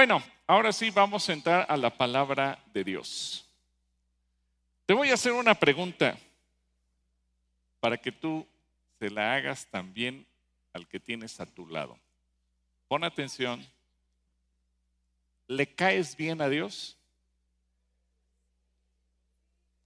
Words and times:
Bueno, 0.00 0.22
ahora 0.46 0.72
sí 0.72 0.88
vamos 0.88 1.28
a 1.28 1.34
entrar 1.34 1.66
a 1.68 1.76
la 1.76 1.90
palabra 1.90 2.58
de 2.72 2.84
Dios. 2.84 3.44
Te 4.86 4.94
voy 4.94 5.10
a 5.10 5.12
hacer 5.12 5.32
una 5.32 5.54
pregunta 5.54 6.18
para 7.80 7.98
que 7.98 8.10
tú 8.10 8.46
se 8.98 9.10
la 9.10 9.34
hagas 9.34 9.66
también 9.66 10.26
al 10.72 10.88
que 10.88 10.98
tienes 10.98 11.38
a 11.38 11.44
tu 11.44 11.66
lado. 11.66 11.98
Pon 12.88 13.04
atención. 13.04 13.62
¿Le 15.46 15.66
caes 15.66 16.16
bien 16.16 16.40
a 16.40 16.48
Dios? 16.48 16.96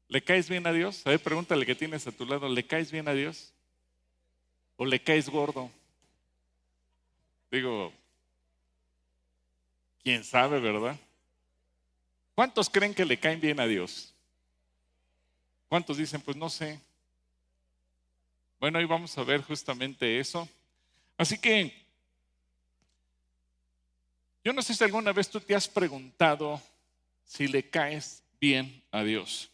¿Le 0.07 0.23
caes 0.23 0.49
bien 0.49 0.65
a 0.69 0.73
Dios? 0.73 1.05
A 1.09 1.11
ver, 1.11 1.21
pregúntale 1.21 1.67
que 1.67 1.75
tienes 1.75 2.07
a 2.07 2.13
tu 2.13 2.25
lado, 2.25 2.49
¿le 2.49 2.65
caes 2.65 2.93
bien 2.93 3.09
a 3.09 3.15
Dios? 3.15 3.53
¿O 4.77 4.87
le 4.87 5.03
caes 5.03 5.29
gordo? 5.29 5.73
Digo, 7.51 7.93
quién 10.05 10.23
sabe, 10.23 10.61
¿verdad? 10.61 10.97
¿Cuántos 12.35 12.69
creen 12.69 12.95
que 12.95 13.05
le 13.05 13.19
caen 13.19 13.41
bien 13.41 13.59
a 13.59 13.67
Dios? 13.67 14.15
¿Cuántos 15.69 15.97
dicen, 15.97 16.21
pues 16.21 16.37
no 16.37 16.51
sé? 16.51 16.79
Bueno, 18.61 18.79
hoy 18.79 18.85
vamos 18.85 19.17
a 19.17 19.25
ver 19.25 19.43
justamente 19.43 20.21
eso. 20.21 20.49
Así 21.17 21.39
que, 21.39 21.75
yo 24.45 24.53
no 24.53 24.61
sé 24.61 24.75
si 24.75 24.85
alguna 24.85 25.13
vez 25.13 25.29
tú 25.29 25.41
te 25.41 25.55
has 25.55 25.67
preguntado 25.67 26.61
si 27.25 27.49
le 27.49 27.69
caes 27.69 28.23
bien 28.39 28.83
a 28.91 29.03
Dios. 29.03 29.51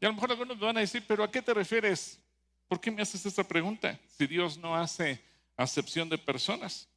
Y 0.00 0.04
a 0.04 0.08
lo 0.08 0.14
mejor 0.14 0.32
algunos 0.32 0.58
me 0.58 0.66
van 0.66 0.78
a 0.78 0.80
decir, 0.80 1.04
pero 1.06 1.22
¿a 1.22 1.30
qué 1.30 1.40
te 1.40 1.54
refieres? 1.54 2.18
¿Por 2.66 2.80
qué 2.80 2.90
me 2.90 3.02
haces 3.02 3.24
esta 3.24 3.44
pregunta? 3.44 3.98
Si 4.16 4.26
Dios 4.26 4.58
no 4.58 4.74
hace 4.74 5.22
acepción 5.56 6.08
de 6.08 6.18
personas. 6.18 6.88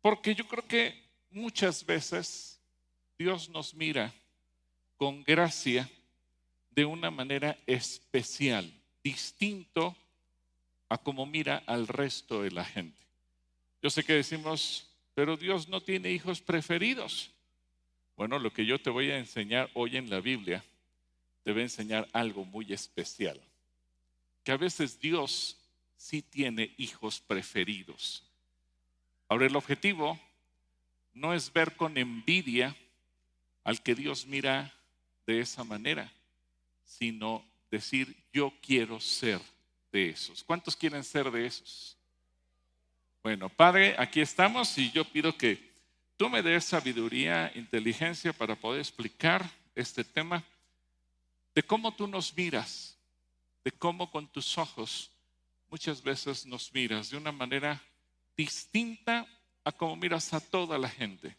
Porque 0.00 0.34
yo 0.34 0.48
creo 0.48 0.66
que 0.66 1.07
muchas 1.30 1.84
veces 1.84 2.60
Dios 3.18 3.48
nos 3.48 3.74
mira 3.74 4.14
con 4.96 5.22
gracia 5.22 5.88
de 6.70 6.84
una 6.84 7.10
manera 7.10 7.58
especial, 7.66 8.72
distinto 9.02 9.96
a 10.88 10.98
como 10.98 11.26
mira 11.26 11.62
al 11.66 11.88
resto 11.88 12.42
de 12.42 12.50
la 12.50 12.64
gente. 12.64 13.00
Yo 13.82 13.90
sé 13.90 14.04
que 14.04 14.14
decimos, 14.14 14.88
pero 15.14 15.36
Dios 15.36 15.68
no 15.68 15.80
tiene 15.80 16.10
hijos 16.10 16.40
preferidos. 16.40 17.30
Bueno, 18.16 18.38
lo 18.38 18.52
que 18.52 18.66
yo 18.66 18.80
te 18.80 18.90
voy 18.90 19.10
a 19.10 19.18
enseñar 19.18 19.70
hoy 19.74 19.96
en 19.96 20.10
la 20.10 20.20
Biblia 20.20 20.64
te 21.44 21.52
va 21.52 21.60
a 21.60 21.62
enseñar 21.62 22.08
algo 22.12 22.44
muy 22.44 22.72
especial. 22.72 23.40
Que 24.42 24.52
a 24.52 24.56
veces 24.56 24.98
Dios 24.98 25.56
sí 25.96 26.22
tiene 26.22 26.74
hijos 26.78 27.20
preferidos. 27.20 28.24
Ahora 29.28 29.46
el 29.46 29.56
objetivo 29.56 30.18
no 31.12 31.34
es 31.34 31.52
ver 31.52 31.76
con 31.76 31.96
envidia 31.98 32.76
al 33.64 33.82
que 33.82 33.94
Dios 33.94 34.26
mira 34.26 34.74
de 35.26 35.40
esa 35.40 35.64
manera, 35.64 36.12
sino 36.84 37.44
decir 37.70 38.16
yo 38.32 38.52
quiero 38.62 39.00
ser 39.00 39.40
de 39.92 40.10
esos. 40.10 40.42
¿Cuántos 40.44 40.76
quieren 40.76 41.04
ser 41.04 41.30
de 41.30 41.46
esos? 41.46 41.96
Bueno, 43.22 43.48
Padre, 43.48 43.94
aquí 43.98 44.20
estamos 44.20 44.76
y 44.78 44.90
yo 44.90 45.04
pido 45.04 45.36
que 45.36 45.68
tú 46.16 46.28
me 46.28 46.42
des 46.42 46.64
sabiduría, 46.64 47.52
inteligencia 47.54 48.32
para 48.32 48.56
poder 48.56 48.80
explicar 48.80 49.50
este 49.74 50.04
tema 50.04 50.44
de 51.54 51.62
cómo 51.62 51.94
tú 51.94 52.06
nos 52.06 52.34
miras, 52.36 52.96
de 53.64 53.72
cómo 53.72 54.10
con 54.10 54.28
tus 54.28 54.56
ojos 54.56 55.10
muchas 55.68 56.02
veces 56.02 56.46
nos 56.46 56.72
miras 56.72 57.10
de 57.10 57.16
una 57.16 57.32
manera 57.32 57.82
distinta 58.36 59.26
a 59.68 59.72
cómo 59.72 59.96
miras 59.96 60.32
a 60.32 60.40
toda 60.40 60.78
la 60.78 60.88
gente. 60.88 61.36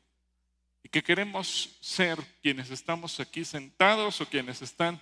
Y 0.83 0.89
que 0.89 1.03
queremos 1.03 1.77
ser 1.81 2.19
quienes 2.41 2.69
estamos 2.69 3.19
aquí 3.19 3.43
sentados 3.43 4.21
o 4.21 4.25
quienes 4.27 4.61
están 4.61 5.01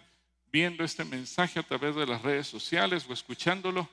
viendo 0.49 0.83
este 0.83 1.03
mensaje 1.03 1.59
a 1.59 1.63
través 1.63 1.95
de 1.95 2.05
las 2.05 2.21
redes 2.21 2.47
sociales 2.47 3.05
o 3.07 3.13
escuchándolo, 3.13 3.89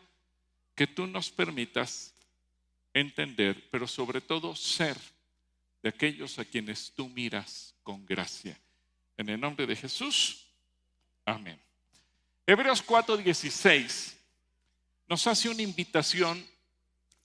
que 0.76 0.86
tú 0.86 1.06
nos 1.06 1.30
permitas 1.30 2.14
entender, 2.92 3.68
pero 3.70 3.88
sobre 3.88 4.20
todo 4.20 4.54
ser 4.54 4.96
de 5.82 5.88
aquellos 5.88 6.38
a 6.38 6.44
quienes 6.44 6.92
tú 6.94 7.08
miras 7.08 7.74
con 7.82 8.06
gracia. 8.06 8.58
En 9.16 9.28
el 9.28 9.40
nombre 9.40 9.66
de 9.66 9.74
Jesús. 9.74 10.46
Amén. 11.24 11.60
Hebreos 12.46 12.82
4:16 12.82 14.14
nos 15.08 15.26
hace 15.26 15.48
una 15.48 15.62
invitación 15.62 16.46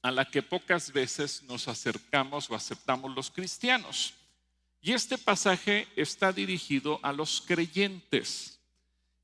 a 0.01 0.11
la 0.11 0.25
que 0.25 0.41
pocas 0.41 0.91
veces 0.91 1.43
nos 1.43 1.67
acercamos 1.67 2.49
o 2.49 2.55
aceptamos 2.55 3.13
los 3.13 3.29
cristianos. 3.29 4.13
Y 4.81 4.93
este 4.93 5.17
pasaje 5.17 5.87
está 5.95 6.31
dirigido 6.31 6.99
a 7.03 7.11
los 7.11 7.41
creyentes. 7.41 8.59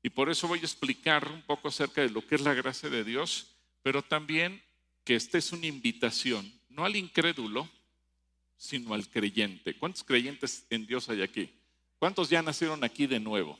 Y 0.02 0.10
por 0.10 0.28
eso 0.28 0.46
voy 0.46 0.58
a 0.58 0.62
explicar 0.62 1.30
un 1.32 1.42
poco 1.42 1.68
acerca 1.68 2.02
de 2.02 2.10
lo 2.10 2.26
que 2.26 2.34
es 2.34 2.42
la 2.42 2.54
gracia 2.54 2.90
de 2.90 3.04
Dios, 3.04 3.56
pero 3.82 4.02
también 4.02 4.62
que 5.04 5.14
esta 5.14 5.38
es 5.38 5.52
una 5.52 5.66
invitación, 5.66 6.52
no 6.68 6.84
al 6.84 6.96
incrédulo, 6.96 7.68
sino 8.56 8.94
al 8.94 9.08
creyente. 9.08 9.76
¿Cuántos 9.76 10.04
creyentes 10.04 10.66
en 10.70 10.86
Dios 10.86 11.08
hay 11.08 11.22
aquí? 11.22 11.50
¿Cuántos 11.98 12.28
ya 12.28 12.42
nacieron 12.42 12.84
aquí 12.84 13.06
de 13.06 13.20
nuevo? 13.20 13.58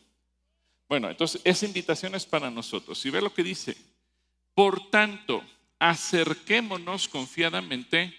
Bueno, 0.88 1.10
entonces 1.10 1.41
esa 1.44 1.66
invitación 1.66 2.15
es 2.15 2.27
para 2.27 2.50
nosotros. 2.50 3.04
Y 3.04 3.10
ve 3.10 3.21
lo 3.21 3.33
que 3.33 3.43
dice. 3.43 3.77
Por 4.54 4.91
tanto, 4.91 5.43
acerquémonos 5.78 7.09
confiadamente 7.09 8.14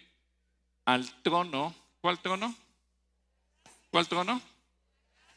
al 0.86 1.10
trono. 1.22 1.76
¿Cuál 2.02 2.20
trono? 2.20 2.56
¿Cuál 3.90 4.08
trono? 4.08 4.42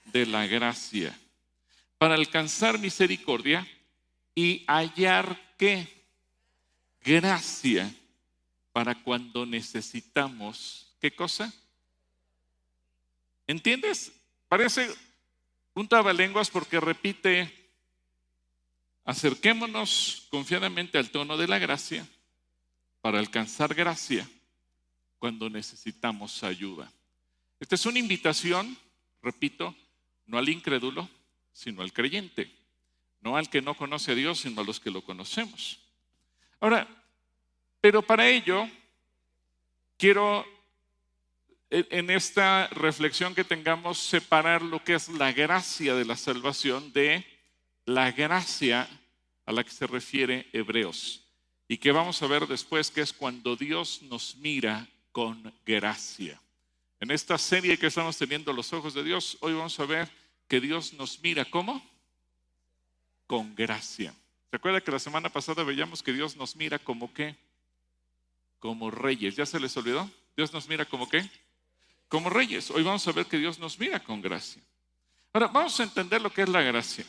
De 0.05 0.27
la 0.27 0.47
gracia. 0.47 1.19
Para 1.99 2.15
alcanzar 2.15 2.79
misericordia 2.79 3.67
y 4.35 4.65
hallar 4.67 5.55
qué? 5.59 5.87
Gracia 7.03 7.93
para 8.73 8.95
cuando 8.95 9.47
necesitamos. 9.47 10.95
¿Qué 11.01 11.15
cosa? 11.15 11.53
¿Entiendes? 13.47 14.13
Parece 14.49 14.89
un 15.75 15.89
trabalenguas 15.89 16.51
porque 16.51 16.79
repite, 16.79 17.60
acerquémonos 19.11 20.29
confiadamente 20.31 20.97
al 20.97 21.11
tono 21.11 21.37
de 21.37 21.49
la 21.49 21.59
gracia 21.59 22.07
para 23.01 23.19
alcanzar 23.19 23.75
gracia 23.75 24.29
cuando 25.19 25.51
necesitamos 25.51 26.45
ayuda. 26.45 26.93
Esta 27.59 27.75
es 27.75 27.87
una 27.87 27.99
invitación, 27.99 28.79
repito, 29.21 29.75
no 30.27 30.39
al 30.39 30.49
incrédulo, 30.49 31.09
sino 31.53 31.83
al 31.83 31.93
creyente, 31.93 32.55
no 33.21 33.37
al 33.37 33.51
que 33.51 33.61
no 33.61 33.77
conoce 33.77 34.13
a 34.13 34.15
Dios, 34.15 34.43
sino 34.43 34.61
a 34.61 34.65
los 34.65 34.79
que 34.79 34.93
lo 34.93 35.03
conocemos. 35.03 35.81
Ahora, 36.61 36.87
pero 37.81 38.03
para 38.03 38.29
ello 38.29 38.69
quiero 39.97 40.47
en 41.69 42.11
esta 42.11 42.69
reflexión 42.69 43.35
que 43.35 43.43
tengamos 43.43 43.99
separar 43.99 44.63
lo 44.63 44.85
que 44.85 44.95
es 44.95 45.09
la 45.09 45.33
gracia 45.33 45.97
de 45.97 46.05
la 46.05 46.17
salvación 46.17 46.93
de 46.93 47.27
la 47.87 48.13
gracia 48.13 48.89
a 49.51 49.53
la 49.53 49.65
que 49.65 49.71
se 49.71 49.87
refiere 49.87 50.49
Hebreos. 50.53 51.27
Y 51.67 51.79
que 51.79 51.91
vamos 51.91 52.23
a 52.23 52.29
ver 52.29 52.47
después 52.47 52.91
que 52.91 53.01
es 53.01 53.13
cuando 53.13 53.57
Dios 53.57 54.01
nos 54.03 54.37
mira 54.37 54.89
con 55.11 55.53
gracia. 55.67 56.41
En 57.01 57.11
esta 57.11 57.37
serie 57.37 57.77
que 57.77 57.89
estamos 57.89 58.17
teniendo 58.17 58.53
los 58.53 58.73
ojos 58.73 58.95
de 58.95 59.03
Dios, 59.03 59.37
hoy 59.41 59.55
vamos 59.55 59.79
a 59.81 59.87
ver 59.87 60.09
que 60.47 60.61
Dios 60.61 60.93
nos 60.93 61.21
mira 61.21 61.45
¿cómo? 61.45 61.85
Con 63.27 63.55
gracia. 63.57 64.15
¿Se 64.51 64.57
acuerda 64.57 64.81
que 64.81 64.93
la 64.93 65.01
semana 65.01 65.29
pasada 65.29 65.65
veíamos 65.65 66.03
que 66.03 66.13
Dios 66.13 66.37
nos 66.37 66.55
mira 66.55 66.79
como 66.79 67.13
qué? 67.13 67.35
Como 68.61 68.91
reyes. 68.91 69.35
¿Ya 69.35 69.47
se 69.47 69.59
les 69.59 69.77
olvidó? 69.77 70.09
Dios 70.37 70.53
nos 70.53 70.69
mira 70.69 70.85
como 70.85 71.09
qué? 71.09 71.29
como 72.09 72.29
reyes. 72.29 72.71
Hoy 72.71 72.83
vamos 72.83 73.07
a 73.09 73.13
ver 73.13 73.27
que 73.27 73.39
Dios 73.39 73.59
nos 73.59 73.79
mira 73.79 74.01
con 74.01 74.21
gracia. 74.21 74.63
Ahora, 75.33 75.47
vamos 75.47 75.79
a 75.81 75.85
entender 75.85 76.21
lo 76.21 76.31
que 76.31 76.43
es 76.43 76.49
la 76.49 76.63
gracia. 76.63 77.05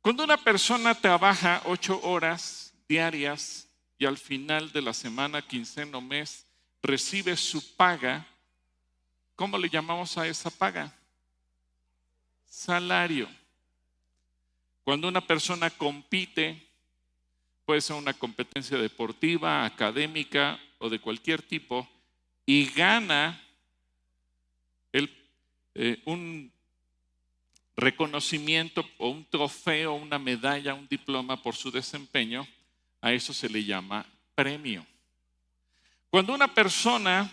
Cuando 0.00 0.24
una 0.24 0.36
persona 0.36 0.94
trabaja 0.94 1.62
ocho 1.64 2.00
horas 2.02 2.72
diarias 2.88 3.68
y 3.98 4.06
al 4.06 4.16
final 4.16 4.72
de 4.72 4.82
la 4.82 4.94
semana, 4.94 5.42
quincena 5.42 5.98
o 5.98 6.00
mes, 6.00 6.46
recibe 6.82 7.36
su 7.36 7.76
paga, 7.76 8.26
¿cómo 9.34 9.58
le 9.58 9.68
llamamos 9.68 10.16
a 10.16 10.26
esa 10.26 10.50
paga? 10.50 10.94
Salario. 12.46 13.28
Cuando 14.84 15.08
una 15.08 15.20
persona 15.20 15.68
compite, 15.70 16.66
puede 17.64 17.80
ser 17.80 17.96
una 17.96 18.14
competencia 18.14 18.78
deportiva, 18.78 19.64
académica 19.64 20.58
o 20.78 20.88
de 20.88 21.00
cualquier 21.00 21.42
tipo, 21.42 21.86
y 22.46 22.66
gana 22.70 23.38
eh, 25.80 26.02
un 26.06 26.52
reconocimiento 27.78 28.84
o 28.98 29.08
un 29.08 29.24
trofeo, 29.24 29.94
una 29.94 30.18
medalla, 30.18 30.74
un 30.74 30.88
diploma 30.88 31.40
por 31.40 31.54
su 31.54 31.70
desempeño, 31.70 32.46
a 33.00 33.12
eso 33.12 33.32
se 33.32 33.48
le 33.48 33.64
llama 33.64 34.04
premio. 34.34 34.84
Cuando 36.10 36.34
una 36.34 36.52
persona 36.52 37.30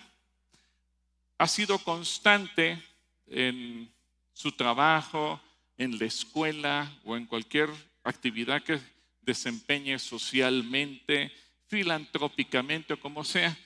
ha 1.39 1.47
sido 1.47 1.79
constante 1.79 2.79
en 3.25 3.91
su 4.33 4.51
trabajo, 4.51 5.41
en 5.77 5.97
la 5.97 6.05
escuela 6.05 6.91
o 7.03 7.17
en 7.17 7.25
cualquier 7.25 7.69
actividad 8.03 8.61
que 8.61 8.79
desempeñe 9.21 9.97
socialmente, 9.97 11.31
filantrópicamente 11.67 12.93
o 12.93 12.99
como 12.99 13.23
sea, 13.23 13.57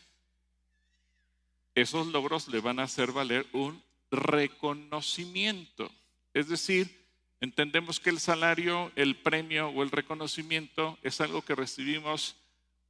esos 1.75 2.07
logros 2.07 2.47
le 2.47 2.61
van 2.61 2.79
a 2.79 2.83
hacer 2.83 3.11
valer 3.11 3.45
un 3.51 3.83
reconocimiento. 4.11 5.91
Es 6.39 6.47
decir, 6.47 7.05
entendemos 7.41 7.99
que 7.99 8.09
el 8.09 8.17
salario, 8.17 8.93
el 8.95 9.17
premio 9.17 9.67
o 9.67 9.83
el 9.83 9.91
reconocimiento 9.91 10.97
es 11.03 11.19
algo 11.19 11.41
que 11.41 11.53
recibimos 11.53 12.37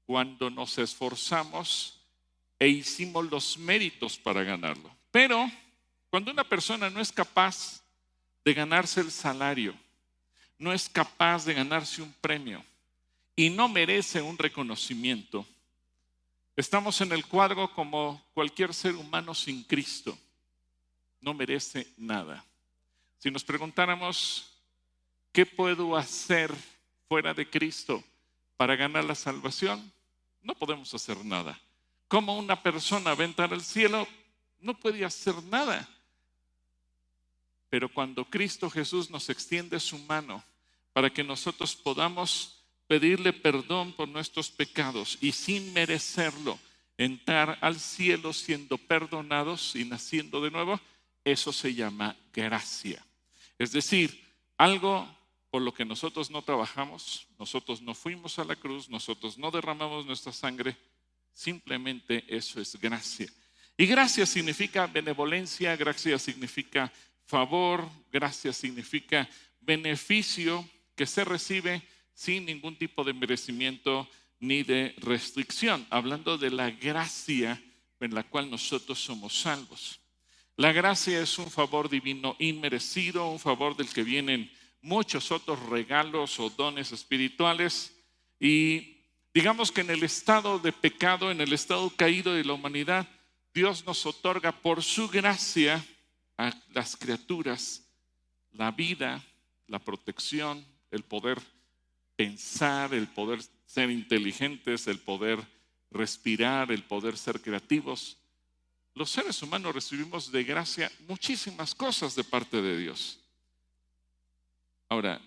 cuando 0.05 0.51
nos 0.51 0.77
esforzamos 0.77 1.99
e 2.59 2.67
hicimos 2.67 3.27
los 3.31 3.57
méritos 3.57 4.19
para 4.19 4.43
ganarlo. 4.43 4.95
Pero 5.09 5.49
cuando 6.11 6.29
una 6.29 6.43
persona 6.43 6.91
no 6.91 7.01
es 7.01 7.11
capaz 7.11 7.81
de 8.45 8.53
ganarse 8.53 9.01
el 9.01 9.09
salario, 9.09 9.73
no 10.59 10.71
es 10.71 10.87
capaz 10.87 11.43
de 11.43 11.55
ganarse 11.55 12.03
un 12.03 12.13
premio 12.21 12.63
y 13.35 13.49
no 13.49 13.67
merece 13.67 14.21
un 14.21 14.37
reconocimiento, 14.37 15.43
estamos 16.55 17.01
en 17.01 17.13
el 17.13 17.25
cuadro 17.25 17.73
como 17.73 18.23
cualquier 18.35 18.75
ser 18.75 18.93
humano 18.93 19.33
sin 19.33 19.63
Cristo. 19.63 20.15
No 21.19 21.33
merece 21.33 21.91
nada. 21.97 22.45
Si 23.19 23.30
nos 23.30 23.44
preguntáramos, 23.44 24.50
¿qué 25.33 25.45
puedo 25.45 25.95
hacer 25.98 26.54
fuera 27.10 27.33
de 27.33 27.50
Cristo 27.50 28.01
para 28.56 28.77
ganar 28.77 29.04
la 29.04 29.16
salvación? 29.16 29.92
No 30.42 30.56
podemos 30.56 30.94
hacer 30.94 31.24
nada. 31.25 31.60
¿Cómo 32.07 32.38
una 32.38 32.63
persona 32.63 33.13
va 33.13 33.24
a 33.24 33.27
entrar 33.27 33.54
al 33.54 33.62
cielo? 33.62 34.07
No 34.60 34.74
puede 34.74 35.04
hacer 35.04 35.36
nada. 35.44 35.88
Pero 37.69 37.89
cuando 37.89 38.24
Cristo 38.24 38.69
Jesús 38.69 39.10
nos 39.10 39.30
extiende 39.30 39.80
su 39.81 40.00
mano 40.00 40.42
para 40.94 41.10
que 41.10 41.24
nosotros 41.24 41.75
podamos 41.75 42.63
pedirle 42.88 43.33
perdón 43.33 43.92
por 43.92 44.07
nuestros 44.07 44.50
pecados 44.50 45.18
y 45.19 45.33
sin 45.33 45.74
merecerlo 45.74 46.57
entrar 46.98 47.57
al 47.62 47.80
cielo 47.80 48.31
siendo 48.31 48.77
perdonados 48.77 49.75
y 49.75 49.83
naciendo 49.83 50.42
de 50.42 50.51
nuevo, 50.51 50.80
eso 51.24 51.51
se 51.51 51.74
llama 51.75 52.16
gracia. 52.33 53.06
Es 53.59 53.73
decir, 53.73 54.23
algo 54.57 55.07
por 55.51 55.61
lo 55.61 55.73
que 55.73 55.85
nosotros 55.85 56.31
no 56.31 56.41
trabajamos, 56.41 57.27
nosotros 57.38 57.81
no 57.81 57.94
fuimos 57.94 58.39
a 58.39 58.45
la 58.45 58.56
cruz, 58.56 58.89
nosotros 58.89 59.38
no 59.38 59.51
derramamos 59.51 60.06
nuestra 60.06 60.31
sangre, 60.31 60.77
simplemente 61.33 62.23
eso 62.27 62.61
es 62.61 62.79
gracia. 62.79 63.27
Y 63.77 63.85
gracia 63.85 64.25
significa 64.25 64.88
benevolencia, 64.88 65.75
gracia 65.75 66.17
significa 66.17 66.91
favor, 67.25 67.88
gracia 68.11 68.53
significa 68.53 69.29
beneficio 69.59 70.67
que 70.95 71.06
se 71.06 71.23
recibe 71.23 71.81
sin 72.13 72.45
ningún 72.45 72.77
tipo 72.77 73.03
de 73.03 73.13
merecimiento 73.13 74.09
ni 74.39 74.63
de 74.63 74.95
restricción, 74.97 75.85
hablando 75.89 76.38
de 76.38 76.51
la 76.51 76.71
gracia 76.71 77.61
en 78.00 78.13
la 78.13 78.23
cual 78.23 78.50
nosotros 78.50 79.00
somos 79.00 79.33
salvos. 79.38 80.00
La 80.59 80.73
gracia 80.73 81.21
es 81.21 81.39
un 81.39 81.50
favor 81.50 81.88
divino 81.88 82.35
inmerecido, 82.38 83.31
un 83.31 83.39
favor 83.39 83.77
del 83.77 83.88
que 83.88 84.03
vienen 84.03 84.51
muchos 84.81 85.31
otros 85.31 85.57
regalos 85.69 86.38
o 86.38 86.50
dones 86.50 86.91
espirituales 86.91 87.95
y 88.41 88.97
digamos 89.33 89.71
que 89.71 89.79
en 89.79 89.89
el 89.89 90.03
estado 90.03 90.59
de 90.59 90.73
pecado, 90.73 91.31
en 91.31 91.39
el 91.39 91.53
estado 91.53 91.89
caído 91.91 92.33
de 92.33 92.44
la 92.44 92.51
humanidad, 92.51 93.07
Dios 93.53 93.85
nos 93.85 94.06
otorga 94.06 94.51
por 94.51 94.83
su 94.83 95.07
gracia 95.07 95.81
a 96.38 96.53
las 96.73 96.97
criaturas 96.97 97.89
la 98.51 98.71
vida, 98.71 99.23
la 99.65 99.79
protección, 99.79 100.65
el 100.91 101.03
poder 101.03 101.39
pensar, 102.17 102.94
el 102.94 103.07
poder 103.07 103.39
ser 103.65 103.89
inteligentes, 103.89 104.88
el 104.88 105.00
poder 105.00 105.39
respirar, 105.89 106.69
el 106.73 106.83
poder 106.83 107.17
ser 107.17 107.39
creativos. 107.39 108.19
Los 108.99 109.11
seres 109.11 109.41
humanos 109.41 109.73
recibimos 109.73 110.29
de 110.29 110.43
gracia 110.43 110.91
muchísimas 111.07 111.73
cosas 111.73 112.15
de 112.15 112.23
parte 112.25 112.61
de 112.61 112.77
Dios. 112.77 113.17
Ahora, 114.89 115.21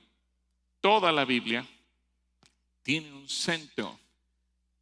toda 0.83 1.11
la 1.11 1.25
Biblia 1.25 1.67
tiene 2.83 3.11
un 3.11 3.27
centro 3.31 3.99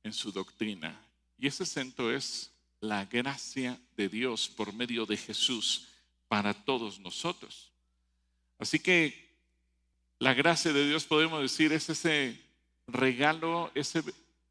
en 0.03 0.13
su 0.13 0.33
doctrina 0.33 1.01
y 1.39 1.47
ese 1.47 1.65
centro 1.65 2.13
es 2.13 2.51
la 2.81 3.05
gracia 3.05 3.81
de 3.97 4.09
Dios 4.09 4.49
por 4.49 4.73
medio 4.73 5.07
de 5.07 5.17
Jesús 5.17 5.87
para 6.27 6.53
todos 6.53 6.99
nosotros. 6.99 7.71
Así 8.59 8.81
que 8.81 9.39
la 10.19 10.35
gracia 10.35 10.73
de 10.73 10.89
Dios, 10.89 11.05
podemos 11.05 11.41
decir, 11.41 11.73
es 11.73 11.89
ese 11.89 12.43
regalo, 12.89 13.71
ese 13.77 14.03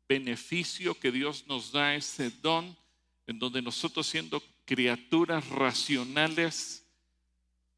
beneficio 0.07 0.97
que 0.97 1.11
Dios 1.11 1.43
nos 1.45 1.73
da, 1.73 1.93
ese 1.93 2.29
don, 2.29 2.78
en 3.29 3.37
donde 3.37 3.61
nosotros 3.61 4.07
siendo 4.07 4.41
criaturas 4.65 5.47
racionales, 5.49 6.83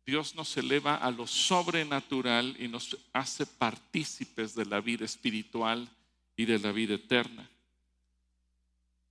Dios 0.06 0.33
nos 0.33 0.56
eleva 0.56 0.95
a 0.95 1.12
lo 1.12 1.27
sobrenatural 1.27 2.56
y 2.57 2.69
nos 2.69 2.98
hace 3.12 3.45
partícipes 3.45 4.56
de 4.56 4.65
la 4.65 4.80
vida 4.80 5.03
espiritual 5.03 5.89
y 6.38 6.45
de 6.45 6.57
la 6.57 6.71
vida 6.71 6.94
eterna. 6.94 7.50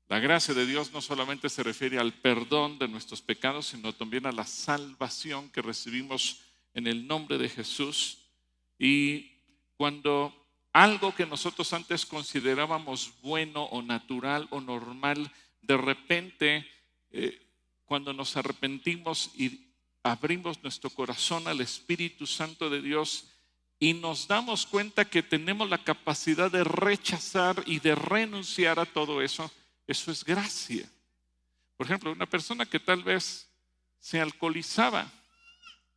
La 0.09 0.19
gracia 0.19 0.55
de 0.55 0.65
Dios 0.65 0.91
no 0.95 1.03
solamente 1.03 1.51
se 1.51 1.63
refiere 1.63 1.99
al 1.99 2.15
perdón 2.15 2.79
de 2.79 2.89
nuestros 2.89 3.21
pecados, 3.21 3.67
sino 3.67 3.93
también 3.93 4.25
a 4.25 4.33
la 4.33 4.47
salvación 4.47 5.51
que 5.51 5.61
recibimos 5.61 6.41
en 6.73 6.87
el 6.87 7.07
nombre 7.07 7.37
de 7.37 7.51
Jesús 7.51 8.17
y 8.79 9.31
cuando 9.77 10.35
algo 10.73 11.15
que 11.15 11.27
nosotros 11.27 11.71
antes 11.75 12.07
considerábamos 12.07 13.13
bueno 13.21 13.65
o 13.65 13.83
natural 13.83 14.49
o 14.51 14.63
normal, 14.63 15.31
de 15.62 15.77
repente, 15.77 16.67
eh, 17.11 17.41
cuando 17.85 18.12
nos 18.12 18.37
arrepentimos 18.37 19.31
y 19.37 19.73
abrimos 20.03 20.62
nuestro 20.62 20.91
corazón 20.91 21.47
al 21.49 21.61
Espíritu 21.61 22.27
Santo 22.27 22.71
de 22.71 22.81
Dios 22.81 23.29
y 23.79 23.95
nos 23.95 24.29
damos 24.29 24.67
cuenta 24.67 25.05
que 25.05 25.23
tenemos 25.23 25.69
la 25.69 25.83
capacidad 25.83 26.51
de 26.51 26.65
rechazar 26.65 27.62
y 27.67 27.81
de 27.81 27.95
renunciar 27.95 28.79
a 28.79 28.87
todo 28.87 29.23
eso, 29.23 29.51
eso 29.87 30.11
es 30.11 30.25
gracia. 30.25 30.89
Por 31.77 31.87
ejemplo, 31.87 32.12
una 32.12 32.27
persona 32.27 32.67
que 32.67 32.79
tal 32.79 33.03
vez 33.03 33.49
se 33.99 34.21
alcoholizaba, 34.21 35.11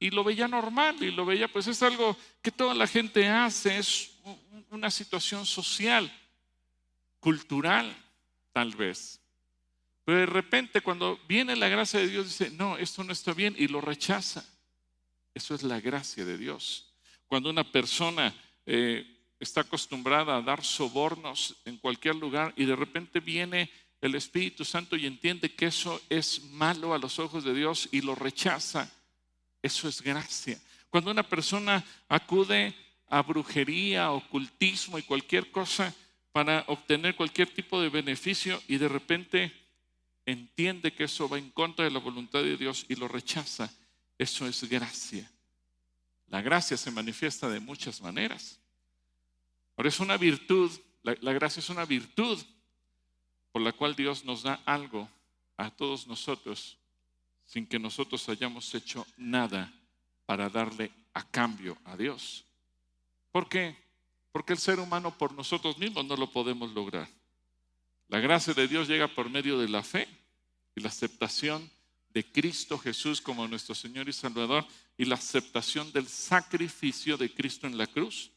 y 0.04 0.10
lo 0.10 0.26
veía 0.26 0.50
normal 0.50 1.02
y 1.02 1.12
lo 1.12 1.26
veía, 1.26 1.48
pues 1.48 1.66
es 1.68 1.82
algo 1.82 2.18
que 2.42 2.52
toda 2.52 2.74
la 2.74 2.88
gente 2.88 3.26
hace, 3.30 3.78
es 3.78 4.18
una 4.70 4.92
situación 4.92 5.46
social, 5.46 6.12
cultural, 7.22 7.96
tal 8.52 8.76
vez. 8.76 9.22
Pero 10.06 10.20
de 10.20 10.26
repente 10.26 10.82
cuando 10.82 11.20
viene 11.28 11.56
la 11.56 11.70
gracia 11.70 12.00
de 12.00 12.08
Dios 12.08 12.26
dice, 12.26 12.52
no, 12.52 12.78
esto 12.78 13.04
no 13.04 13.14
está 13.14 13.34
bien 13.34 13.56
y 13.58 13.68
lo 13.68 13.82
rechaza. 13.82 14.46
Eso 15.34 15.56
es 15.56 15.64
la 15.64 15.80
gracia 15.80 16.26
de 16.26 16.38
Dios. 16.38 16.94
Cuando 17.28 17.50
una 17.50 17.64
persona 17.64 18.34
eh, 18.66 19.06
está 19.40 19.62
acostumbrada 19.62 20.38
a 20.38 20.42
dar 20.42 20.64
sobornos 20.64 21.56
en 21.66 21.78
cualquier 21.78 22.16
lugar 22.16 22.54
y 22.56 22.66
de 22.66 22.76
repente 22.76 23.20
viene 23.20 23.70
el 24.02 24.16
Espíritu 24.16 24.66
Santo 24.66 24.98
y 24.98 25.06
entiende 25.06 25.54
que 25.54 25.68
eso 25.68 26.02
es 26.10 26.44
malo 26.52 26.94
a 26.94 26.98
los 26.98 27.20
ojos 27.20 27.44
de 27.46 27.54
Dios 27.54 27.88
y 27.92 28.02
lo 28.02 28.16
rechaza, 28.16 28.92
eso 29.62 29.88
es 29.88 30.02
gracia. 30.02 30.60
Cuando 30.90 31.10
una 31.10 31.24
persona 31.24 31.84
acude 32.10 32.76
a 33.08 33.22
brujería, 33.22 34.12
ocultismo 34.12 35.00
y 35.00 35.04
cualquier 35.04 35.52
cosa 35.52 35.94
para 36.34 36.66
obtener 36.68 37.16
cualquier 37.16 37.54
tipo 37.54 37.82
de 37.82 37.90
beneficio 37.90 38.62
y 38.68 38.78
de 38.78 38.90
repente 38.90 39.63
entiende 40.26 40.94
que 40.94 41.06
eso 41.06 41.28
va 41.28 41.38
en 41.38 41.50
contra 41.52 41.86
de 41.86 41.92
la 41.92 42.00
voluntad 42.00 42.44
de 42.44 42.58
Dios 42.58 42.86
y 42.90 42.96
lo 42.96 43.08
rechaza, 43.08 43.72
eso 44.18 44.48
es 44.48 44.64
gracia. 44.70 45.30
La 46.28 46.42
gracia 46.42 46.78
se 46.78 46.92
manifiesta 46.92 47.50
de 47.50 47.60
muchas 47.60 48.02
maneras. 48.02 48.60
Ahora 49.76 49.90
es 49.90 50.00
una 50.00 50.18
virtud, 50.18 50.72
la, 51.04 51.16
la 51.22 51.34
gracia 51.34 51.60
es 51.60 51.70
una 51.70 51.86
virtud 51.86 52.42
por 53.52 53.62
la 53.62 53.72
cual 53.72 53.96
Dios 53.96 54.26
nos 54.26 54.44
da 54.44 54.62
algo 54.66 55.10
a 55.58 55.70
todos 55.70 56.08
nosotros 56.08 56.78
sin 57.46 57.68
que 57.68 57.80
nosotros 57.80 58.28
hayamos 58.30 58.74
hecho 58.74 59.06
nada 59.18 59.72
para 60.26 60.50
darle 60.50 60.92
a 61.14 61.30
cambio 61.30 61.78
a 61.86 61.96
Dios. 61.96 62.46
¿Por 63.32 63.50
qué? 63.50 63.76
Porque 64.32 64.54
el 64.54 64.60
ser 64.60 64.80
humano 64.80 65.16
por 65.18 65.34
nosotros 65.34 65.78
mismos 65.78 66.06
no 66.06 66.16
lo 66.16 66.32
podemos 66.32 66.72
lograr. 66.72 67.08
La 68.14 68.20
gracia 68.20 68.54
de 68.54 68.68
Dios 68.68 68.88
llega 68.88 69.08
por 69.08 69.28
medio 69.28 69.58
de 69.58 69.68
la 69.68 69.82
fe 69.82 70.08
y 70.76 70.82
la 70.82 70.90
aceptación 70.90 71.68
de 72.10 72.24
Cristo 72.24 72.78
Jesús 72.78 73.20
como 73.20 73.48
nuestro 73.48 73.74
Señor 73.74 74.08
y 74.08 74.14
Salvador 74.14 74.68
y 74.96 75.06
la 75.06 75.16
aceptación 75.16 75.92
del 75.92 76.08
sacrificio 76.08 77.18
de 77.18 77.34
Cristo 77.34 77.66
en 77.66 77.76
la 77.76 77.88
cruz. 77.88 78.30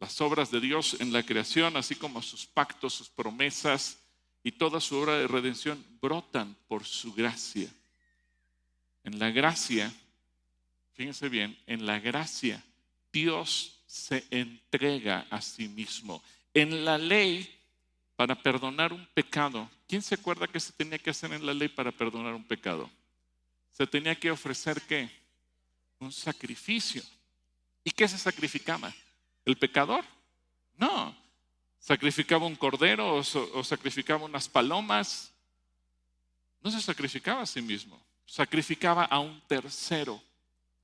Las 0.00 0.20
obras 0.20 0.50
de 0.50 0.58
Dios 0.58 0.96
en 0.98 1.12
la 1.12 1.22
creación, 1.22 1.76
así 1.76 1.94
como 1.94 2.22
sus 2.22 2.44
pactos, 2.44 2.94
sus 2.94 3.08
promesas 3.08 3.98
y 4.42 4.50
toda 4.50 4.80
su 4.80 4.96
obra 4.96 5.16
de 5.16 5.28
redención 5.28 5.86
brotan 6.00 6.56
por 6.66 6.84
su 6.84 7.14
gracia 7.14 7.72
En 9.04 9.20
la 9.20 9.30
gracia, 9.30 9.94
fíjense 10.94 11.28
bien, 11.28 11.56
en 11.68 11.86
la 11.86 12.00
gracia 12.00 12.60
Dios 13.12 13.78
se 13.86 14.24
entrega 14.32 15.28
a 15.30 15.40
sí 15.40 15.68
mismo. 15.68 16.20
En 16.52 16.84
la 16.84 16.98
ley, 16.98 17.61
para 18.22 18.36
perdonar 18.36 18.92
un 18.92 19.04
pecado, 19.06 19.68
¿quién 19.88 20.00
se 20.00 20.14
acuerda 20.14 20.46
que 20.46 20.60
se 20.60 20.70
tenía 20.70 20.96
que 20.96 21.10
hacer 21.10 21.32
en 21.32 21.44
la 21.44 21.52
ley 21.52 21.66
para 21.66 21.90
perdonar 21.90 22.34
un 22.34 22.44
pecado? 22.44 22.88
Se 23.72 23.84
tenía 23.84 24.14
que 24.14 24.30
ofrecer 24.30 24.80
qué? 24.82 25.10
Un 25.98 26.12
sacrificio. 26.12 27.02
¿Y 27.82 27.90
qué 27.90 28.06
se 28.06 28.16
sacrificaba? 28.16 28.94
¿El 29.44 29.56
pecador? 29.56 30.04
No. 30.78 31.12
¿Sacrificaba 31.80 32.46
un 32.46 32.54
cordero 32.54 33.16
o, 33.16 33.64
sacrificaba 33.64 34.24
unas 34.24 34.48
palomas? 34.48 35.32
No 36.60 36.70
se 36.70 36.80
sacrificaba 36.80 37.42
a 37.42 37.46
sí 37.46 37.60
mismo. 37.60 38.00
Sacrificaba 38.24 39.04
a 39.04 39.18
un 39.18 39.40
tercero. 39.48 40.22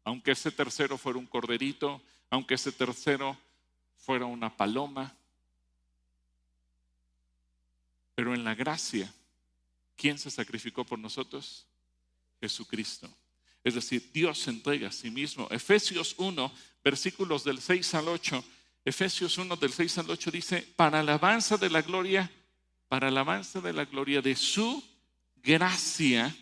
Aunque 0.03 0.33
ese 0.33 0.51
tercero 0.51 0.99
fuera 0.99 1.21
un 1.21 1.27
corderito, 1.27 2.03
aunque 2.31 2.55
ese 2.55 2.73
tercero 2.73 3.39
fuera 3.97 4.25
una 4.25 4.57
paloma. 4.57 5.15
Pero 8.19 8.35
en 8.35 8.43
la 8.43 8.57
gracia, 8.57 9.15
¿quién 9.95 10.19
se 10.19 10.29
sacrificó 10.29 10.85
por 10.85 10.99
nosotros? 10.99 11.69
Jesucristo. 12.41 13.09
Es 13.63 13.77
decir, 13.77 14.11
Dios 14.13 14.49
entrega 14.49 14.89
a 14.89 14.93
sí 14.93 15.09
mismo. 15.09 15.47
Efesios 15.53 16.17
1, 16.19 16.53
versículos 16.83 17.45
del 17.45 17.61
6 17.61 17.95
al 17.95 18.09
8. 18.09 18.45
Efesios 18.85 19.39
1 19.39 19.55
del 19.55 19.73
6 19.73 19.99
al 19.99 20.11
8 20.11 20.31
dice, 20.33 20.67
para 20.75 20.99
alabanza 20.99 21.59
de 21.59 21.71
la 21.71 21.81
gloria, 21.81 22.29
para 22.89 23.07
alabanza 23.07 23.61
de 23.61 23.73
la 23.73 23.85
gloria 23.85 24.21
de 24.21 24.35
su 24.35 24.83
gracia, 25.37 26.37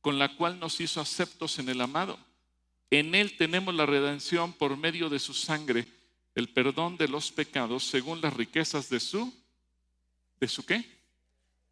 con 0.00 0.18
la 0.18 0.34
cual 0.34 0.58
nos 0.58 0.80
hizo 0.80 1.02
aceptos 1.02 1.58
en 1.58 1.68
el 1.68 1.82
amado. 1.82 2.18
En 2.88 3.14
él 3.14 3.36
tenemos 3.36 3.74
la 3.74 3.84
redención 3.84 4.54
por 4.54 4.78
medio 4.78 5.10
de 5.10 5.18
su 5.18 5.34
sangre, 5.34 5.86
el 6.34 6.48
perdón 6.48 6.96
de 6.96 7.08
los 7.08 7.30
pecados 7.30 7.84
según 7.84 8.22
las 8.22 8.32
riquezas 8.32 8.88
de 8.88 9.00
su, 9.00 9.30
¿de 10.40 10.48
su 10.48 10.64
qué? 10.64 10.93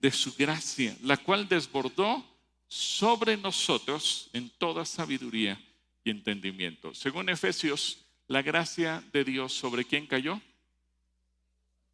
De 0.03 0.11
su 0.11 0.35
gracia, 0.35 0.95
la 1.01 1.17
cual 1.17 1.49
desbordó 1.49 2.23
sobre 2.69 3.37
nosotros 3.37 4.29
en 4.33 4.51
toda 4.51 4.85
sabiduría 4.85 5.59
y 6.05 6.11
entendimiento. 6.11 6.95
Según 6.95 7.29
Efesios, 7.29 8.05
la 8.27 8.43
gracia 8.43 9.03
de 9.13 9.25
Dios 9.25 9.53
sobre 9.53 9.85
quién 9.85 10.07
cayó? 10.07 10.41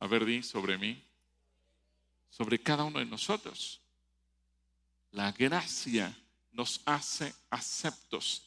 A 0.01 0.07
ver, 0.07 0.25
di, 0.25 0.43
sobre 0.43 0.79
mí. 0.79 1.03
Sobre 2.31 2.59
cada 2.59 2.85
uno 2.85 2.99
de 2.99 3.07
nosotros. 3.07 3.81
La 5.11 5.33
gracia 5.33 6.17
nos 6.53 6.81
hace 6.85 7.35
aceptos. 7.51 8.43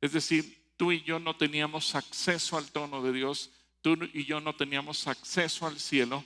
Es 0.00 0.12
decir, 0.12 0.72
tú 0.76 0.92
y 0.92 1.02
yo 1.02 1.18
no 1.18 1.36
teníamos 1.36 1.94
acceso 1.94 2.56
al 2.56 2.70
trono 2.70 3.02
de 3.02 3.12
Dios, 3.12 3.50
tú 3.82 3.98
y 4.12 4.24
yo 4.24 4.40
no 4.40 4.54
teníamos 4.54 5.06
acceso 5.06 5.66
al 5.66 5.78
cielo, 5.78 6.24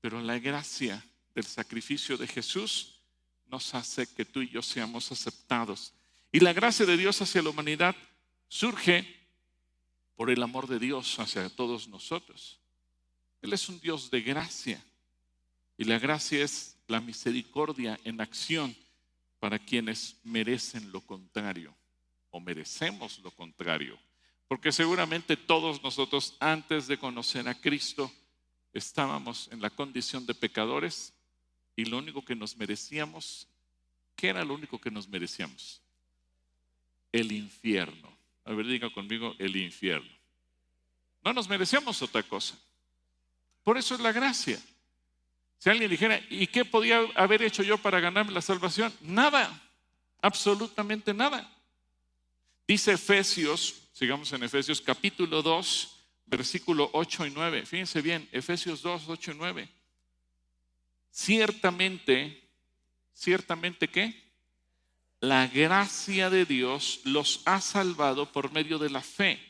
pero 0.00 0.20
la 0.20 0.38
gracia 0.38 1.04
del 1.38 1.46
sacrificio 1.46 2.16
de 2.16 2.26
Jesús 2.26 3.00
nos 3.46 3.72
hace 3.72 4.12
que 4.12 4.24
tú 4.24 4.42
y 4.42 4.48
yo 4.48 4.60
seamos 4.60 5.12
aceptados. 5.12 5.94
Y 6.32 6.40
la 6.40 6.52
gracia 6.52 6.84
de 6.84 6.96
Dios 6.96 7.22
hacia 7.22 7.40
la 7.42 7.50
humanidad 7.50 7.94
surge 8.48 9.06
por 10.16 10.30
el 10.30 10.42
amor 10.42 10.66
de 10.66 10.80
Dios 10.80 11.16
hacia 11.20 11.48
todos 11.48 11.86
nosotros. 11.86 12.58
Él 13.40 13.52
es 13.52 13.68
un 13.68 13.78
Dios 13.78 14.10
de 14.10 14.20
gracia. 14.20 14.84
Y 15.76 15.84
la 15.84 16.00
gracia 16.00 16.42
es 16.42 16.76
la 16.88 17.00
misericordia 17.00 18.00
en 18.02 18.20
acción 18.20 18.76
para 19.38 19.60
quienes 19.60 20.16
merecen 20.24 20.90
lo 20.90 21.02
contrario 21.02 21.72
o 22.30 22.40
merecemos 22.40 23.20
lo 23.20 23.30
contrario. 23.30 23.96
Porque 24.48 24.72
seguramente 24.72 25.36
todos 25.36 25.84
nosotros 25.84 26.36
antes 26.40 26.88
de 26.88 26.98
conocer 26.98 27.46
a 27.46 27.54
Cristo 27.54 28.10
estábamos 28.72 29.48
en 29.52 29.62
la 29.62 29.70
condición 29.70 30.26
de 30.26 30.34
pecadores 30.34 31.14
y 31.78 31.84
lo 31.84 31.98
único 31.98 32.24
que 32.24 32.34
nos 32.34 32.56
merecíamos, 32.56 33.46
¿qué 34.16 34.30
era 34.30 34.44
lo 34.44 34.54
único 34.54 34.80
que 34.80 34.90
nos 34.90 35.06
merecíamos? 35.06 35.80
El 37.12 37.30
infierno. 37.30 38.18
A 38.44 38.52
ver, 38.52 38.66
diga 38.66 38.90
conmigo, 38.90 39.36
el 39.38 39.54
infierno. 39.54 40.10
No 41.22 41.32
nos 41.32 41.48
merecíamos 41.48 42.02
otra 42.02 42.24
cosa. 42.24 42.58
Por 43.62 43.78
eso 43.78 43.94
es 43.94 44.00
la 44.00 44.10
gracia. 44.10 44.60
Si 45.58 45.70
alguien 45.70 45.88
dijera, 45.88 46.20
¿y 46.28 46.48
qué 46.48 46.64
podía 46.64 46.98
haber 47.14 47.42
hecho 47.42 47.62
yo 47.62 47.78
para 47.78 48.00
ganarme 48.00 48.32
la 48.32 48.42
salvación? 48.42 48.92
Nada, 49.00 49.62
absolutamente 50.20 51.14
nada. 51.14 51.48
Dice 52.66 52.94
Efesios, 52.94 53.88
sigamos 53.92 54.32
en 54.32 54.42
Efesios 54.42 54.80
capítulo 54.80 55.42
2, 55.42 55.96
versículo 56.26 56.90
8 56.92 57.26
y 57.26 57.30
9. 57.30 57.66
Fíjense 57.66 58.02
bien, 58.02 58.28
Efesios 58.32 58.82
2, 58.82 59.04
8 59.06 59.30
y 59.30 59.34
9. 59.36 59.77
Ciertamente, 61.10 62.48
ciertamente 63.12 63.88
que 63.88 64.28
la 65.20 65.46
gracia 65.48 66.30
de 66.30 66.44
Dios 66.44 67.00
los 67.04 67.42
ha 67.44 67.60
salvado 67.60 68.30
por 68.30 68.52
medio 68.52 68.78
de 68.78 68.90
la 68.90 69.02
fe. 69.02 69.40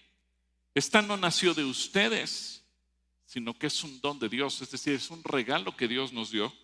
Esta 0.75 1.03
no 1.03 1.17
nació 1.17 1.55
de 1.55 1.65
ustedes, 1.65 2.65
sino 3.27 3.53
que 3.59 3.67
es 3.67 3.85
un 3.85 4.01
don 4.01 4.19
de 4.19 4.29
Dios, 4.29 4.61
es 4.63 4.71
decir, 4.71 4.95
es 4.95 5.11
un 5.11 5.23
regalo 5.25 5.77
que 5.77 5.89
Dios 5.89 6.13
nos 6.13 6.31
dio, 6.31 6.55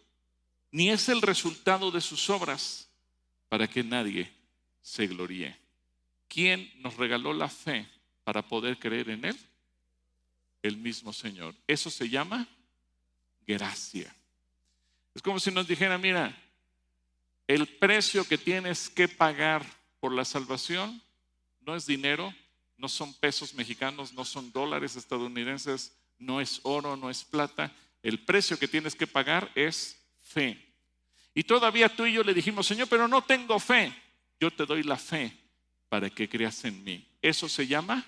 ni 0.70 0.90
es 0.90 1.08
el 1.08 1.20
resultado 1.20 1.90
de 1.90 2.00
sus 2.00 2.30
obras 2.30 2.88
para 3.48 3.68
que 3.68 3.84
nadie 3.84 4.32
se 4.80 5.06
gloríe. 5.06 5.56
¿Quién 6.28 6.72
nos 6.76 6.96
regaló 6.96 7.32
la 7.32 7.48
fe 7.48 7.86
para 8.24 8.46
poder 8.46 8.78
creer 8.78 9.10
en 9.10 9.24
Él? 9.26 9.38
El 10.62 10.78
mismo 10.78 11.12
Señor. 11.12 11.54
Eso 11.66 11.90
se 11.90 12.08
llama 12.08 12.48
gracia. 13.46 14.14
Es 15.14 15.22
como 15.22 15.38
si 15.38 15.50
nos 15.50 15.68
dijera, 15.68 15.96
mira, 15.96 16.36
el 17.46 17.66
precio 17.66 18.26
que 18.26 18.38
tienes 18.38 18.88
que 18.88 19.06
pagar 19.08 19.64
por 20.00 20.12
la 20.12 20.24
salvación 20.24 21.00
no 21.60 21.76
es 21.76 21.86
dinero, 21.86 22.34
no 22.76 22.88
son 22.88 23.14
pesos 23.14 23.54
mexicanos, 23.54 24.12
no 24.12 24.24
son 24.24 24.50
dólares 24.52 24.96
estadounidenses, 24.96 25.96
no 26.18 26.40
es 26.40 26.60
oro, 26.62 26.96
no 26.96 27.10
es 27.10 27.24
plata. 27.24 27.72
El 28.02 28.24
precio 28.24 28.58
que 28.58 28.68
tienes 28.68 28.94
que 28.94 29.06
pagar 29.06 29.50
es 29.54 29.96
fe. 30.20 30.58
Y 31.34 31.44
todavía 31.44 31.88
tú 31.88 32.06
y 32.06 32.14
yo 32.14 32.22
le 32.22 32.34
dijimos, 32.34 32.66
Señor, 32.66 32.88
pero 32.88 33.08
no 33.08 33.22
tengo 33.22 33.58
fe. 33.58 33.94
Yo 34.40 34.50
te 34.50 34.66
doy 34.66 34.82
la 34.82 34.96
fe 34.96 35.36
para 35.88 36.10
que 36.10 36.28
creas 36.28 36.64
en 36.64 36.82
mí. 36.82 37.06
Eso 37.22 37.48
se 37.48 37.66
llama 37.66 38.04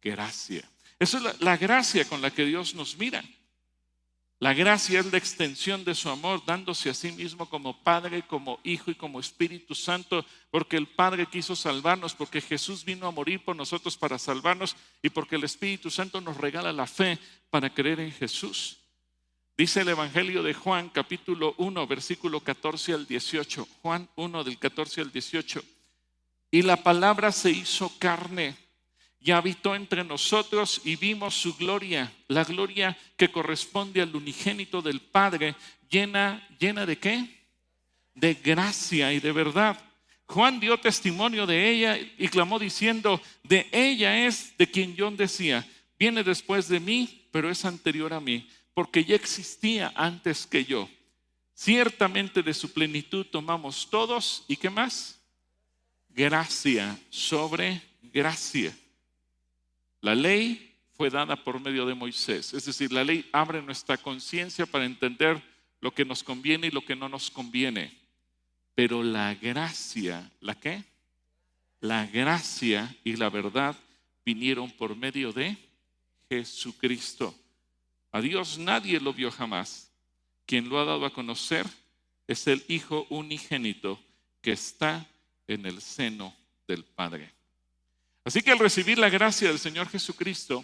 gracia. 0.00 0.68
Esa 0.98 1.16
es 1.18 1.22
la, 1.22 1.34
la 1.40 1.56
gracia 1.56 2.04
con 2.06 2.20
la 2.20 2.30
que 2.30 2.44
Dios 2.44 2.74
nos 2.74 2.96
mira. 2.96 3.24
La 4.40 4.54
gracia 4.54 5.00
es 5.00 5.10
la 5.10 5.18
extensión 5.18 5.84
de 5.84 5.96
su 5.96 6.08
amor, 6.08 6.42
dándose 6.46 6.88
a 6.90 6.94
sí 6.94 7.10
mismo 7.10 7.48
como 7.48 7.82
Padre, 7.82 8.22
como 8.22 8.60
Hijo 8.62 8.92
y 8.92 8.94
como 8.94 9.18
Espíritu 9.18 9.74
Santo, 9.74 10.24
porque 10.52 10.76
el 10.76 10.86
Padre 10.86 11.26
quiso 11.26 11.56
salvarnos, 11.56 12.14
porque 12.14 12.40
Jesús 12.40 12.84
vino 12.84 13.08
a 13.08 13.10
morir 13.10 13.44
por 13.44 13.56
nosotros 13.56 13.96
para 13.96 14.16
salvarnos 14.16 14.76
y 15.02 15.10
porque 15.10 15.34
el 15.34 15.42
Espíritu 15.42 15.90
Santo 15.90 16.20
nos 16.20 16.36
regala 16.36 16.72
la 16.72 16.86
fe 16.86 17.18
para 17.50 17.74
creer 17.74 17.98
en 17.98 18.12
Jesús. 18.12 18.78
Dice 19.56 19.80
el 19.80 19.88
Evangelio 19.88 20.44
de 20.44 20.54
Juan 20.54 20.88
capítulo 20.88 21.56
1, 21.58 21.86
versículo 21.88 22.38
14 22.38 22.92
al 22.92 23.06
18. 23.08 23.66
Juan 23.82 24.08
1 24.14 24.44
del 24.44 24.56
14 24.56 25.00
al 25.00 25.10
18. 25.10 25.64
Y 26.52 26.62
la 26.62 26.76
palabra 26.84 27.32
se 27.32 27.50
hizo 27.50 27.90
carne 27.98 28.56
y 29.20 29.32
habitó 29.32 29.74
entre 29.74 30.04
nosotros 30.04 30.80
y 30.84 30.96
vimos 30.96 31.34
su 31.34 31.56
gloria, 31.56 32.12
la 32.28 32.44
gloria 32.44 32.96
que 33.16 33.30
corresponde 33.30 34.00
al 34.00 34.14
unigénito 34.14 34.80
del 34.80 35.00
Padre, 35.00 35.56
llena, 35.90 36.46
llena 36.58 36.86
de 36.86 36.98
qué? 36.98 37.28
De 38.14 38.34
gracia 38.34 39.12
y 39.12 39.20
de 39.20 39.32
verdad. 39.32 39.78
Juan 40.26 40.60
dio 40.60 40.78
testimonio 40.78 41.46
de 41.46 41.70
ella 41.70 41.98
y 42.18 42.28
clamó 42.28 42.58
diciendo, 42.58 43.20
de 43.42 43.66
ella 43.72 44.26
es 44.26 44.56
de 44.56 44.70
quien 44.70 44.94
yo 44.94 45.10
decía, 45.10 45.66
viene 45.98 46.22
después 46.22 46.68
de 46.68 46.80
mí, 46.80 47.28
pero 47.32 47.50
es 47.50 47.64
anterior 47.64 48.12
a 48.12 48.20
mí, 48.20 48.48
porque 48.74 49.04
ya 49.04 49.16
existía 49.16 49.92
antes 49.96 50.46
que 50.46 50.64
yo. 50.64 50.88
Ciertamente 51.54 52.42
de 52.42 52.54
su 52.54 52.72
plenitud 52.72 53.26
tomamos 53.26 53.88
todos, 53.90 54.44
¿y 54.46 54.56
qué 54.56 54.70
más? 54.70 55.18
Gracia 56.08 56.96
sobre 57.10 57.82
gracia. 58.02 58.76
La 60.00 60.14
ley 60.14 60.76
fue 60.96 61.10
dada 61.10 61.36
por 61.42 61.60
medio 61.60 61.86
de 61.86 61.94
Moisés, 61.94 62.52
es 62.54 62.64
decir, 62.64 62.92
la 62.92 63.04
ley 63.04 63.28
abre 63.32 63.62
nuestra 63.62 63.96
conciencia 63.96 64.66
para 64.66 64.84
entender 64.84 65.40
lo 65.80 65.92
que 65.92 66.04
nos 66.04 66.22
conviene 66.22 66.68
y 66.68 66.70
lo 66.70 66.84
que 66.84 66.96
no 66.96 67.08
nos 67.08 67.30
conviene. 67.30 67.96
Pero 68.74 69.02
la 69.02 69.34
gracia, 69.34 70.30
¿la 70.40 70.54
qué? 70.54 70.84
La 71.80 72.06
gracia 72.06 72.96
y 73.04 73.16
la 73.16 73.30
verdad 73.30 73.76
vinieron 74.24 74.70
por 74.70 74.96
medio 74.96 75.32
de 75.32 75.56
Jesucristo. 76.28 77.34
A 78.12 78.20
Dios 78.20 78.58
nadie 78.58 79.00
lo 79.00 79.12
vio 79.12 79.30
jamás. 79.30 79.92
Quien 80.46 80.68
lo 80.68 80.80
ha 80.80 80.84
dado 80.84 81.04
a 81.06 81.12
conocer 81.12 81.66
es 82.26 82.46
el 82.46 82.64
Hijo 82.68 83.06
unigénito 83.10 84.00
que 84.40 84.52
está 84.52 85.06
en 85.46 85.66
el 85.66 85.80
seno 85.80 86.34
del 86.66 86.84
Padre. 86.84 87.37
Así 88.28 88.42
que 88.42 88.50
al 88.50 88.58
recibir 88.58 88.98
la 88.98 89.08
gracia 89.08 89.48
del 89.48 89.58
Señor 89.58 89.88
Jesucristo, 89.88 90.62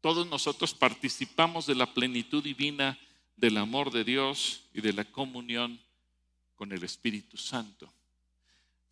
todos 0.00 0.28
nosotros 0.28 0.72
participamos 0.72 1.66
de 1.66 1.74
la 1.74 1.92
plenitud 1.92 2.40
divina 2.40 2.96
del 3.34 3.56
amor 3.56 3.90
de 3.90 4.04
Dios 4.04 4.62
y 4.72 4.80
de 4.80 4.92
la 4.92 5.04
comunión 5.04 5.80
con 6.54 6.70
el 6.70 6.84
Espíritu 6.84 7.36
Santo. 7.36 7.92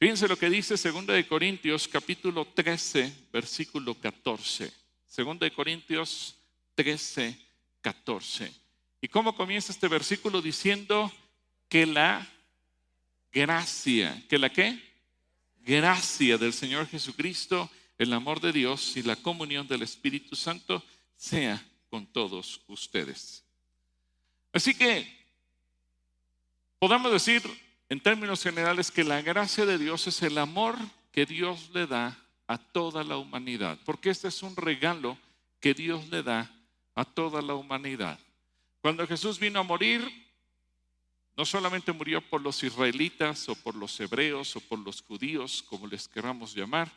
Fíjense 0.01 0.27
lo 0.27 0.37
que 0.37 0.51
dice 0.51 0.75
2 0.75 1.07
de 1.07 1.29
Corintios 1.29 1.87
capítulo 1.87 2.45
13, 2.45 3.29
versículo 3.33 3.95
14. 3.95 4.73
2 5.17 5.39
de 5.39 5.53
Corintios 5.53 6.35
13, 6.75 7.39
14. 7.83 8.53
¿Y 9.01 9.07
cómo 9.07 9.37
comienza 9.37 9.71
este 9.71 9.87
versículo 9.87 10.43
diciendo 10.43 11.13
que 11.69 11.87
la 11.87 12.27
gracia, 13.31 14.25
que 14.29 14.41
la 14.41 14.51
qué? 14.51 14.96
Gracia 15.67 16.39
del 16.39 16.53
Señor 16.53 16.87
Jesucristo, 16.87 17.69
el 17.99 18.13
amor 18.13 18.41
de 18.41 18.53
Dios 18.53 18.97
y 18.97 19.03
la 19.03 19.17
comunión 19.17 19.67
del 19.67 19.83
Espíritu 19.83 20.37
Santo 20.37 20.81
sea 21.17 21.61
con 21.91 22.07
todos 22.07 22.61
ustedes. 22.69 23.45
Así 24.53 24.77
que 24.77 25.05
podamos 26.79 27.11
decir 27.11 27.43
en 27.89 27.99
términos 27.99 28.45
generales 28.45 28.93
que 28.93 29.03
la 29.03 29.21
gracia 29.23 29.67
de 29.67 29.77
Dios 29.77 30.07
es 30.07 30.23
el 30.23 30.39
amor 30.39 30.77
que 31.11 31.27
Dios 31.27 31.69
le 31.75 31.89
da 31.89 32.17
a 32.47 32.59
toda 32.59 33.03
la 33.03 33.17
humanidad, 33.17 33.77
porque 33.85 34.11
este 34.11 34.29
es 34.29 34.45
un 34.45 34.55
regalo 34.55 35.19
que 35.59 35.75
Dios 35.75 36.09
le 36.11 36.23
da 36.23 36.49
a 36.95 37.05
toda 37.05 37.43
la 37.43 37.55
humanidad. 37.55 38.21
Cuando 38.81 39.05
Jesús 39.05 39.41
vino 39.41 39.59
a 39.59 39.65
morir, 39.65 40.26
no 41.37 41.45
solamente 41.45 41.93
murió 41.93 42.21
por 42.21 42.41
los 42.41 42.63
israelitas 42.63 43.49
o 43.49 43.55
por 43.55 43.75
los 43.75 43.99
hebreos 44.01 44.57
o 44.57 44.61
por 44.61 44.79
los 44.79 45.03
judíos, 45.03 45.63
como 45.69 45.87
les 45.87 46.09
queramos 46.09 46.55
llamar, 46.55 46.91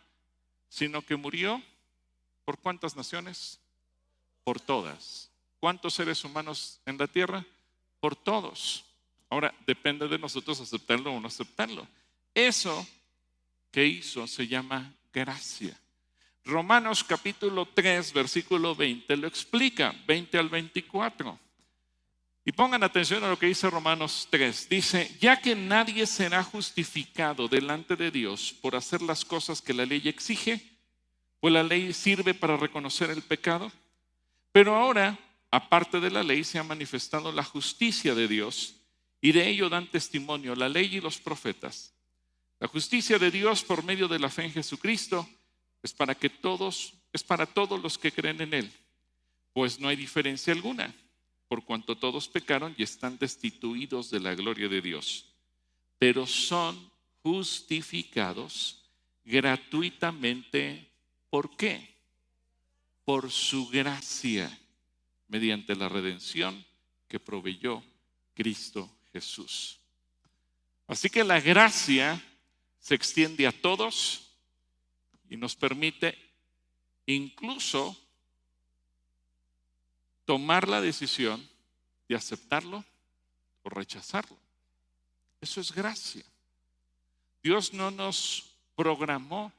sino 0.70 1.02
que 1.02 1.16
murió 1.16 1.62
por 2.46 2.58
cuántas 2.58 2.96
naciones? 2.96 3.60
Por 4.44 4.62
todas. 4.62 5.30
¿Cuántos 5.60 5.94
seres 5.94 6.24
humanos 6.24 6.80
en 6.86 6.98
la 6.98 7.08
tierra? 7.08 7.46
Por 8.00 8.16
todos. 8.16 8.86
Ahora, 9.30 9.54
depende 9.68 10.08
de 10.08 10.18
nosotros 10.18 10.60
aceptarlo 10.62 11.12
o 11.12 11.20
no 11.20 11.28
aceptarlo. 11.28 11.86
Eso 12.34 12.88
que 13.72 13.86
hizo 13.86 14.26
se 14.26 14.48
llama 14.48 14.94
gracia. 15.12 15.78
Romanos 16.46 17.04
capítulo 17.04 17.68
3, 17.68 18.14
versículo 18.14 18.74
20 18.74 19.18
lo 19.18 19.28
explica, 19.28 19.94
20 20.08 20.38
al 20.38 20.50
24. 20.50 21.40
Y 22.50 22.52
pongan 22.52 22.82
atención 22.82 23.24
a 23.24 23.30
lo 23.30 23.38
que 23.38 23.46
dice 23.46 23.70
Romanos 23.70 24.28
3. 24.32 24.70
Dice, 24.70 25.16
ya 25.22 25.40
que 25.40 25.56
nadie 25.56 26.08
será 26.08 26.44
justificado 26.44 27.48
delante 27.48 27.96
de 27.96 28.10
Dios 28.10 28.56
por 28.60 28.76
hacer 28.76 29.04
las 29.04 29.24
cosas 29.24 29.62
que 29.62 29.72
la 29.72 29.86
ley 29.86 30.02
exige, 30.06 30.60
pues 31.40 31.54
la 31.54 31.62
ley 31.62 31.94
sirve 31.94 32.34
para 32.34 32.58
reconocer 32.58 33.12
el 33.12 33.22
pecado. 33.22 33.72
Pero 34.52 34.76
ahora, 34.76 35.16
aparte 35.52 36.00
de 36.00 36.10
la 36.10 36.24
ley, 36.24 36.44
se 36.44 36.58
ha 36.58 36.64
manifestado 36.64 37.32
la 37.32 37.44
justicia 37.44 38.16
de 38.16 38.28
Dios 38.28 38.78
y 39.22 39.32
de 39.32 39.48
ello 39.48 39.70
dan 39.70 39.86
testimonio 39.86 40.56
la 40.56 40.70
ley 40.70 40.96
y 40.96 41.02
los 41.02 41.20
profetas. 41.20 41.94
La 42.60 42.68
justicia 42.68 43.20
de 43.20 43.30
Dios 43.30 43.64
por 43.64 43.84
medio 43.84 44.08
de 44.08 44.18
la 44.18 44.30
fe 44.30 44.46
en 44.46 44.54
Jesucristo 44.54 45.30
es 45.84 45.94
para 45.94 46.16
que 46.16 46.32
todos, 46.32 46.96
es 47.14 47.22
para 47.22 47.46
todos 47.46 47.80
los 47.80 48.00
que 48.00 48.12
creen 48.12 48.42
en 48.42 48.56
Él, 48.56 48.72
pues 49.54 49.80
no 49.80 49.88
hay 49.88 49.96
diferencia 49.96 50.52
alguna, 50.52 50.92
por 51.50 51.66
cuanto 51.66 51.98
todos 51.98 52.30
pecaron 52.30 52.76
y 52.78 52.84
están 52.84 53.18
destituidos 53.18 54.12
de 54.12 54.20
la 54.20 54.36
gloria 54.36 54.70
de 54.70 54.82
Dios, 54.82 55.26
pero 55.98 56.28
son 56.28 56.92
justificados 57.24 58.86
gratuitamente. 59.26 60.88
¿Por 61.30 61.58
qué? 61.58 61.98
Por 63.04 63.32
su 63.32 63.68
gracia, 63.68 64.56
mediante 65.28 65.76
la 65.76 65.90
redención 65.90 66.64
que 67.08 67.20
proveyó 67.20 67.84
Cristo 68.36 68.88
Jesús. 69.12 69.80
Así 70.86 71.10
que 71.10 71.24
la 71.24 71.42
gracia 71.42 72.24
se 72.78 72.94
extiende 72.94 73.48
a 73.48 73.52
todos 73.52 74.38
y 75.28 75.36
nos 75.36 75.56
permite 75.56 76.16
incluso 77.08 77.98
tomar 80.30 80.68
la 80.68 80.80
decisión 80.80 81.44
de 82.08 82.16
aceptarlo 82.16 82.86
o 83.64 83.70
rechazarlo. 83.72 84.38
Eso 85.42 85.60
es 85.60 85.72
gracia. 85.72 86.24
Dios 87.42 87.74
no 87.74 87.90
nos 87.90 88.46
programó, 88.76 89.52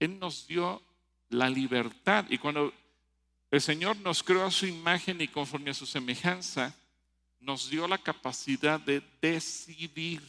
Él 0.00 0.18
nos 0.18 0.46
dio 0.46 0.82
la 1.28 1.50
libertad. 1.50 2.24
Y 2.30 2.38
cuando 2.38 2.72
el 3.50 3.60
Señor 3.60 3.98
nos 3.98 4.22
creó 4.22 4.46
a 4.46 4.50
su 4.50 4.64
imagen 4.64 5.20
y 5.20 5.28
conforme 5.28 5.72
a 5.72 5.74
su 5.74 5.84
semejanza, 5.84 6.74
nos 7.38 7.68
dio 7.68 7.86
la 7.86 7.98
capacidad 7.98 8.80
de 8.80 9.02
decidir. 9.20 10.22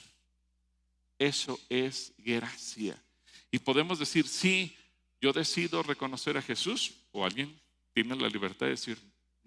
Eso 1.17 1.57
es 1.69 2.11
gracia. 2.17 3.01
Y 3.49 3.59
podemos 3.59 3.97
decir, 3.97 4.27
sí, 4.27 4.75
yo 5.21 5.31
decido 5.31 5.83
reconocer 5.83 6.35
a 6.35 6.41
Jesús, 6.41 6.95
o 7.13 7.23
alguien 7.23 7.57
tiene 7.93 8.13
la 8.17 8.27
libertad 8.27 8.65
de 8.65 8.71
decir, 8.71 8.97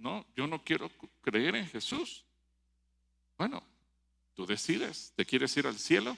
no, 0.00 0.26
yo 0.34 0.46
no 0.46 0.62
quiero 0.64 0.90
creer 1.20 1.56
en 1.56 1.68
Jesús. 1.68 2.24
Bueno, 3.36 3.62
tú 4.34 4.46
decides, 4.46 5.12
¿te 5.14 5.24
quieres 5.24 5.54
ir 5.56 5.66
al 5.66 5.78
cielo 5.78 6.16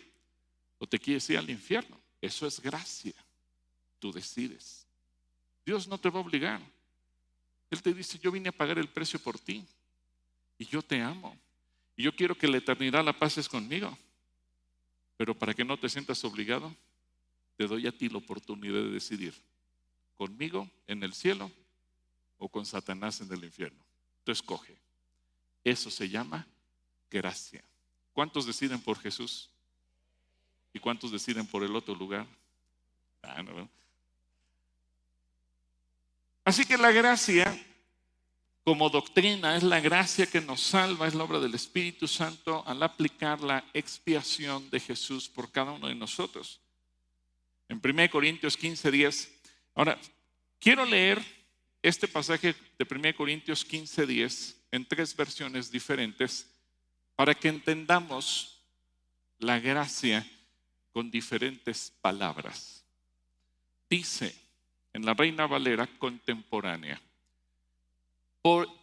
o 0.79 0.87
te 0.87 0.99
quieres 0.99 1.29
ir 1.31 1.38
al 1.38 1.51
infierno? 1.51 2.01
Eso 2.21 2.47
es 2.47 2.61
gracia. 2.61 3.14
Tú 3.99 4.12
decides. 4.12 4.87
Dios 5.66 5.88
no 5.88 5.99
te 5.99 6.11
va 6.11 6.21
a 6.21 6.23
obligar. 6.23 6.61
Él 7.71 7.83
te 7.83 7.92
dice, 7.92 8.18
yo 8.18 8.31
vine 8.31 8.51
a 8.51 8.53
pagar 8.53 8.79
el 8.79 8.88
precio 8.88 9.18
por 9.18 9.38
ti 9.38 9.66
y 10.59 10.66
yo 10.66 10.83
te 10.83 11.01
amo. 11.01 11.37
Y 11.97 12.05
yo 12.05 12.14
quiero 12.14 12.37
que 12.37 12.49
la 12.49 12.59
eternidad 12.59 13.05
la 13.05 13.18
pases 13.18 13.49
conmigo. 13.49 13.97
Pero 15.16 15.37
para 15.37 15.55
que 15.55 15.64
no 15.64 15.77
te 15.77 15.88
sientas 15.88 16.23
obligado, 16.25 16.75
te 17.57 17.66
doy 17.66 17.87
a 17.87 17.92
ti 17.92 18.09
la 18.09 18.18
oportunidad 18.18 18.83
de 18.83 18.90
decidir, 18.90 19.35
conmigo 20.16 20.71
en 20.87 21.03
el 21.03 21.12
cielo 21.14 21.51
o 22.43 22.49
con 22.49 22.67
Satanás 22.67 23.21
en 23.21 23.33
el 23.33 23.45
infierno. 23.45 23.79
Tú 24.25 24.33
escoge. 24.33 24.77
Eso 25.63 25.93
se 25.93 26.09
llama 26.09 26.45
gracia. 27.09 27.63
¿Cuántos 28.13 28.47
deciden 28.47 28.81
por 28.81 28.99
Jesús? 28.99 29.49
¿Y 30.75 30.81
cuántos 30.81 31.13
deciden 31.13 31.47
por 31.47 31.63
el 31.63 31.77
otro 31.77 31.95
lugar? 31.95 32.27
Ah, 33.23 33.45
Así 36.45 36.65
que 36.65 36.77
la 36.77 36.91
gracia 36.91 37.65
como 38.65 38.91
doctrina 38.91 39.57
es 39.57 39.63
la 39.63 39.79
gracia 39.79 40.27
que 40.27 40.41
nos 40.41 40.63
salva, 40.63 41.07
es 41.07 41.15
la 41.15 41.23
obra 41.23 41.39
del 41.39 41.55
Espíritu 41.55 42.09
Santo 42.09 42.65
al 42.67 42.83
aplicar 42.83 43.41
la 43.41 43.65
expiación 43.73 44.69
de 44.71 44.81
Jesús 44.81 45.29
por 45.29 45.53
cada 45.53 45.71
uno 45.71 45.87
de 45.87 45.95
nosotros. 45.95 46.61
En 47.69 47.81
1 47.83 48.11
Corintios 48.11 48.57
15, 48.57 48.91
10. 48.91 49.41
Ahora, 49.77 49.97
quiero 50.59 50.85
leer 50.85 51.42
este 51.83 52.09
pasaje 52.09 52.55
de 52.79 52.87
1 52.88 53.16
Corintios 53.16 53.64
15, 53.64 54.07
10 54.07 54.57
en 54.71 54.87
tres 54.87 55.14
versiones 55.16 55.71
diferentes 55.71 56.49
para 57.16 57.35
que 57.35 57.49
entendamos 57.49 58.61
la 59.38 59.59
gracia 59.59 60.27
con 60.92 61.11
diferentes 61.11 61.92
palabras. 62.01 62.85
Dice 63.90 64.35
en 64.92 65.05
la 65.05 65.14
Reina 65.14 65.47
Valera 65.47 65.87
contemporánea 65.99 67.01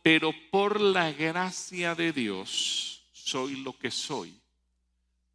pero 0.04 0.34
por 0.52 0.80
la 0.80 1.12
gracia 1.12 1.94
de 1.94 2.14
Dios 2.14 3.04
soy 3.12 3.58
lo 3.58 3.78
que 3.78 3.92
soy. 3.92 4.34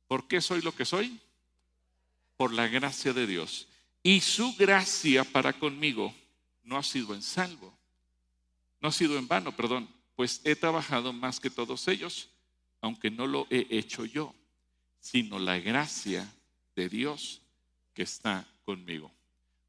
¿Por 0.09 0.27
qué 0.27 0.41
soy 0.41 0.63
lo 0.63 0.75
que 0.75 0.85
soy? 0.85 1.21
Por 2.37 2.53
la 2.53 2.67
gracia 2.67 3.13
de 3.13 3.27
Dios. 3.27 3.69
Y 4.03 4.21
su 4.21 4.55
gracia 4.57 5.25
para 5.25 5.53
conmigo 5.53 6.15
no 6.65 6.77
ha 6.77 6.83
sido 6.83 7.15
en 7.15 7.23
salvo. 7.23 7.77
No 8.81 8.89
ha 8.89 8.93
sido 8.93 9.17
en 9.19 9.29
vano, 9.29 9.55
perdón, 9.57 9.89
pues 10.17 10.41
he 10.45 10.57
trabajado 10.57 11.13
más 11.13 11.41
que 11.41 11.51
todos 11.51 11.89
ellos, 11.89 12.31
aunque 12.81 13.11
no 13.11 13.27
lo 13.27 13.47
he 13.51 13.67
hecho 13.71 14.05
yo, 14.05 14.35
sino 15.01 15.39
la 15.39 15.59
gracia 15.59 16.31
de 16.77 16.89
Dios 16.89 17.41
que 17.95 18.03
está 18.03 18.47
conmigo. 18.65 19.11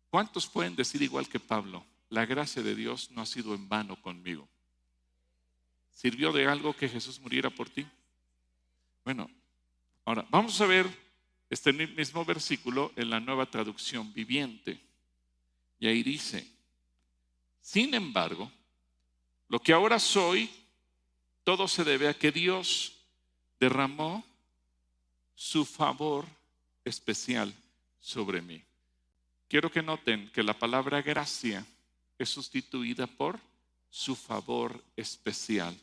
¿Cuántos 0.10 0.47
pueden 0.47 0.75
decir 0.75 1.01
igual 1.01 1.29
que 1.29 1.39
Pablo? 1.39 1.86
la 2.10 2.25
gracia 2.25 2.62
de 2.62 2.75
Dios 2.75 3.12
no 3.12 3.21
ha 3.21 3.25
sido 3.25 3.53
en 3.53 3.67
vano 3.67 4.01
conmigo. 4.01 4.47
¿Sirvió 5.91 6.31
de 6.31 6.47
algo 6.47 6.75
que 6.75 6.89
Jesús 6.89 7.19
muriera 7.19 7.49
por 7.49 7.69
ti? 7.69 7.86
Bueno, 9.03 9.29
ahora 10.03 10.25
vamos 10.29 10.60
a 10.62 10.65
ver 10.65 10.88
este 11.49 11.73
mismo 11.73 12.25
versículo 12.25 12.91
en 12.95 13.10
la 13.10 13.19
nueva 13.19 13.49
traducción 13.49 14.13
viviente. 14.13 14.79
Y 15.79 15.88
ahí 15.88 16.03
dice, 16.03 16.47
sin 17.65 17.95
embargo, 17.95 18.51
lo 19.49 19.60
que 19.60 19.73
ahora 19.73 19.97
soy, 19.97 20.51
todo 21.43 21.67
se 21.67 21.84
debe 21.84 22.08
a 22.08 22.13
que 22.13 22.32
Dios 22.32 22.93
derramó 23.60 24.23
su 25.34 25.65
favor 25.65 26.28
especial 26.86 27.51
sobre 27.99 28.43
mí. 28.43 28.62
quiero 29.47 29.71
que 29.71 29.82
noten 29.82 30.30
que 30.30 30.43
la 30.43 30.54
palabra 30.54 31.01
gracia 31.01 31.65
es 32.19 32.30
sustituida 32.30 33.08
por 33.08 33.39
su 33.89 34.15
favor 34.15 34.84
especial 34.95 35.75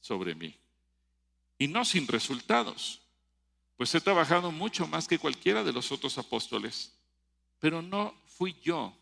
sobre 0.00 0.34
mí. 0.34 0.54
Y 1.58 1.68
no 1.68 1.84
sin 1.84 2.06
resultados, 2.06 3.00
pues 3.76 3.94
he 3.94 4.00
trabajado 4.00 4.50
mucho 4.50 4.86
más 4.86 5.06
que 5.06 5.18
cualquiera 5.18 5.62
de 5.62 5.74
los 5.74 5.92
otros 5.92 6.16
apóstoles, 6.16 6.90
pero 7.58 7.82
no 7.82 8.14
fui 8.26 8.56
yo, 8.62 8.96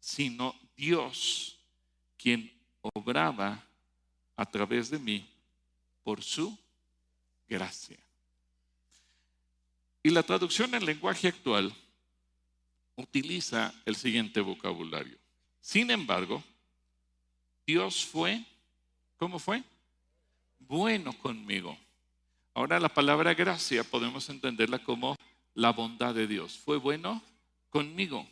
sino 0.00 0.63
Dios 0.76 1.58
quien 2.16 2.52
obraba 2.80 3.62
a 4.36 4.46
través 4.46 4.90
de 4.90 4.98
mí 4.98 5.28
por 6.02 6.22
su 6.22 6.56
gracia. 7.48 7.98
Y 10.02 10.10
la 10.10 10.22
traducción 10.22 10.74
en 10.74 10.84
lenguaje 10.84 11.28
actual 11.28 11.74
utiliza 12.96 13.74
el 13.84 13.96
siguiente 13.96 14.40
vocabulario. 14.40 15.16
Sin 15.60 15.90
embargo, 15.90 16.42
Dios 17.66 18.04
fue, 18.04 18.44
¿cómo 19.16 19.38
fue? 19.38 19.62
Bueno 20.58 21.16
conmigo. 21.18 21.76
Ahora 22.52 22.78
la 22.78 22.88
palabra 22.88 23.34
gracia 23.34 23.82
podemos 23.82 24.28
entenderla 24.28 24.78
como 24.78 25.16
la 25.54 25.70
bondad 25.70 26.14
de 26.14 26.26
Dios. 26.26 26.58
Fue 26.58 26.76
bueno 26.76 27.22
conmigo 27.70 28.26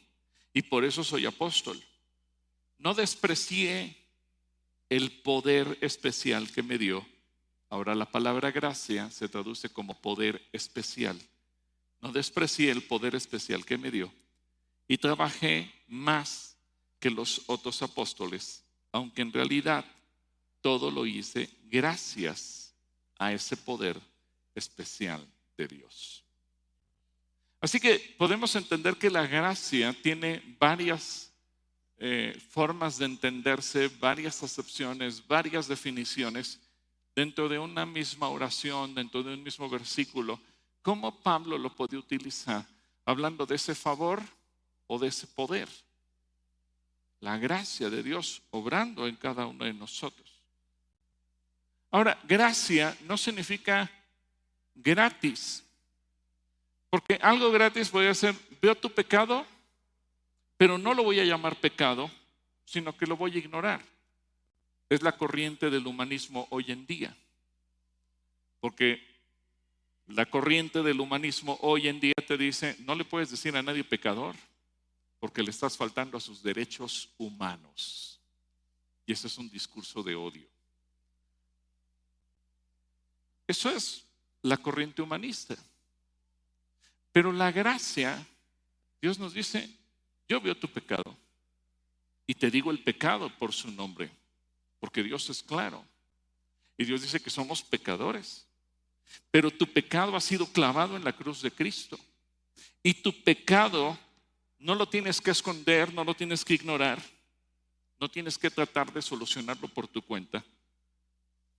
y 0.53 0.63
por 0.63 0.85
eso 0.85 1.03
soy 1.03 1.27
apóstol. 1.27 1.83
No 2.83 2.95
desprecié 2.95 3.97
el 4.89 5.13
poder 5.23 5.79
especial 5.81 6.51
que 6.51 6.65
me 6.65 6.79
dio. 6.79 7.07
Ahora 7.71 7.95
la 7.95 8.11
palabra 8.11 8.51
gracia 8.51 9.09
se 9.13 9.29
traduce 9.29 9.69
como 9.69 10.01
poder 10.01 10.43
especial. 10.53 11.17
No 12.01 12.11
desprecié 12.11 12.73
el 12.73 12.83
poder 12.83 13.15
especial 13.15 13.65
que 13.65 13.79
me 13.79 13.93
dio 13.93 14.13
y 14.89 14.99
trabajé 14.99 15.73
más 15.87 16.57
que 16.99 17.09
los 17.09 17.43
otros 17.47 17.81
apóstoles, 17.83 18.65
aunque 18.91 19.23
en 19.23 19.33
realidad 19.33 19.85
todo 20.61 20.91
lo 20.91 21.07
hice 21.07 21.51
gracias 21.67 22.75
a 23.17 23.33
ese 23.33 23.57
poder 23.57 23.97
especial 24.57 25.25
de 25.57 25.69
Dios. 25.69 26.25
Así 27.61 27.79
que 27.79 28.17
podemos 28.19 28.57
entender 28.57 28.97
que 28.97 29.09
la 29.09 29.25
gracia 29.25 29.97
tiene 30.03 30.43
varias 30.59 31.32
eh, 31.99 32.39
formas 32.51 32.99
de 32.99 33.07
entenderse, 33.07 33.89
varias 33.89 34.43
acepciones, 34.43 35.27
varias 35.27 35.69
definiciones 35.69 36.61
dentro 37.15 37.49
de 37.49 37.59
una 37.59 37.87
misma 37.87 38.29
oración, 38.29 38.95
dentro 38.95 39.23
de 39.23 39.35
un 39.35 39.43
mismo 39.43 39.69
versículo. 39.69 40.41
¿Cómo 40.83 41.15
Pablo 41.21 41.59
lo 41.59 41.75
puede 41.75 41.97
utilizar? 41.97 42.67
Hablando 43.05 43.47
de 43.47 43.57
ese 43.57 43.75
favor 43.75 44.23
o 44.87 44.99
de 44.99 45.09
ese 45.09 45.27
poder. 45.27 45.69
La 47.21 47.39
gracia 47.39 47.89
de 47.89 48.03
Dios 48.03 48.43
obrando 48.51 49.07
en 49.07 49.17
cada 49.17 49.47
uno 49.47 49.65
de 49.65 49.73
nosotros. 49.73 50.29
Ahora, 51.91 52.19
gracia 52.25 52.97
no 53.03 53.17
significa 53.17 53.91
gratis. 54.75 55.63
Porque 56.91 57.19
algo 57.23 57.51
gratis 57.51 57.91
puede 57.91 58.15
ser, 58.15 58.35
veo 58.61 58.75
tu 58.75 58.91
pecado, 58.91 59.47
pero 60.63 60.79
no 60.79 60.95
lo 60.95 61.03
voy 61.03 61.19
a 61.19 61.25
llamar 61.25 61.57
pecado, 61.57 62.09
sino 62.65 62.97
que 62.97 63.05
lo 63.05 63.17
voy 63.17 63.35
a 63.35 63.39
ignorar. 63.39 63.83
Es 64.89 65.03
la 65.03 65.17
corriente 65.17 65.71
del 65.71 65.89
humanismo 65.89 66.47
hoy 66.51 66.67
en 66.69 66.87
día. 66.87 67.17
Porque 68.61 69.03
la 70.07 70.25
corriente 70.25 70.85
del 70.85 71.01
humanismo 71.01 71.59
hoy 71.63 71.89
en 71.89 71.99
día 71.99 72.15
te 72.15 72.39
dice, 72.39 72.77
no 72.79 72.95
le 72.95 73.05
puedes 73.05 73.29
decir 73.29 73.57
a 73.57 73.63
nadie 73.65 73.83
pecador, 73.83 74.37
porque 75.19 75.43
le 75.43 75.51
estás 75.51 75.77
faltando 75.77 76.17
a 76.17 76.21
sus 76.21 76.45
derechos 76.45 77.09
humanos. 77.19 78.21
Y 79.05 79.15
ese 79.15 79.27
es 79.27 79.39
un 79.39 79.51
discurso 79.51 80.01
de 80.05 80.15
odio. 80.15 80.47
Eso 83.49 83.69
es 83.69 84.05
la 84.43 84.59
corriente 84.59 85.03
humanista. 85.03 85.57
Pero 87.11 87.33
la 87.33 87.51
gracia, 87.51 88.25
Dios 89.01 89.19
nos 89.19 89.35
dice, 89.35 89.82
yo 90.33 90.41
veo 90.41 90.57
tu 90.57 90.67
pecado 90.67 91.15
y 92.27 92.35
te 92.35 92.51
digo 92.51 92.71
el 92.71 92.83
pecado 92.83 93.31
por 93.39 93.53
su 93.53 93.71
nombre, 93.71 94.11
porque 94.81 95.03
Dios 95.03 95.29
es 95.29 95.43
claro. 95.43 95.85
Y 96.79 96.87
Dios 96.87 97.03
dice 97.03 97.21
que 97.21 97.29
somos 97.29 97.63
pecadores. 97.63 98.47
Pero 99.31 99.51
tu 99.51 99.67
pecado 99.67 100.17
ha 100.17 100.21
sido 100.23 100.47
clavado 100.47 100.97
en 100.97 101.05
la 101.05 101.13
cruz 101.13 101.43
de 101.43 101.51
Cristo. 101.51 102.01
Y 102.83 102.95
tu 102.95 103.13
pecado 103.23 103.99
no 104.59 104.75
lo 104.75 104.89
tienes 104.89 105.21
que 105.21 105.33
esconder, 105.33 105.93
no 105.93 106.03
lo 106.03 106.15
tienes 106.15 106.47
que 106.47 106.55
ignorar, 106.55 107.03
no 108.01 108.11
tienes 108.11 108.39
que 108.39 108.51
tratar 108.51 108.91
de 108.91 109.03
solucionarlo 109.03 109.69
por 109.69 109.87
tu 109.87 110.01
cuenta. 110.01 110.43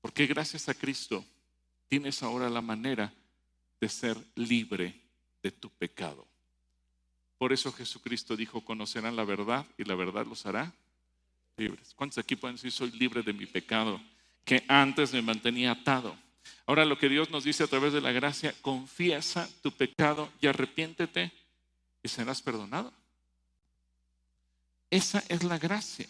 Porque 0.01 0.25
gracias 0.25 0.67
a 0.67 0.73
Cristo 0.73 1.23
tienes 1.87 2.23
ahora 2.23 2.49
la 2.49 2.61
manera 2.61 3.13
de 3.79 3.87
ser 3.87 4.17
libre 4.33 4.99
de 5.43 5.51
tu 5.51 5.69
pecado. 5.69 6.32
Por 7.43 7.51
eso 7.51 7.73
Jesucristo 7.73 8.37
dijo, 8.37 8.61
conocerán 8.61 9.17
la 9.17 9.25
verdad 9.25 9.65
y 9.77 9.83
la 9.83 9.95
verdad 9.95 10.25
los 10.25 10.45
hará 10.45 10.71
libres. 11.57 11.93
¿Cuántos 11.93 12.17
aquí 12.19 12.37
pueden 12.37 12.55
decir, 12.55 12.71
soy 12.71 12.89
libre 12.91 13.21
de 13.21 13.33
mi 13.33 13.45
pecado, 13.45 13.99
que 14.45 14.63
antes 14.69 15.11
me 15.11 15.21
mantenía 15.21 15.71
atado? 15.71 16.15
Ahora 16.65 16.85
lo 16.85 16.97
que 16.97 17.09
Dios 17.09 17.31
nos 17.31 17.43
dice 17.43 17.65
a 17.65 17.67
través 17.67 17.91
de 17.91 17.99
la 17.99 18.13
gracia, 18.13 18.55
confiesa 18.61 19.49
tu 19.61 19.73
pecado 19.73 20.31
y 20.39 20.47
arrepiéntete 20.47 21.33
y 22.01 22.07
serás 22.07 22.41
perdonado. 22.41 22.93
Esa 24.89 25.21
es 25.27 25.43
la 25.43 25.57
gracia. 25.57 26.07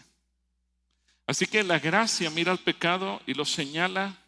Así 1.26 1.48
que 1.48 1.64
la 1.64 1.80
gracia 1.80 2.30
mira 2.30 2.52
al 2.52 2.60
pecado 2.60 3.24
y 3.26 3.34
lo 3.34 3.46
señala 3.46 4.20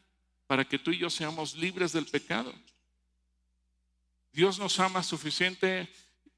para 0.48 0.66
que 0.66 0.80
tú 0.80 0.90
y 0.90 0.98
yo 0.98 1.12
seamos 1.12 1.54
libres 1.54 1.92
del 1.92 2.08
pecado. 2.08 2.52
Dios 4.34 4.58
nos 4.58 4.80
ama 4.80 5.04
suficiente 5.04 5.88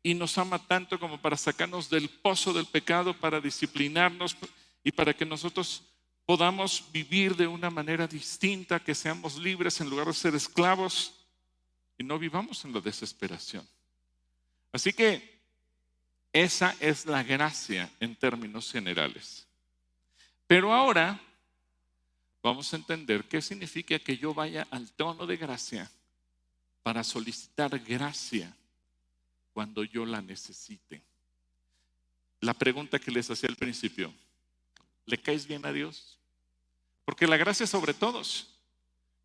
y 0.08 0.14
nos 0.14 0.38
ama 0.38 0.58
tanto 0.58 0.98
como 0.98 1.20
para 1.20 1.36
sacarnos 1.36 1.90
del 1.90 2.08
pozo 2.08 2.54
del 2.54 2.66
pecado, 2.66 3.14
para 3.14 3.42
disciplinarnos 3.42 4.38
y 4.82 4.94
para 4.94 5.14
que 5.14 5.26
nosotros 5.26 5.84
podamos 6.26 6.86
vivir 6.94 7.36
de 7.36 7.46
una 7.46 7.70
manera 7.70 8.08
distinta, 8.08 8.80
que 8.80 8.96
seamos 8.96 9.36
libres 9.36 9.82
en 9.82 9.90
lugar 9.90 10.08
de 10.08 10.14
ser 10.14 10.34
esclavos 10.34 11.14
y 11.98 12.06
no 12.06 12.18
vivamos 12.18 12.64
en 12.64 12.72
la 12.72 12.80
desesperación. 12.80 13.68
Así 14.72 14.94
que 14.94 15.42
esa 16.32 16.74
es 16.80 17.06
la 17.06 17.22
gracia 17.22 17.92
en 18.00 18.16
términos 18.16 18.72
generales. 18.72 19.46
Pero 20.48 20.74
ahora 20.74 21.20
vamos 22.42 22.72
a 22.72 22.78
entender 22.78 23.26
qué 23.26 23.42
significa 23.42 24.00
que 24.00 24.16
yo 24.18 24.34
vaya 24.34 24.70
al 24.72 24.90
tono 24.94 25.28
de 25.28 25.36
gracia 25.36 25.92
para 26.82 27.04
solicitar 27.04 27.78
gracia 27.80 28.56
cuando 29.58 29.84
yo 29.84 30.06
la 30.06 30.22
necesite. 30.22 31.02
La 32.42 32.54
pregunta 32.54 33.00
que 33.00 33.10
les 33.10 33.28
hacía 33.32 33.50
al 33.50 33.56
principio, 33.56 34.14
¿le 35.08 35.20
caes 35.20 35.48
bien 35.48 35.66
a 35.66 35.74
Dios? 35.74 36.20
Porque 37.04 37.26
la 37.26 37.38
gracia 37.38 37.64
es 37.64 37.72
sobre 37.72 37.96
todos. 37.96 38.56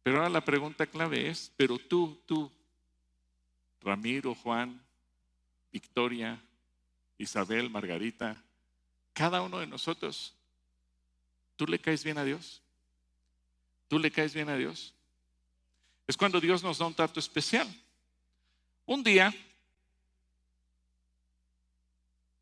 Pero 0.02 0.16
ahora 0.16 0.30
la 0.30 0.42
pregunta 0.42 0.86
clave 0.86 1.28
es, 1.28 1.52
pero 1.54 1.76
tú, 1.76 2.18
tú, 2.24 2.50
Ramiro, 3.82 4.34
Juan, 4.34 4.82
Victoria, 5.70 6.42
Isabel, 7.18 7.68
Margarita, 7.68 8.42
cada 9.12 9.42
uno 9.42 9.58
de 9.58 9.66
nosotros, 9.66 10.32
¿tú 11.56 11.66
le 11.66 11.78
caes 11.78 12.02
bien 12.04 12.16
a 12.16 12.24
Dios? 12.24 12.62
¿Tú 13.86 13.98
le 13.98 14.10
caes 14.10 14.32
bien 14.32 14.48
a 14.48 14.56
Dios? 14.56 14.94
Es 16.06 16.16
cuando 16.16 16.40
Dios 16.40 16.62
nos 16.62 16.78
da 16.78 16.86
un 16.86 16.94
trato 16.94 17.20
especial. 17.20 17.68
Un 18.86 19.04
día 19.04 19.30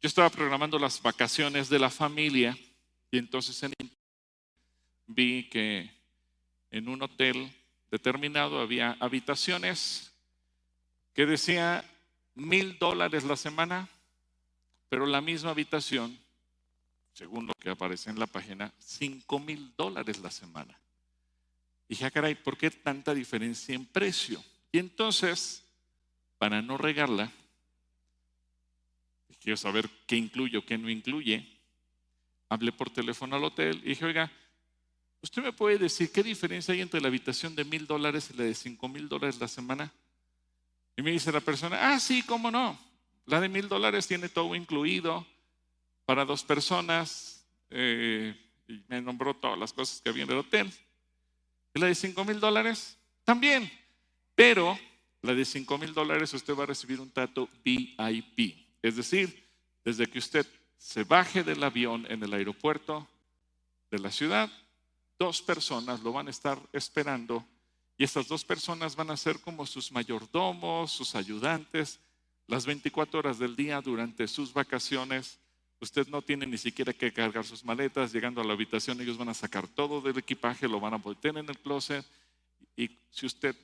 yo 0.00 0.06
estaba 0.06 0.30
programando 0.30 0.78
las 0.78 1.02
vacaciones 1.02 1.68
de 1.68 1.78
la 1.78 1.90
familia 1.90 2.56
y 3.10 3.18
entonces 3.18 3.70
vi 5.06 5.48
que 5.50 5.90
en 6.70 6.88
un 6.88 7.02
hotel 7.02 7.52
determinado 7.90 8.60
había 8.60 8.96
habitaciones 9.00 10.12
que 11.12 11.26
decía 11.26 11.84
mil 12.34 12.78
dólares 12.78 13.24
la 13.24 13.36
semana, 13.36 13.88
pero 14.88 15.04
la 15.04 15.20
misma 15.20 15.50
habitación, 15.50 16.18
según 17.12 17.46
lo 17.46 17.52
que 17.54 17.70
aparece 17.70 18.08
en 18.08 18.18
la 18.18 18.26
página, 18.26 18.72
cinco 18.78 19.38
mil 19.38 19.74
dólares 19.76 20.18
la 20.20 20.30
semana. 20.30 20.78
Y 21.88 21.94
dije, 21.94 22.06
ah, 22.06 22.10
caray, 22.10 22.36
¿por 22.36 22.56
qué 22.56 22.70
tanta 22.70 23.12
diferencia 23.12 23.74
en 23.74 23.84
precio? 23.84 24.42
Y 24.72 24.78
entonces, 24.78 25.64
para 26.38 26.62
no 26.62 26.78
regarla, 26.78 27.30
quiero 29.38 29.56
saber 29.56 29.88
qué 30.06 30.16
incluye 30.16 30.58
o 30.58 30.64
qué 30.64 30.78
no 30.78 30.90
incluye. 30.90 31.46
Hablé 32.48 32.72
por 32.72 32.90
teléfono 32.90 33.36
al 33.36 33.44
hotel 33.44 33.80
y 33.84 33.90
dije, 33.90 34.04
oiga, 34.04 34.30
¿usted 35.22 35.42
me 35.42 35.52
puede 35.52 35.78
decir 35.78 36.10
qué 36.10 36.22
diferencia 36.22 36.74
hay 36.74 36.80
entre 36.80 37.00
la 37.00 37.08
habitación 37.08 37.54
de 37.54 37.64
mil 37.64 37.86
dólares 37.86 38.30
y 38.32 38.36
la 38.36 38.44
de 38.44 38.54
cinco 38.54 38.88
mil 38.88 39.08
dólares 39.08 39.38
la 39.38 39.48
semana? 39.48 39.92
Y 40.96 41.02
me 41.02 41.12
dice 41.12 41.30
la 41.32 41.40
persona, 41.40 41.92
ah, 41.92 42.00
sí, 42.00 42.22
cómo 42.22 42.50
no. 42.50 42.78
La 43.26 43.40
de 43.40 43.48
mil 43.48 43.68
dólares 43.68 44.06
tiene 44.06 44.28
todo 44.28 44.54
incluido 44.54 45.26
para 46.04 46.24
dos 46.24 46.42
personas. 46.42 47.46
Eh, 47.70 48.34
y 48.66 48.82
me 48.88 49.00
nombró 49.00 49.34
todas 49.34 49.58
las 49.58 49.72
cosas 49.72 50.00
que 50.00 50.10
había 50.10 50.24
en 50.24 50.30
el 50.30 50.38
hotel. 50.38 50.72
Y 51.74 51.80
la 51.80 51.86
de 51.86 51.94
cinco 51.94 52.24
mil 52.24 52.40
dólares 52.40 52.98
también. 53.24 53.70
Pero 54.34 54.78
la 55.22 55.34
de 55.34 55.44
cinco 55.44 55.78
mil 55.78 55.92
dólares 55.92 56.32
usted 56.34 56.54
va 56.54 56.64
a 56.64 56.66
recibir 56.66 57.00
un 57.00 57.10
trato 57.10 57.48
VIP. 57.64 58.69
Es 58.82 58.96
decir, 58.96 59.48
desde 59.84 60.06
que 60.06 60.18
usted 60.18 60.46
se 60.78 61.04
baje 61.04 61.42
del 61.42 61.62
avión 61.62 62.06
en 62.08 62.22
el 62.22 62.32
aeropuerto 62.32 63.06
de 63.90 63.98
la 63.98 64.10
ciudad, 64.10 64.50
dos 65.18 65.42
personas 65.42 66.00
lo 66.00 66.12
van 66.12 66.28
a 66.28 66.30
estar 66.30 66.58
esperando 66.72 67.44
y 68.00 68.04
estas 68.04 68.28
dos 68.28 68.46
personas 68.46 68.96
van 68.96 69.10
a 69.10 69.16
ser 69.18 69.40
como 69.40 69.66
sus 69.66 69.92
mayordomos, 69.92 70.90
sus 70.90 71.14
ayudantes, 71.14 72.00
las 72.46 72.64
24 72.64 73.18
horas 73.18 73.38
del 73.38 73.54
día 73.54 73.78
durante 73.82 74.26
sus 74.26 74.54
vacaciones. 74.54 75.38
Usted 75.80 76.08
no 76.08 76.22
tiene 76.22 76.46
ni 76.46 76.56
siquiera 76.56 76.94
que 76.94 77.12
cargar 77.12 77.44
sus 77.44 77.62
maletas. 77.62 78.10
Llegando 78.10 78.40
a 78.40 78.44
la 78.44 78.54
habitación, 78.54 79.02
ellos 79.02 79.18
van 79.18 79.28
a 79.28 79.34
sacar 79.34 79.68
todo 79.68 80.00
del 80.00 80.16
equipaje, 80.16 80.66
lo 80.66 80.80
van 80.80 80.94
a 80.94 80.96
voltear 80.96 81.36
en 81.36 81.46
el 81.50 81.58
closet. 81.58 82.02
Y 82.74 82.90
si 83.10 83.26
usted 83.26 83.54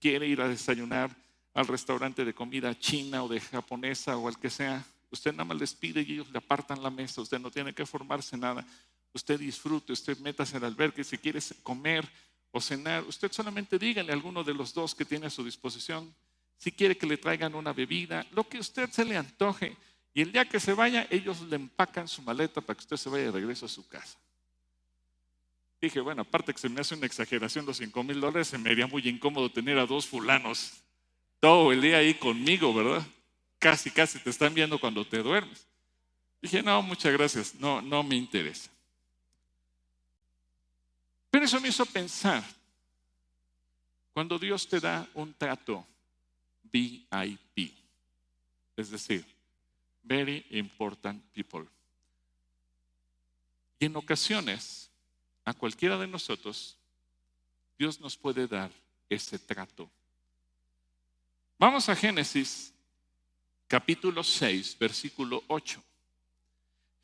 quiere 0.00 0.26
ir 0.26 0.40
a 0.40 0.48
desayunar 0.48 1.14
al 1.54 1.66
restaurante 1.66 2.24
de 2.24 2.34
comida 2.34 2.78
china 2.78 3.24
o 3.24 3.28
de 3.28 3.40
japonesa 3.40 4.16
o 4.16 4.28
al 4.28 4.38
que 4.38 4.50
sea, 4.50 4.84
usted 5.10 5.32
nada 5.32 5.44
más 5.44 5.58
les 5.58 5.74
pide 5.74 6.02
y 6.02 6.12
ellos 6.12 6.30
le 6.30 6.38
apartan 6.38 6.82
la 6.82 6.90
mesa. 6.90 7.20
Usted 7.20 7.38
no 7.38 7.50
tiene 7.50 7.72
que 7.72 7.86
formarse 7.86 8.36
nada. 8.36 8.66
Usted 9.12 9.38
disfrute, 9.38 9.92
usted 9.92 10.18
métase 10.18 10.56
el 10.56 10.64
albergue. 10.64 11.04
Si 11.04 11.16
quiere 11.16 11.40
comer, 11.62 12.06
o 12.56 12.60
cenar, 12.60 13.02
usted 13.04 13.32
solamente 13.32 13.80
dígale 13.80 14.12
a 14.12 14.14
alguno 14.14 14.44
de 14.44 14.54
los 14.54 14.72
dos 14.72 14.94
que 14.94 15.04
tiene 15.04 15.26
a 15.26 15.30
su 15.30 15.44
disposición 15.44 16.14
si 16.56 16.72
quiere 16.72 16.96
que 16.96 17.06
le 17.06 17.16
traigan 17.16 17.54
una 17.54 17.72
bebida, 17.72 18.26
lo 18.30 18.48
que 18.48 18.58
usted 18.58 18.88
se 18.90 19.04
le 19.04 19.16
antoje. 19.16 19.76
Y 20.14 20.22
el 20.22 20.32
día 20.32 20.48
que 20.48 20.60
se 20.60 20.72
vaya, 20.72 21.06
ellos 21.10 21.40
le 21.42 21.56
empacan 21.56 22.06
su 22.06 22.22
maleta 22.22 22.60
para 22.60 22.76
que 22.76 22.82
usted 22.82 22.96
se 22.96 23.10
vaya 23.10 23.24
de 23.24 23.32
regreso 23.32 23.66
a 23.66 23.68
su 23.68 23.86
casa. 23.88 24.16
Dije, 25.80 26.00
bueno, 26.00 26.22
aparte 26.22 26.54
que 26.54 26.60
se 26.60 26.68
me 26.68 26.80
hace 26.80 26.94
una 26.94 27.06
exageración 27.06 27.66
los 27.66 27.78
cinco 27.78 28.02
mil 28.02 28.20
dólares, 28.20 28.48
se 28.48 28.58
me 28.58 28.70
haría 28.70 28.86
muy 28.86 29.06
incómodo 29.06 29.50
tener 29.50 29.78
a 29.78 29.84
dos 29.84 30.06
fulanos 30.06 30.83
todo 31.44 31.72
el 31.72 31.82
día 31.82 31.98
ahí 31.98 32.14
conmigo, 32.14 32.72
¿verdad? 32.72 33.06
Casi, 33.58 33.90
casi 33.90 34.18
te 34.18 34.30
están 34.30 34.54
viendo 34.54 34.80
cuando 34.80 35.06
te 35.06 35.18
duermes. 35.18 35.66
Dije, 36.40 36.62
no, 36.62 36.80
muchas 36.80 37.12
gracias, 37.12 37.54
no, 37.56 37.82
no 37.82 38.02
me 38.02 38.16
interesa. 38.16 38.70
Pero 41.30 41.44
eso 41.44 41.60
me 41.60 41.68
hizo 41.68 41.84
pensar, 41.84 42.42
cuando 44.14 44.38
Dios 44.38 44.66
te 44.66 44.80
da 44.80 45.06
un 45.12 45.34
trato 45.34 45.86
VIP, 46.62 47.74
es 48.74 48.88
decir, 48.88 49.22
Very 50.02 50.46
Important 50.48 51.22
People, 51.34 51.66
y 53.78 53.84
en 53.84 53.96
ocasiones 53.96 54.90
a 55.44 55.52
cualquiera 55.52 55.98
de 55.98 56.06
nosotros, 56.06 56.78
Dios 57.78 58.00
nos 58.00 58.16
puede 58.16 58.46
dar 58.46 58.70
ese 59.10 59.38
trato. 59.38 59.90
Vamos 61.58 61.88
a 61.88 61.94
Génesis 61.94 62.72
capítulo 63.68 64.24
6, 64.24 64.76
versículo 64.78 65.44
8. 65.46 65.82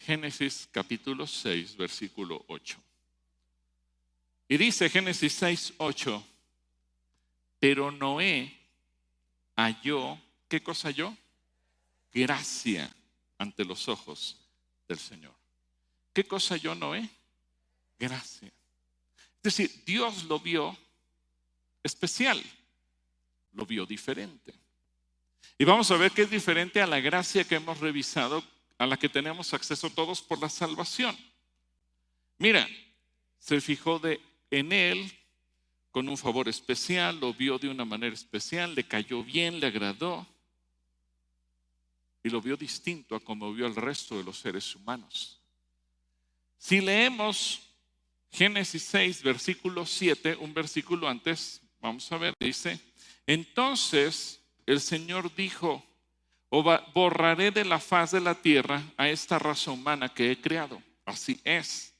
Génesis 0.00 0.68
capítulo 0.72 1.26
6, 1.26 1.76
versículo 1.76 2.44
8. 2.48 2.76
Y 4.48 4.56
dice 4.56 4.90
Génesis 4.90 5.32
6, 5.34 5.74
8, 5.78 6.24
pero 7.60 7.92
Noé 7.92 8.52
halló, 9.54 10.18
¿qué 10.48 10.60
cosa 10.62 10.88
halló? 10.88 11.16
Gracia 12.12 12.92
ante 13.38 13.64
los 13.64 13.86
ojos 13.88 14.36
del 14.88 14.98
Señor. 14.98 15.34
¿Qué 16.12 16.24
cosa 16.24 16.54
halló 16.54 16.74
Noé? 16.74 17.08
Gracia. 17.98 18.48
Es 18.48 19.42
decir, 19.42 19.84
Dios 19.86 20.24
lo 20.24 20.40
vio 20.40 20.76
especial, 21.84 22.42
lo 23.52 23.66
vio 23.66 23.86
diferente. 23.86 24.54
Y 25.58 25.64
vamos 25.64 25.90
a 25.90 25.96
ver 25.96 26.12
qué 26.12 26.22
es 26.22 26.30
diferente 26.30 26.80
a 26.80 26.86
la 26.86 27.00
gracia 27.00 27.44
que 27.44 27.56
hemos 27.56 27.80
revisado, 27.80 28.42
a 28.78 28.86
la 28.86 28.96
que 28.96 29.08
tenemos 29.08 29.52
acceso 29.52 29.90
todos 29.90 30.22
por 30.22 30.40
la 30.40 30.48
salvación. 30.48 31.16
Mira, 32.38 32.66
se 33.38 33.60
fijó 33.60 33.98
de 33.98 34.20
en 34.50 34.72
él 34.72 35.12
con 35.90 36.08
un 36.08 36.16
favor 36.16 36.48
especial, 36.48 37.20
lo 37.20 37.34
vio 37.34 37.58
de 37.58 37.68
una 37.68 37.84
manera 37.84 38.14
especial, 38.14 38.74
le 38.74 38.84
cayó 38.84 39.22
bien, 39.22 39.60
le 39.60 39.66
agradó 39.66 40.26
y 42.22 42.30
lo 42.30 42.40
vio 42.40 42.56
distinto 42.56 43.14
a 43.14 43.20
como 43.20 43.52
vio 43.52 43.66
al 43.66 43.76
resto 43.76 44.16
de 44.16 44.24
los 44.24 44.38
seres 44.38 44.74
humanos. 44.74 45.40
Si 46.58 46.80
leemos 46.80 47.62
Génesis 48.30 48.82
6, 48.84 49.22
versículo 49.22 49.84
7, 49.84 50.36
un 50.36 50.54
versículo 50.54 51.08
antes, 51.08 51.60
vamos 51.80 52.10
a 52.12 52.18
ver, 52.18 52.34
dice, 52.38 52.78
entonces 53.26 54.42
el 54.66 54.80
Señor 54.80 55.35
dijo, 55.35 55.85
borraré 56.94 57.50
de 57.50 57.64
la 57.64 57.78
faz 57.78 58.11
de 58.11 58.20
la 58.20 58.35
tierra 58.35 58.83
a 58.96 59.09
esta 59.09 59.38
raza 59.38 59.70
humana 59.70 60.12
que 60.12 60.30
he 60.30 60.40
creado. 60.40 60.83
Así 61.04 61.40
es 61.44 61.90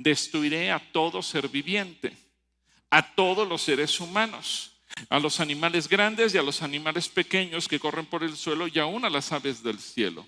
destruiré 0.00 0.70
a 0.70 0.78
todo 0.92 1.20
ser 1.22 1.48
viviente, 1.48 2.16
a 2.88 3.14
todos 3.14 3.46
los 3.46 3.60
seres 3.60 4.00
humanos, 4.00 4.72
a 5.10 5.20
los 5.20 5.40
animales 5.40 5.88
grandes 5.88 6.34
y 6.34 6.38
a 6.38 6.42
los 6.42 6.62
animales 6.62 7.06
pequeños 7.08 7.68
que 7.68 7.78
corren 7.78 8.06
por 8.06 8.24
el 8.24 8.34
suelo 8.34 8.66
y 8.66 8.78
aún 8.78 9.04
a 9.04 9.10
las 9.10 9.30
aves 9.30 9.62
del 9.62 9.78
cielo. 9.78 10.26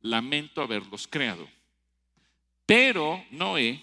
Lamento 0.00 0.62
haberlos 0.62 1.08
creado. 1.08 1.48
Pero 2.66 3.24
Noé 3.32 3.82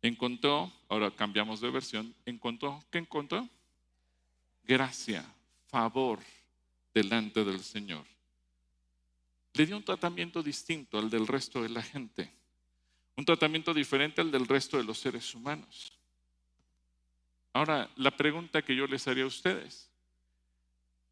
encontró, 0.00 0.72
ahora 0.88 1.10
cambiamos 1.10 1.60
de 1.60 1.70
versión, 1.70 2.14
encontró, 2.24 2.82
¿qué 2.90 2.98
encontró? 2.98 3.46
Gracia, 4.64 5.24
favor 5.66 6.20
delante 6.94 7.44
del 7.44 7.62
Señor. 7.62 8.04
Le 9.54 9.66
dio 9.66 9.76
un 9.76 9.84
tratamiento 9.84 10.42
distinto 10.42 10.98
al 10.98 11.10
del 11.10 11.26
resto 11.26 11.62
de 11.62 11.68
la 11.68 11.82
gente 11.82 12.32
un 13.16 13.24
tratamiento 13.24 13.74
diferente 13.74 14.20
al 14.20 14.30
del 14.30 14.46
resto 14.46 14.76
de 14.76 14.84
los 14.84 14.98
seres 14.98 15.34
humanos. 15.34 15.92
Ahora, 17.52 17.90
la 17.96 18.16
pregunta 18.16 18.62
que 18.62 18.74
yo 18.74 18.86
les 18.86 19.06
haría 19.06 19.24
a 19.24 19.28
ustedes, 19.28 19.90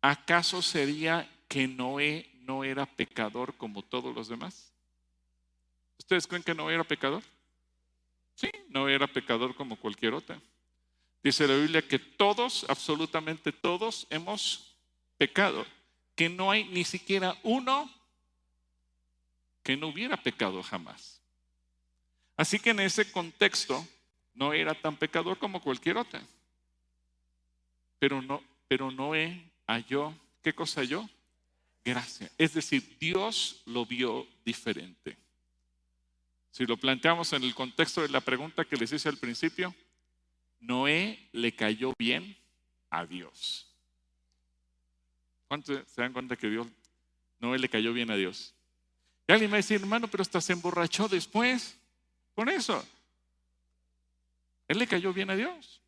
¿acaso 0.00 0.62
sería 0.62 1.30
que 1.48 1.68
Noé 1.68 2.30
no 2.40 2.64
era 2.64 2.86
pecador 2.86 3.54
como 3.56 3.82
todos 3.82 4.14
los 4.14 4.28
demás? 4.28 4.72
¿Ustedes 5.98 6.26
creen 6.26 6.42
que 6.42 6.54
Noé 6.54 6.74
era 6.74 6.84
pecador? 6.84 7.22
Sí, 8.34 8.50
no 8.70 8.88
era 8.88 9.06
pecador 9.06 9.54
como 9.54 9.76
cualquier 9.76 10.14
otra. 10.14 10.40
Dice 11.22 11.46
la 11.46 11.56
Biblia 11.56 11.87
que 11.87 11.98
todos, 11.98 12.64
absolutamente 12.68 13.52
todos, 13.52 14.06
hemos 14.11 14.74
pecado, 15.18 15.66
que 16.14 16.28
no 16.28 16.50
hay 16.50 16.64
ni 16.64 16.85
siquiera 16.85 17.37
uno 17.42 17.90
que 19.62 19.76
no 19.76 19.88
hubiera 19.88 20.16
pecado 20.16 20.62
jamás. 20.62 21.20
Así 22.37 22.59
que 22.59 22.70
en 22.70 22.80
ese 22.80 23.12
contexto 23.12 23.87
no 24.33 24.54
era 24.54 24.74
tan 24.74 24.96
pecador 24.96 25.38
como 25.38 25.61
cualquier 25.61 25.98
otra. 25.98 26.22
Pero 27.98 28.22
no, 28.22 28.42
pero 28.66 28.90
Noé 28.90 29.52
halló, 29.66 30.14
¿qué 30.42 30.54
cosa 30.54 30.80
halló? 30.80 31.06
Gracia. 31.85 32.30
Es 32.38 32.54
decir, 32.54 32.96
Dios 32.98 33.62
lo 33.66 33.85
vio 33.85 34.26
diferente. 34.44 35.18
Si 36.50 36.64
lo 36.64 36.78
planteamos 36.78 37.33
en 37.35 37.44
el 37.44 37.54
contexto 37.54 38.00
de 38.00 38.09
la 38.09 38.22
pregunta 38.22 38.64
que 38.64 38.76
les 38.76 38.90
hice 38.92 39.11
al 39.11 39.18
principio, 39.18 39.74
Noé 40.61 41.29
le 41.33 41.55
cayó 41.55 41.92
bien 41.99 42.37
a 42.90 43.07
Dios. 43.07 43.66
¿Cuántos 45.49 45.88
se 45.90 46.01
dan 46.01 46.12
cuenta 46.12 46.37
que 46.37 46.49
Dios, 46.49 46.66
Noé 47.40 47.59
le 47.59 47.68
cayó 47.68 47.92
bien 47.92 48.11
a 48.11 48.16
Dios? 48.16 48.55
Y 49.27 49.33
alguien 49.33 49.51
me 49.51 49.55
va 49.55 49.57
a 49.57 49.64
decir, 49.64 49.81
hermano, 49.81 50.09
pero 50.09 50.23
hasta 50.23 50.40
se 50.40 50.53
emborrachó 50.53 51.09
después 51.09 51.79
con 52.35 52.49
eso. 52.49 52.87
Él 54.68 54.79
le 54.79 54.87
cayó 54.87 55.12
bien 55.12 55.31
a 55.31 55.37
Dios. 55.37 55.81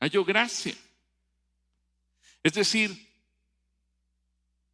Halló 0.00 0.24
gracia. 0.24 0.74
Es 2.42 2.54
decir, 2.54 3.08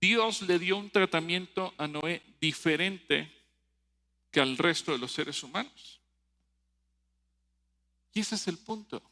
Dios 0.00 0.42
le 0.42 0.58
dio 0.58 0.76
un 0.76 0.90
tratamiento 0.90 1.74
a 1.78 1.88
Noé 1.88 2.22
diferente 2.40 3.32
que 4.30 4.40
al 4.40 4.56
resto 4.56 4.92
de 4.92 4.98
los 4.98 5.10
seres 5.10 5.42
humanos. 5.42 5.95
Y 8.16 8.20
ese 8.20 8.36
es 8.36 8.48
el 8.48 8.56
punto. 8.56 9.02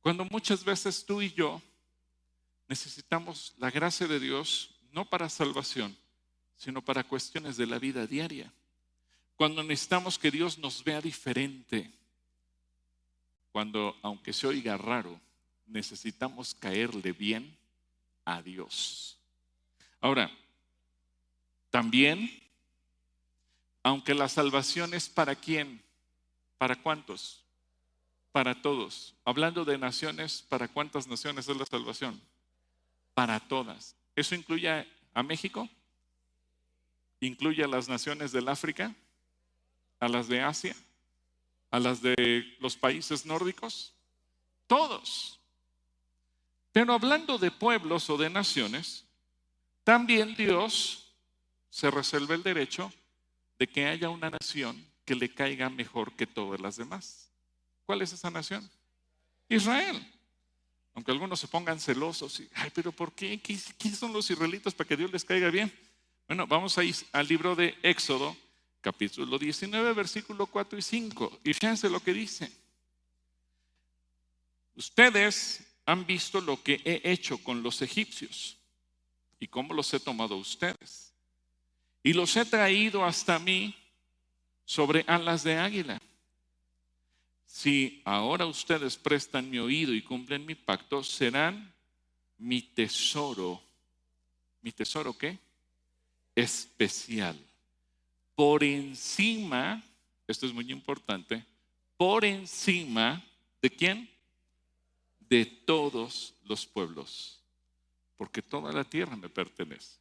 Cuando 0.00 0.24
muchas 0.24 0.64
veces 0.64 1.04
tú 1.04 1.20
y 1.20 1.30
yo 1.34 1.60
necesitamos 2.66 3.52
la 3.58 3.70
gracia 3.70 4.06
de 4.06 4.18
Dios, 4.18 4.70
no 4.90 5.04
para 5.04 5.28
salvación, 5.28 5.94
sino 6.56 6.80
para 6.80 7.04
cuestiones 7.04 7.58
de 7.58 7.66
la 7.66 7.78
vida 7.78 8.06
diaria. 8.06 8.50
Cuando 9.36 9.62
necesitamos 9.62 10.18
que 10.18 10.30
Dios 10.30 10.56
nos 10.56 10.82
vea 10.82 11.02
diferente. 11.02 11.92
Cuando, 13.52 13.94
aunque 14.00 14.32
se 14.32 14.46
oiga 14.46 14.78
raro, 14.78 15.20
necesitamos 15.66 16.54
caerle 16.54 17.12
bien 17.12 17.54
a 18.24 18.40
Dios. 18.40 19.18
Ahora, 20.00 20.34
También, 21.68 22.30
aunque 23.82 24.14
la 24.14 24.30
salvación 24.30 24.94
es 24.94 25.10
para 25.10 25.34
quién, 25.34 25.82
¿para 26.56 26.80
cuántos? 26.82 27.45
Para 28.36 28.54
todos. 28.54 29.14
Hablando 29.24 29.64
de 29.64 29.78
naciones, 29.78 30.42
¿para 30.42 30.68
cuántas 30.68 31.06
naciones 31.06 31.48
es 31.48 31.56
la 31.56 31.64
salvación? 31.64 32.20
Para 33.14 33.40
todas. 33.40 33.96
¿Eso 34.14 34.34
incluye 34.34 34.86
a 35.14 35.22
México? 35.22 35.66
¿Incluye 37.20 37.64
a 37.64 37.66
las 37.66 37.88
naciones 37.88 38.32
del 38.32 38.48
África? 38.48 38.94
¿A 40.00 40.08
las 40.08 40.28
de 40.28 40.42
Asia? 40.42 40.76
¿A 41.70 41.80
las 41.80 42.02
de 42.02 42.54
los 42.60 42.76
países 42.76 43.24
nórdicos? 43.24 43.94
Todos. 44.66 45.40
Pero 46.72 46.92
hablando 46.92 47.38
de 47.38 47.50
pueblos 47.50 48.10
o 48.10 48.18
de 48.18 48.28
naciones, 48.28 49.06
también 49.82 50.34
Dios 50.34 51.10
se 51.70 51.90
resuelve 51.90 52.34
el 52.34 52.42
derecho 52.42 52.92
de 53.58 53.66
que 53.66 53.86
haya 53.86 54.10
una 54.10 54.28
nación 54.28 54.86
que 55.06 55.14
le 55.14 55.32
caiga 55.32 55.70
mejor 55.70 56.12
que 56.12 56.26
todas 56.26 56.60
las 56.60 56.76
demás. 56.76 57.25
¿Cuál 57.86 58.02
es 58.02 58.12
esa 58.12 58.30
nación? 58.30 58.68
Israel. 59.48 60.04
Aunque 60.94 61.12
algunos 61.12 61.38
se 61.38 61.46
pongan 61.46 61.78
celosos 61.78 62.40
y, 62.40 62.48
ay, 62.54 62.70
pero 62.74 62.90
¿por 62.90 63.12
qué? 63.12 63.38
¿Quiénes 63.40 63.98
son 63.98 64.12
los 64.12 64.30
israelitas 64.30 64.74
para 64.74 64.88
que 64.88 64.96
Dios 64.96 65.12
les 65.12 65.24
caiga 65.24 65.50
bien? 65.50 65.72
Bueno, 66.26 66.46
vamos 66.46 66.76
a 66.78 66.84
ir 66.84 66.96
al 67.12 67.28
libro 67.28 67.54
de 67.54 67.78
Éxodo, 67.82 68.36
capítulo 68.80 69.38
19, 69.38 69.92
versículo 69.92 70.46
4 70.46 70.78
y 70.78 70.82
5. 70.82 71.40
Y 71.44 71.54
fíjense 71.54 71.88
lo 71.88 72.00
que 72.00 72.12
dice. 72.12 72.50
Ustedes 74.74 75.64
han 75.84 76.04
visto 76.06 76.40
lo 76.40 76.62
que 76.62 76.80
he 76.84 77.12
hecho 77.12 77.38
con 77.38 77.62
los 77.62 77.82
egipcios 77.82 78.56
y 79.38 79.46
cómo 79.46 79.74
los 79.74 79.92
he 79.94 80.00
tomado 80.00 80.36
ustedes. 80.36 81.12
Y 82.02 82.14
los 82.14 82.34
he 82.36 82.44
traído 82.44 83.04
hasta 83.04 83.38
mí 83.38 83.76
sobre 84.64 85.04
alas 85.06 85.44
de 85.44 85.58
águila. 85.58 86.00
Si 87.56 88.02
ahora 88.04 88.44
ustedes 88.44 88.96
prestan 88.96 89.48
mi 89.48 89.58
oído 89.58 89.94
y 89.94 90.02
cumplen 90.02 90.44
mi 90.44 90.54
pacto, 90.54 91.02
serán 91.02 91.72
mi 92.36 92.60
tesoro. 92.60 93.62
¿Mi 94.60 94.72
tesoro 94.72 95.16
qué? 95.16 95.38
Especial. 96.34 97.38
Por 98.34 98.62
encima, 98.62 99.82
esto 100.26 100.44
es 100.46 100.52
muy 100.52 100.70
importante, 100.70 101.44
por 101.96 102.24
encima 102.24 103.24
de 103.62 103.70
quién? 103.70 104.10
De 105.20 105.46
todos 105.46 106.34
los 106.44 106.66
pueblos 106.66 107.36
porque 108.16 108.42
toda 108.42 108.72
la 108.72 108.84
tierra 108.84 109.16
me 109.16 109.28
pertenece. 109.28 109.98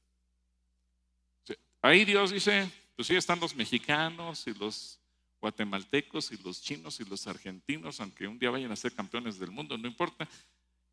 Ahí 1.81 2.05
Dios 2.05 2.31
dice, 2.31 2.69
pues 2.95 3.07
sí 3.07 3.15
están 3.15 3.39
los 3.39 3.55
mexicanos 3.55 4.47
y 4.47 4.53
los 4.53 4.99
guatemaltecos 5.45 6.31
y 6.31 6.37
los 6.37 6.59
chinos 6.59 6.99
y 6.99 7.05
los 7.05 7.27
argentinos, 7.27 7.99
aunque 7.99 8.27
un 8.27 8.39
día 8.39 8.49
vayan 8.49 8.71
a 8.71 8.75
ser 8.75 8.95
campeones 8.95 9.37
del 9.37 9.51
mundo, 9.51 9.77
no 9.77 9.87
importa. 9.87 10.27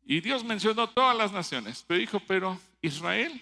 Y 0.05 0.21
Dios 0.21 0.43
mencionó 0.43 0.87
todas 0.87 1.17
las 1.17 1.31
naciones, 1.31 1.83
pero 1.87 1.99
dijo, 1.99 2.19
pero 2.27 2.59
Israel 2.79 3.33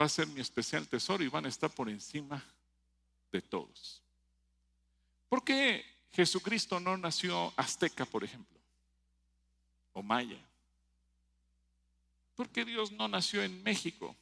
va 0.00 0.06
a 0.06 0.08
ser 0.08 0.26
mi 0.28 0.40
especial 0.40 0.88
tesoro 0.88 1.22
y 1.22 1.28
van 1.28 1.44
a 1.44 1.50
estar 1.50 1.68
por 1.68 1.90
encima 1.90 2.42
de 3.30 3.42
todos. 3.42 4.02
¿Por 5.28 5.44
qué 5.44 5.84
Jesucristo 6.12 6.80
no 6.80 6.96
nació 6.96 7.52
azteca, 7.54 8.06
por 8.06 8.24
ejemplo? 8.24 8.58
O 9.92 10.02
maya. 10.02 10.40
¿Por 12.34 12.48
qué 12.48 12.64
Dios 12.64 12.92
no 12.92 13.08
nació 13.08 13.42
en 13.42 13.62
México 13.62 14.16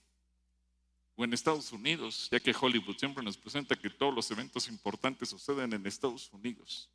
o 1.16 1.25
en 1.25 1.33
Estados 1.33 1.72
Unidos? 1.72 2.29
Ya 2.31 2.40
que 2.40 2.55
Hollywood 2.59 2.96
siempre 2.96 3.25
nos 3.25 3.37
presenta 3.37 3.77
que 3.77 3.90
todos 3.90 4.14
los 4.14 4.31
eventos 4.31 4.68
importantes 4.68 5.29
suceden 5.29 5.72
en 5.72 5.87
Estados 5.87 6.33
Unidos. 6.33 6.88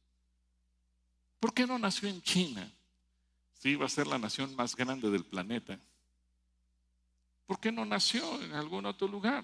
¿Por 1.39 1.53
qué 1.53 1.67
no 1.67 1.77
nació 1.77 2.09
en 2.09 2.21
China? 2.21 2.71
Si 3.53 3.69
iba 3.69 3.85
a 3.85 3.89
ser 3.89 4.07
la 4.07 4.17
nación 4.17 4.55
más 4.55 4.75
grande 4.75 5.09
del 5.09 5.25
planeta. 5.25 5.79
¿Por 7.45 7.59
qué 7.59 7.71
no 7.71 7.85
nació 7.85 8.41
en 8.41 8.53
algún 8.53 8.85
otro 8.85 9.07
lugar? 9.07 9.43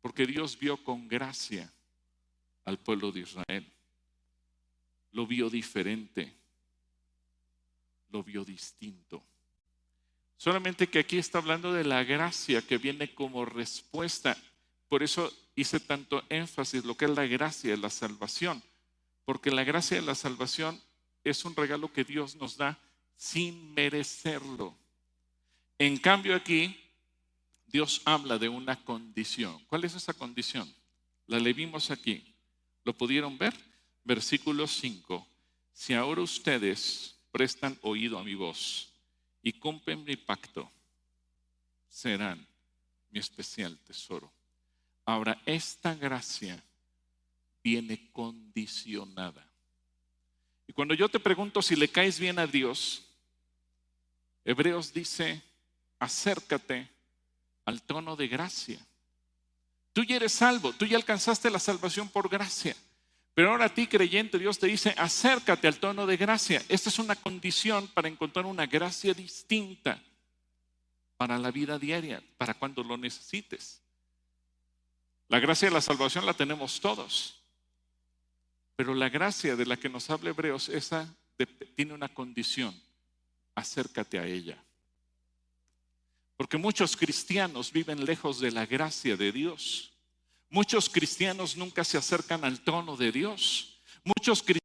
Porque 0.00 0.26
Dios 0.26 0.58
vio 0.58 0.82
con 0.82 1.08
gracia 1.08 1.70
al 2.64 2.78
pueblo 2.78 3.10
de 3.12 3.20
Israel. 3.20 3.72
Lo 5.12 5.26
vio 5.26 5.50
diferente. 5.50 6.34
Lo 8.10 8.22
vio 8.22 8.44
distinto. 8.44 9.22
Solamente 10.40 10.88
que 10.88 11.00
aquí 11.00 11.18
está 11.18 11.36
hablando 11.36 11.70
de 11.74 11.84
la 11.84 12.02
gracia 12.02 12.62
que 12.62 12.78
viene 12.78 13.12
como 13.12 13.44
respuesta. 13.44 14.38
Por 14.88 15.02
eso 15.02 15.30
hice 15.54 15.80
tanto 15.80 16.24
énfasis 16.30 16.82
lo 16.82 16.96
que 16.96 17.04
es 17.04 17.10
la 17.10 17.26
gracia 17.26 17.72
de 17.72 17.76
la 17.76 17.90
salvación. 17.90 18.62
Porque 19.26 19.50
la 19.50 19.64
gracia 19.64 20.00
de 20.00 20.06
la 20.06 20.14
salvación 20.14 20.80
es 21.24 21.44
un 21.44 21.54
regalo 21.54 21.92
que 21.92 22.04
Dios 22.04 22.36
nos 22.36 22.56
da 22.56 22.78
sin 23.18 23.74
merecerlo. 23.74 24.74
En 25.78 25.98
cambio 25.98 26.34
aquí, 26.34 26.74
Dios 27.66 28.00
habla 28.06 28.38
de 28.38 28.48
una 28.48 28.82
condición. 28.82 29.62
¿Cuál 29.66 29.84
es 29.84 29.94
esa 29.94 30.14
condición? 30.14 30.74
La 31.26 31.38
leímos 31.38 31.90
aquí. 31.90 32.34
¿Lo 32.84 32.94
pudieron 32.94 33.36
ver? 33.36 33.52
Versículo 34.04 34.66
5. 34.66 35.28
Si 35.74 35.92
ahora 35.92 36.22
ustedes 36.22 37.16
prestan 37.30 37.78
oído 37.82 38.18
a 38.18 38.24
mi 38.24 38.34
voz 38.34 38.89
y 39.42 39.52
cumplen 39.52 40.04
mi 40.04 40.16
pacto, 40.16 40.70
serán 41.88 42.46
mi 43.10 43.18
especial 43.18 43.78
tesoro. 43.78 44.30
Ahora, 45.04 45.40
esta 45.46 45.94
gracia 45.94 46.62
viene 47.62 48.10
condicionada. 48.12 49.46
Y 50.66 50.72
cuando 50.72 50.94
yo 50.94 51.08
te 51.08 51.18
pregunto 51.18 51.62
si 51.62 51.74
le 51.74 51.88
caes 51.88 52.18
bien 52.20 52.38
a 52.38 52.46
Dios, 52.46 53.02
Hebreos 54.44 54.92
dice, 54.92 55.42
acércate 55.98 56.88
al 57.64 57.82
trono 57.82 58.16
de 58.16 58.28
gracia. 58.28 58.78
Tú 59.92 60.04
ya 60.04 60.16
eres 60.16 60.32
salvo, 60.32 60.72
tú 60.72 60.86
ya 60.86 60.96
alcanzaste 60.96 61.50
la 61.50 61.58
salvación 61.58 62.08
por 62.08 62.28
gracia. 62.28 62.76
Pero 63.34 63.50
ahora 63.50 63.66
a 63.66 63.74
ti 63.74 63.86
creyente, 63.86 64.38
Dios 64.38 64.58
te 64.58 64.66
dice, 64.66 64.94
acércate 64.96 65.68
al 65.68 65.78
tono 65.78 66.06
de 66.06 66.16
gracia. 66.16 66.62
Esta 66.68 66.88
es 66.88 66.98
una 66.98 67.14
condición 67.14 67.88
para 67.88 68.08
encontrar 68.08 68.46
una 68.46 68.66
gracia 68.66 69.14
distinta 69.14 70.02
para 71.16 71.38
la 71.38 71.50
vida 71.50 71.78
diaria, 71.78 72.22
para 72.38 72.54
cuando 72.54 72.82
lo 72.82 72.96
necesites. 72.96 73.82
La 75.28 75.38
gracia 75.38 75.68
de 75.68 75.74
la 75.74 75.80
salvación 75.80 76.26
la 76.26 76.34
tenemos 76.34 76.80
todos. 76.80 77.40
Pero 78.74 78.94
la 78.94 79.08
gracia 79.08 79.54
de 79.54 79.66
la 79.66 79.76
que 79.76 79.88
nos 79.88 80.10
habla 80.10 80.30
Hebreos, 80.30 80.68
esa 80.68 81.14
tiene 81.76 81.94
una 81.94 82.08
condición. 82.08 82.74
Acércate 83.54 84.18
a 84.18 84.26
ella. 84.26 84.62
Porque 86.36 86.56
muchos 86.56 86.96
cristianos 86.96 87.70
viven 87.70 88.04
lejos 88.04 88.40
de 88.40 88.50
la 88.50 88.64
gracia 88.64 89.16
de 89.16 89.30
Dios. 89.30 89.92
Muchos 90.50 90.90
cristianos 90.90 91.56
nunca 91.56 91.84
se 91.84 91.96
acercan 91.96 92.44
al 92.44 92.60
trono 92.60 92.96
de 92.96 93.12
Dios. 93.12 93.78
Muchos 94.02 94.42
cristianos 94.42 94.60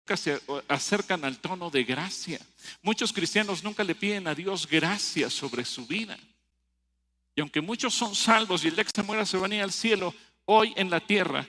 nunca 0.00 0.16
se 0.16 0.40
acercan 0.66 1.24
al 1.26 1.38
trono 1.38 1.68
de 1.70 1.84
gracia. 1.84 2.40
Muchos 2.80 3.12
cristianos 3.12 3.62
nunca 3.62 3.84
le 3.84 3.94
piden 3.94 4.26
a 4.28 4.34
Dios 4.34 4.66
gracia 4.66 5.28
sobre 5.28 5.66
su 5.66 5.86
vida. 5.86 6.18
Y 7.34 7.42
aunque 7.42 7.60
muchos 7.60 7.92
son 7.92 8.14
salvos 8.14 8.64
y 8.64 8.68
el 8.68 8.74
día 8.74 8.84
que 8.84 8.90
se 8.94 9.02
muera 9.02 9.26
se 9.26 9.36
van 9.36 9.52
a 9.52 9.56
ir 9.56 9.62
al 9.62 9.72
cielo, 9.72 10.14
hoy 10.46 10.72
en 10.74 10.88
la 10.88 11.00
tierra, 11.00 11.46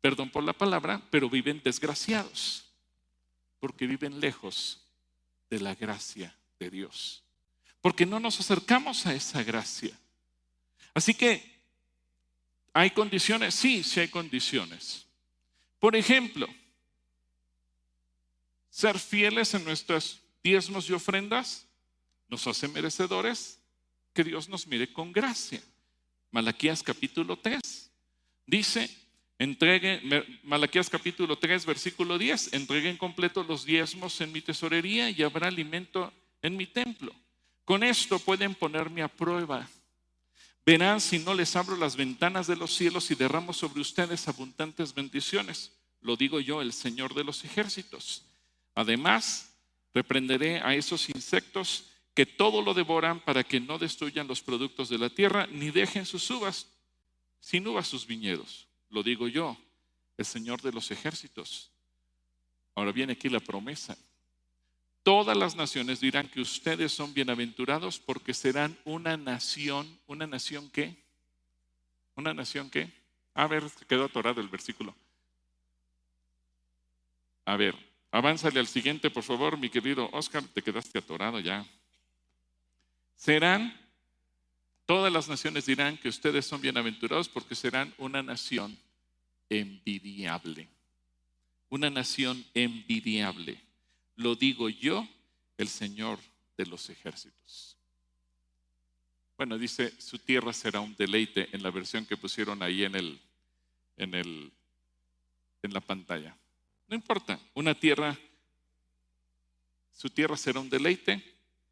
perdón 0.00 0.30
por 0.30 0.42
la 0.42 0.52
palabra, 0.52 1.00
pero 1.10 1.30
viven 1.30 1.60
desgraciados. 1.62 2.64
Porque 3.60 3.86
viven 3.86 4.18
lejos 4.18 4.80
de 5.48 5.60
la 5.60 5.76
gracia 5.76 6.34
de 6.58 6.70
Dios. 6.70 7.22
Porque 7.80 8.04
no 8.04 8.18
nos 8.18 8.40
acercamos 8.40 9.06
a 9.06 9.14
esa 9.14 9.44
gracia. 9.44 9.96
Así 10.92 11.14
que 11.14 11.59
¿Hay 12.72 12.90
condiciones? 12.90 13.54
Sí, 13.54 13.82
sí 13.82 14.00
hay 14.00 14.08
condiciones. 14.08 15.06
Por 15.78 15.96
ejemplo, 15.96 16.46
ser 18.68 18.98
fieles 18.98 19.54
en 19.54 19.64
nuestros 19.64 20.20
diezmos 20.42 20.88
y 20.88 20.92
ofrendas 20.92 21.66
nos 22.28 22.46
hace 22.46 22.68
merecedores 22.68 23.60
que 24.12 24.24
Dios 24.24 24.48
nos 24.48 24.66
mire 24.66 24.92
con 24.92 25.12
gracia. 25.12 25.60
Malaquías 26.30 26.82
capítulo 26.82 27.36
3 27.36 27.90
dice, 28.46 28.88
entregue, 29.38 30.00
Malaquías 30.44 30.88
capítulo 30.88 31.36
3 31.36 31.66
versículo 31.66 32.18
10, 32.18 32.52
entreguen 32.52 32.96
completo 32.96 33.42
los 33.42 33.64
diezmos 33.64 34.20
en 34.20 34.30
mi 34.30 34.40
tesorería 34.40 35.10
y 35.10 35.22
habrá 35.22 35.48
alimento 35.48 36.12
en 36.42 36.56
mi 36.56 36.66
templo. 36.66 37.12
Con 37.64 37.82
esto 37.82 38.18
pueden 38.20 38.54
ponerme 38.54 39.02
a 39.02 39.08
prueba 39.08 39.68
Verán 40.70 41.00
si 41.00 41.18
no 41.18 41.34
les 41.34 41.56
abro 41.56 41.76
las 41.76 41.96
ventanas 41.96 42.46
de 42.46 42.54
los 42.54 42.72
cielos 42.72 43.10
y 43.10 43.16
derramo 43.16 43.52
sobre 43.52 43.80
ustedes 43.80 44.28
abundantes 44.28 44.94
bendiciones. 44.94 45.72
Lo 46.00 46.14
digo 46.14 46.38
yo, 46.38 46.62
el 46.62 46.72
Señor 46.72 47.12
de 47.12 47.24
los 47.24 47.44
ejércitos. 47.44 48.24
Además, 48.76 49.52
reprenderé 49.92 50.60
a 50.60 50.76
esos 50.76 51.08
insectos 51.08 51.90
que 52.14 52.24
todo 52.24 52.62
lo 52.62 52.72
devoran 52.72 53.18
para 53.18 53.42
que 53.42 53.58
no 53.58 53.78
destruyan 53.78 54.28
los 54.28 54.42
productos 54.42 54.88
de 54.88 54.98
la 54.98 55.10
tierra, 55.10 55.48
ni 55.48 55.72
dejen 55.72 56.06
sus 56.06 56.30
uvas, 56.30 56.68
sin 57.40 57.66
uvas 57.66 57.88
sus 57.88 58.06
viñedos. 58.06 58.68
Lo 58.90 59.02
digo 59.02 59.26
yo, 59.26 59.56
el 60.18 60.24
Señor 60.24 60.62
de 60.62 60.70
los 60.70 60.92
ejércitos. 60.92 61.72
Ahora 62.76 62.92
viene 62.92 63.14
aquí 63.14 63.28
la 63.28 63.40
promesa. 63.40 63.98
Todas 65.02 65.36
las 65.36 65.56
naciones 65.56 66.00
dirán 66.00 66.28
que 66.28 66.40
ustedes 66.40 66.92
son 66.92 67.14
bienaventurados 67.14 67.98
porque 67.98 68.34
serán 68.34 68.78
una 68.84 69.16
nación, 69.16 69.98
una 70.06 70.26
nación 70.26 70.70
qué? 70.70 70.94
Una 72.16 72.34
nación 72.34 72.68
qué? 72.68 72.92
A 73.34 73.46
ver, 73.46 73.64
quedó 73.88 74.04
atorado 74.04 74.40
el 74.42 74.48
versículo. 74.48 74.94
A 77.46 77.56
ver, 77.56 77.74
avánzale 78.10 78.60
al 78.60 78.66
siguiente, 78.66 79.10
por 79.10 79.22
favor, 79.22 79.56
mi 79.56 79.70
querido 79.70 80.10
Oscar, 80.12 80.44
te 80.44 80.62
quedaste 80.62 80.98
atorado 80.98 81.40
ya. 81.40 81.66
Serán, 83.16 83.74
todas 84.84 85.10
las 85.10 85.28
naciones 85.28 85.64
dirán 85.64 85.96
que 85.96 86.08
ustedes 86.08 86.44
son 86.44 86.60
bienaventurados 86.60 87.28
porque 87.28 87.54
serán 87.54 87.94
una 87.96 88.22
nación 88.22 88.78
envidiable. 89.48 90.68
Una 91.70 91.88
nación 91.88 92.44
envidiable. 92.52 93.69
Lo 94.20 94.34
digo 94.34 94.68
yo, 94.68 95.08
el 95.56 95.66
Señor 95.66 96.18
de 96.58 96.66
los 96.66 96.90
ejércitos. 96.90 97.78
Bueno, 99.38 99.56
dice, 99.56 99.98
su 99.98 100.18
tierra 100.18 100.52
será 100.52 100.80
un 100.80 100.94
deleite 100.94 101.48
en 101.56 101.62
la 101.62 101.70
versión 101.70 102.04
que 102.04 102.18
pusieron 102.18 102.62
ahí 102.62 102.84
en, 102.84 102.96
el, 102.96 103.18
en, 103.96 104.14
el, 104.14 104.52
en 105.62 105.72
la 105.72 105.80
pantalla. 105.80 106.36
No 106.86 106.94
importa, 106.96 107.40
una 107.54 107.74
tierra, 107.74 108.14
su 109.94 110.10
tierra 110.10 110.36
será 110.36 110.60
un 110.60 110.68
deleite. 110.68 111.24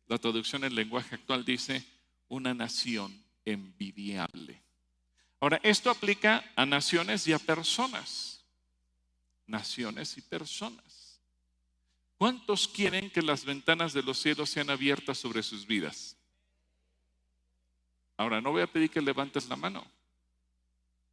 La 0.06 0.16
traducción 0.16 0.64
en 0.64 0.74
lenguaje 0.74 1.16
actual 1.16 1.44
dice, 1.44 1.84
una 2.28 2.54
nación 2.54 3.22
envidiable. 3.44 4.62
Ahora, 5.38 5.60
esto 5.62 5.90
aplica 5.90 6.50
a 6.56 6.64
naciones 6.64 7.26
y 7.26 7.34
a 7.34 7.38
personas. 7.38 8.42
Naciones 9.46 10.16
y 10.16 10.22
personas. 10.22 10.87
¿Cuántos 12.18 12.66
quieren 12.66 13.10
que 13.10 13.22
las 13.22 13.44
ventanas 13.44 13.92
de 13.92 14.02
los 14.02 14.18
cielos 14.18 14.50
sean 14.50 14.70
abiertas 14.70 15.18
sobre 15.18 15.40
sus 15.44 15.64
vidas? 15.64 16.16
Ahora, 18.16 18.40
no 18.40 18.50
voy 18.50 18.62
a 18.62 18.66
pedir 18.66 18.90
que 18.90 19.00
levantes 19.00 19.48
la 19.48 19.54
mano, 19.54 19.86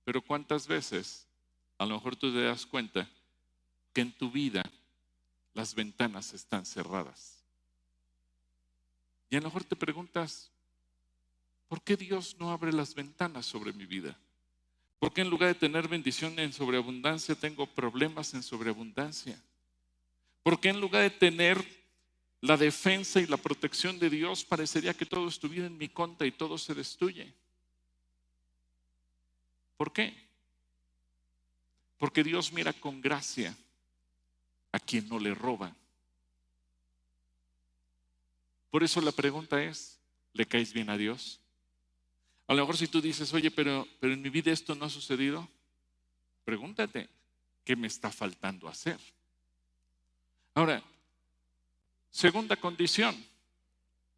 pero 0.03 0.19
¿cuántas 0.23 0.65
veces 0.65 1.27
a 1.77 1.85
lo 1.85 1.93
mejor 1.93 2.15
tú 2.15 2.33
te 2.33 2.41
das 2.41 2.65
cuenta 2.65 3.07
que 3.93 4.01
en 4.01 4.11
tu 4.13 4.31
vida 4.31 4.63
las 5.53 5.75
ventanas 5.75 6.33
están 6.33 6.65
cerradas? 6.65 7.43
Y 9.29 9.35
a 9.35 9.41
lo 9.41 9.45
mejor 9.45 9.63
te 9.63 9.75
preguntas, 9.75 10.51
¿por 11.67 11.83
qué 11.83 11.95
Dios 11.95 12.35
no 12.39 12.49
abre 12.49 12.73
las 12.73 12.95
ventanas 12.95 13.45
sobre 13.45 13.73
mi 13.73 13.85
vida? 13.85 14.17
¿Por 14.97 15.13
qué 15.13 15.21
en 15.21 15.29
lugar 15.29 15.49
de 15.49 15.59
tener 15.59 15.87
bendición 15.87 16.39
en 16.39 16.51
sobreabundancia 16.51 17.35
tengo 17.35 17.67
problemas 17.67 18.33
en 18.33 18.41
sobreabundancia? 18.41 19.39
Porque 20.45 20.69
en 20.69 20.79
lugar 20.79 21.01
de 21.01 21.09
tener 21.09 21.57
la 22.39 22.55
defensa 22.55 23.19
y 23.19 23.25
la 23.25 23.37
protección 23.37 23.97
de 23.97 24.11
Dios, 24.11 24.45
parecería 24.45 24.93
que 24.93 25.07
todo 25.07 25.27
estuviera 25.27 25.65
en 25.65 25.75
mi 25.75 25.89
contra 25.89 26.27
y 26.27 26.31
todo 26.31 26.59
se 26.59 26.75
destruye. 26.75 27.33
¿Por 29.75 29.91
qué? 29.91 30.15
Porque 31.97 32.23
Dios 32.23 32.53
mira 32.53 32.73
con 32.73 33.01
gracia 33.01 33.57
a 34.71 34.77
quien 34.79 35.09
no 35.09 35.17
le 35.17 35.33
roba. 35.33 35.75
Por 38.69 38.83
eso 38.83 39.01
la 39.01 39.13
pregunta 39.13 39.63
es, 39.63 39.99
¿le 40.33 40.45
caes 40.45 40.73
bien 40.73 40.91
a 40.91 40.97
Dios? 40.97 41.41
A 42.45 42.53
lo 42.53 42.61
mejor 42.61 42.77
si 42.77 42.87
tú 42.87 43.01
dices, 43.01 43.33
oye, 43.33 43.49
pero, 43.49 43.87
pero 43.99 44.13
en 44.13 44.21
mi 44.21 44.29
vida 44.29 44.51
esto 44.51 44.75
no 44.75 44.85
ha 44.85 44.91
sucedido, 44.91 45.49
pregúntate, 46.43 47.09
¿qué 47.63 47.75
me 47.75 47.87
está 47.87 48.11
faltando 48.11 48.67
hacer? 48.67 48.99
Ahora, 50.55 50.81
segunda 52.09 52.55
condición, 52.55 53.13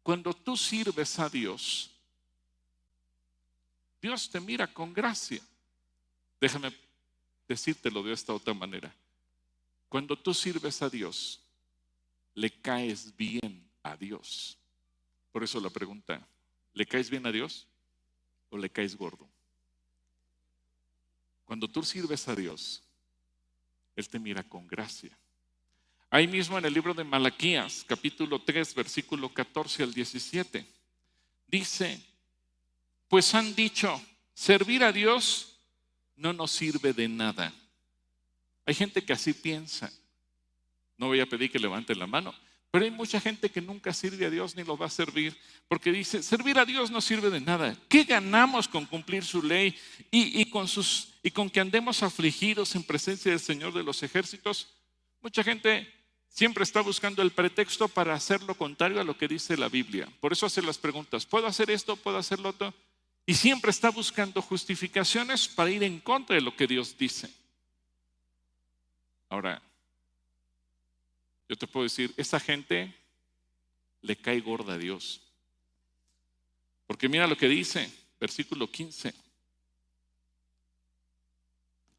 cuando 0.04 0.32
tú 0.32 0.56
sirves 0.56 1.18
a 1.18 1.28
Dios, 1.28 1.90
Dios 4.00 4.30
te 4.30 4.40
mira 4.40 4.72
con 4.72 4.94
gracia. 4.94 5.42
Déjame 6.40 6.72
decírtelo 7.48 8.04
de 8.04 8.12
esta 8.12 8.32
otra 8.32 8.54
manera. 8.54 8.94
Cuando 9.88 10.16
tú 10.16 10.32
sirves 10.32 10.80
a 10.80 10.88
Dios, 10.88 11.42
le 12.34 12.50
caes 12.50 13.16
bien 13.16 13.68
a 13.82 13.96
Dios. 13.96 14.56
Por 15.32 15.42
eso 15.42 15.60
la 15.60 15.70
pregunta, 15.70 16.24
¿le 16.72 16.86
caes 16.86 17.10
bien 17.10 17.26
a 17.26 17.32
Dios 17.32 17.66
o 18.50 18.58
le 18.58 18.70
caes 18.70 18.94
gordo? 18.96 19.28
Cuando 21.44 21.66
tú 21.66 21.82
sirves 21.82 22.28
a 22.28 22.36
Dios, 22.36 22.84
Él 23.96 24.08
te 24.08 24.20
mira 24.20 24.44
con 24.44 24.68
gracia. 24.68 25.18
Ahí 26.10 26.26
mismo 26.26 26.56
en 26.56 26.64
el 26.64 26.72
libro 26.72 26.94
de 26.94 27.04
Malaquías, 27.04 27.84
capítulo 27.86 28.40
3, 28.40 28.74
versículo 28.74 29.28
14 29.28 29.82
al 29.82 29.92
17, 29.92 30.66
dice, 31.46 32.00
pues 33.08 33.34
han 33.34 33.54
dicho, 33.54 34.00
servir 34.32 34.84
a 34.84 34.92
Dios 34.92 35.60
no 36.16 36.32
nos 36.32 36.50
sirve 36.50 36.94
de 36.94 37.08
nada. 37.08 37.52
Hay 38.64 38.74
gente 38.74 39.04
que 39.04 39.12
así 39.12 39.34
piensa. 39.34 39.92
No 40.96 41.08
voy 41.08 41.20
a 41.20 41.26
pedir 41.26 41.50
que 41.50 41.58
levanten 41.58 41.98
la 41.98 42.06
mano, 42.06 42.34
pero 42.70 42.86
hay 42.86 42.90
mucha 42.90 43.20
gente 43.20 43.50
que 43.50 43.60
nunca 43.60 43.92
sirve 43.92 44.24
a 44.24 44.30
Dios 44.30 44.56
ni 44.56 44.64
lo 44.64 44.78
va 44.78 44.86
a 44.86 44.90
servir, 44.90 45.38
porque 45.68 45.92
dice, 45.92 46.22
servir 46.22 46.58
a 46.58 46.64
Dios 46.64 46.90
no 46.90 47.02
sirve 47.02 47.28
de 47.28 47.40
nada. 47.40 47.76
¿Qué 47.86 48.04
ganamos 48.04 48.66
con 48.66 48.86
cumplir 48.86 49.24
su 49.24 49.42
ley 49.42 49.78
y, 50.10 50.40
y, 50.40 50.46
con, 50.46 50.68
sus, 50.68 51.12
y 51.22 51.30
con 51.30 51.50
que 51.50 51.60
andemos 51.60 52.02
afligidos 52.02 52.74
en 52.74 52.82
presencia 52.82 53.30
del 53.30 53.40
Señor 53.40 53.74
de 53.74 53.82
los 53.82 54.02
ejércitos? 54.02 54.68
Mucha 55.20 55.44
gente 55.44 55.97
Siempre 56.38 56.62
está 56.62 56.82
buscando 56.82 57.20
el 57.20 57.32
pretexto 57.32 57.88
para 57.88 58.14
hacer 58.14 58.40
lo 58.44 58.54
contrario 58.54 59.00
a 59.00 59.04
lo 59.04 59.18
que 59.18 59.26
dice 59.26 59.56
la 59.56 59.68
Biblia. 59.68 60.08
Por 60.20 60.32
eso 60.32 60.46
hace 60.46 60.62
las 60.62 60.78
preguntas, 60.78 61.26
¿puedo 61.26 61.48
hacer 61.48 61.68
esto? 61.68 61.96
¿Puedo 61.96 62.16
hacer 62.16 62.38
lo 62.38 62.50
otro? 62.50 62.72
Y 63.26 63.34
siempre 63.34 63.72
está 63.72 63.90
buscando 63.90 64.40
justificaciones 64.40 65.48
para 65.48 65.68
ir 65.72 65.82
en 65.82 65.98
contra 65.98 66.36
de 66.36 66.42
lo 66.42 66.54
que 66.54 66.68
Dios 66.68 66.96
dice. 66.96 67.28
Ahora, 69.28 69.60
yo 71.48 71.56
te 71.56 71.66
puedo 71.66 71.82
decir, 71.82 72.14
esa 72.16 72.38
gente 72.38 72.94
le 74.02 74.14
cae 74.14 74.40
gorda 74.40 74.74
a 74.74 74.78
Dios. 74.78 75.20
Porque 76.86 77.08
mira 77.08 77.26
lo 77.26 77.36
que 77.36 77.48
dice, 77.48 77.92
versículo 78.20 78.70
15. 78.70 79.12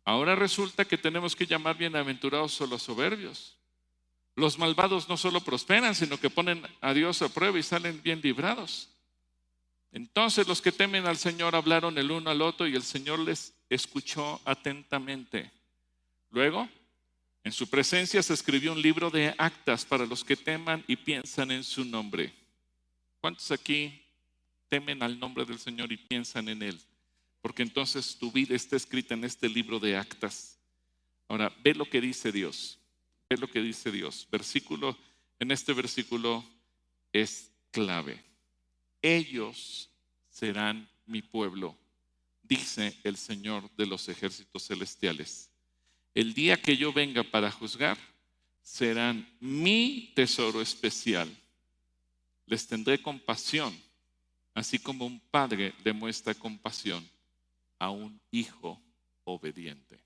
Ahora 0.06 0.34
resulta 0.38 0.86
que 0.86 0.98
tenemos 0.98 1.36
que 1.36 1.46
llamar 1.46 1.78
bienaventurados 1.78 2.62
a 2.62 2.68
los 2.68 2.84
soberbios 2.84 3.59
los 4.40 4.58
malvados 4.58 5.10
no 5.10 5.18
solo 5.18 5.42
prosperan, 5.42 5.94
sino 5.94 6.20
que 6.20 6.30
ponen 6.30 6.66
a 6.82 6.94
Dios 6.94 7.22
a 7.22 7.30
prueba 7.30 7.60
y 7.60 7.64
salen 7.64 8.02
bien 8.02 8.22
librados. 8.22 8.90
Entonces 9.92 10.48
los 10.48 10.62
que 10.62 10.72
temen 10.72 11.06
al 11.06 11.18
Señor 11.18 11.56
hablaron 11.56 11.98
el 11.98 12.12
uno 12.12 12.30
al 12.30 12.42
otro 12.42 12.68
y 12.68 12.76
el 12.76 12.84
Señor 12.84 13.20
les 13.20 13.54
escuchó 13.70 14.40
atentamente. 14.46 15.52
Luego, 16.30 16.70
en 17.44 17.52
su 17.52 17.68
presencia 17.70 18.22
se 18.22 18.34
escribió 18.34 18.72
un 18.72 18.82
libro 18.82 19.10
de 19.10 19.34
actas 19.38 19.84
para 19.86 20.06
los 20.06 20.24
que 20.24 20.36
teman 20.36 20.84
y 20.88 20.96
piensan 20.96 21.52
en 21.52 21.64
su 21.64 21.84
nombre. 21.84 22.34
¿Cuántos 23.20 23.52
aquí 23.52 24.02
temen 24.70 25.04
al 25.04 25.20
nombre 25.20 25.44
del 25.46 25.60
Señor 25.60 25.92
y 25.92 25.98
piensan 25.98 26.50
en 26.50 26.62
Él? 26.62 26.80
Porque 27.42 27.64
entonces 27.64 28.18
tu 28.18 28.32
vida 28.32 28.56
está 28.56 28.76
escrita 28.76 29.16
en 29.16 29.24
este 29.24 29.50
libro 29.50 29.80
de 29.80 29.98
actas. 29.98 30.60
Ahora, 31.28 31.52
ve 31.64 31.74
lo 31.74 31.90
que 31.90 32.00
dice 32.00 32.32
Dios 32.32 32.79
es 33.30 33.40
lo 33.40 33.48
que 33.48 33.62
dice 33.62 33.92
Dios. 33.92 34.28
Versículo, 34.32 34.98
en 35.40 35.52
este 35.52 35.74
versículo 35.74 36.44
es 37.14 37.52
clave. 37.72 38.24
Ellos 39.02 39.90
serán 40.30 40.90
mi 41.06 41.22
pueblo, 41.22 41.78
dice 42.44 42.98
el 43.04 43.18
Señor 43.18 43.70
de 43.78 43.86
los 43.86 44.10
ejércitos 44.10 44.68
celestiales. 44.68 45.52
El 46.16 46.34
día 46.34 46.60
que 46.60 46.76
yo 46.76 46.92
venga 46.92 47.24
para 47.24 47.52
juzgar, 47.52 47.98
serán 48.62 49.28
mi 49.40 50.12
tesoro 50.16 50.62
especial. 50.62 51.30
Les 52.46 52.68
tendré 52.68 53.02
compasión, 53.02 53.80
así 54.56 54.80
como 54.80 55.06
un 55.06 55.20
padre 55.20 55.74
demuestra 55.84 56.34
compasión 56.34 57.08
a 57.78 57.92
un 57.92 58.20
hijo 58.32 58.82
obediente. 59.24 60.00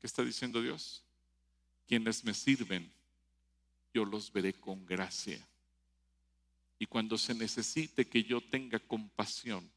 ¿Qué 0.00 0.06
está 0.06 0.24
diciendo 0.24 0.62
Dios? 0.62 1.05
Quienes 1.86 2.24
me 2.24 2.34
sirven, 2.34 2.92
yo 3.94 4.04
los 4.04 4.32
veré 4.32 4.52
con 4.52 4.84
gracia. 4.84 5.46
Y 6.78 6.86
cuando 6.86 7.16
se 7.16 7.34
necesite 7.34 8.06
que 8.06 8.22
yo 8.22 8.40
tenga 8.40 8.78
compasión, 8.78 9.70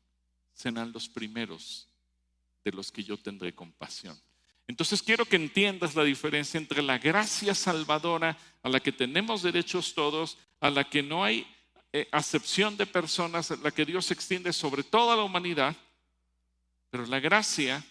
serán 0.53 0.91
los 0.91 1.07
primeros 1.07 1.87
de 2.65 2.71
los 2.71 2.91
que 2.91 3.03
yo 3.03 3.17
tendré 3.17 3.55
compasión. 3.55 4.19
Entonces 4.67 5.01
quiero 5.01 5.25
que 5.25 5.37
entiendas 5.37 5.95
la 5.95 6.03
diferencia 6.03 6.59
entre 6.59 6.83
la 6.83 6.97
gracia 6.97 7.55
salvadora 7.55 8.37
a 8.61 8.69
la 8.69 8.79
que 8.79 8.91
tenemos 8.91 9.41
derechos 9.41 9.95
todos, 9.95 10.37
a 10.59 10.69
la 10.69 10.87
que 10.87 11.01
no 11.01 11.23
hay 11.23 11.47
eh, 11.91 12.07
acepción 12.11 12.77
de 12.77 12.85
personas, 12.85 13.49
la 13.63 13.71
que 13.71 13.85
Dios 13.85 14.11
extiende 14.11 14.53
sobre 14.53 14.83
toda 14.83 15.15
la 15.15 15.23
humanidad, 15.23 15.75
pero 16.91 17.05
la 17.07 17.19
gracia 17.19 17.83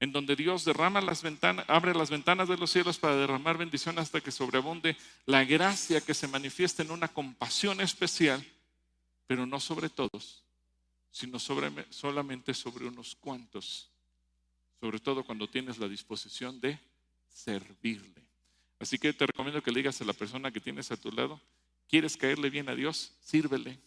en 0.00 0.12
donde 0.12 0.34
Dios 0.34 0.64
derrama 0.64 1.02
las 1.02 1.22
ventanas, 1.22 1.66
abre 1.68 1.94
las 1.94 2.08
ventanas 2.08 2.48
de 2.48 2.56
los 2.56 2.70
cielos 2.70 2.98
para 2.98 3.16
derramar 3.16 3.58
bendición 3.58 3.98
hasta 3.98 4.22
que 4.22 4.32
sobreabunde 4.32 4.96
la 5.26 5.44
gracia 5.44 6.00
que 6.00 6.14
se 6.14 6.26
manifiesta 6.26 6.82
en 6.82 6.90
una 6.90 7.08
compasión 7.08 7.82
especial, 7.82 8.44
pero 9.26 9.44
no 9.44 9.60
sobre 9.60 9.90
todos, 9.90 10.42
sino 11.10 11.38
sobre, 11.38 11.70
solamente 11.90 12.54
sobre 12.54 12.86
unos 12.86 13.14
cuantos, 13.14 13.90
sobre 14.80 14.98
todo 14.98 15.22
cuando 15.22 15.48
tienes 15.48 15.76
la 15.76 15.86
disposición 15.86 16.58
de 16.60 16.80
servirle. 17.28 18.22
Así 18.78 18.98
que 18.98 19.12
te 19.12 19.26
recomiendo 19.26 19.62
que 19.62 19.70
le 19.70 19.80
digas 19.80 20.00
a 20.00 20.06
la 20.06 20.14
persona 20.14 20.50
que 20.50 20.60
tienes 20.60 20.90
a 20.90 20.96
tu 20.96 21.12
lado, 21.12 21.38
¿quieres 21.86 22.16
caerle 22.16 22.48
bien 22.48 22.70
a 22.70 22.74
Dios? 22.74 23.12
Sírvele. 23.20 23.78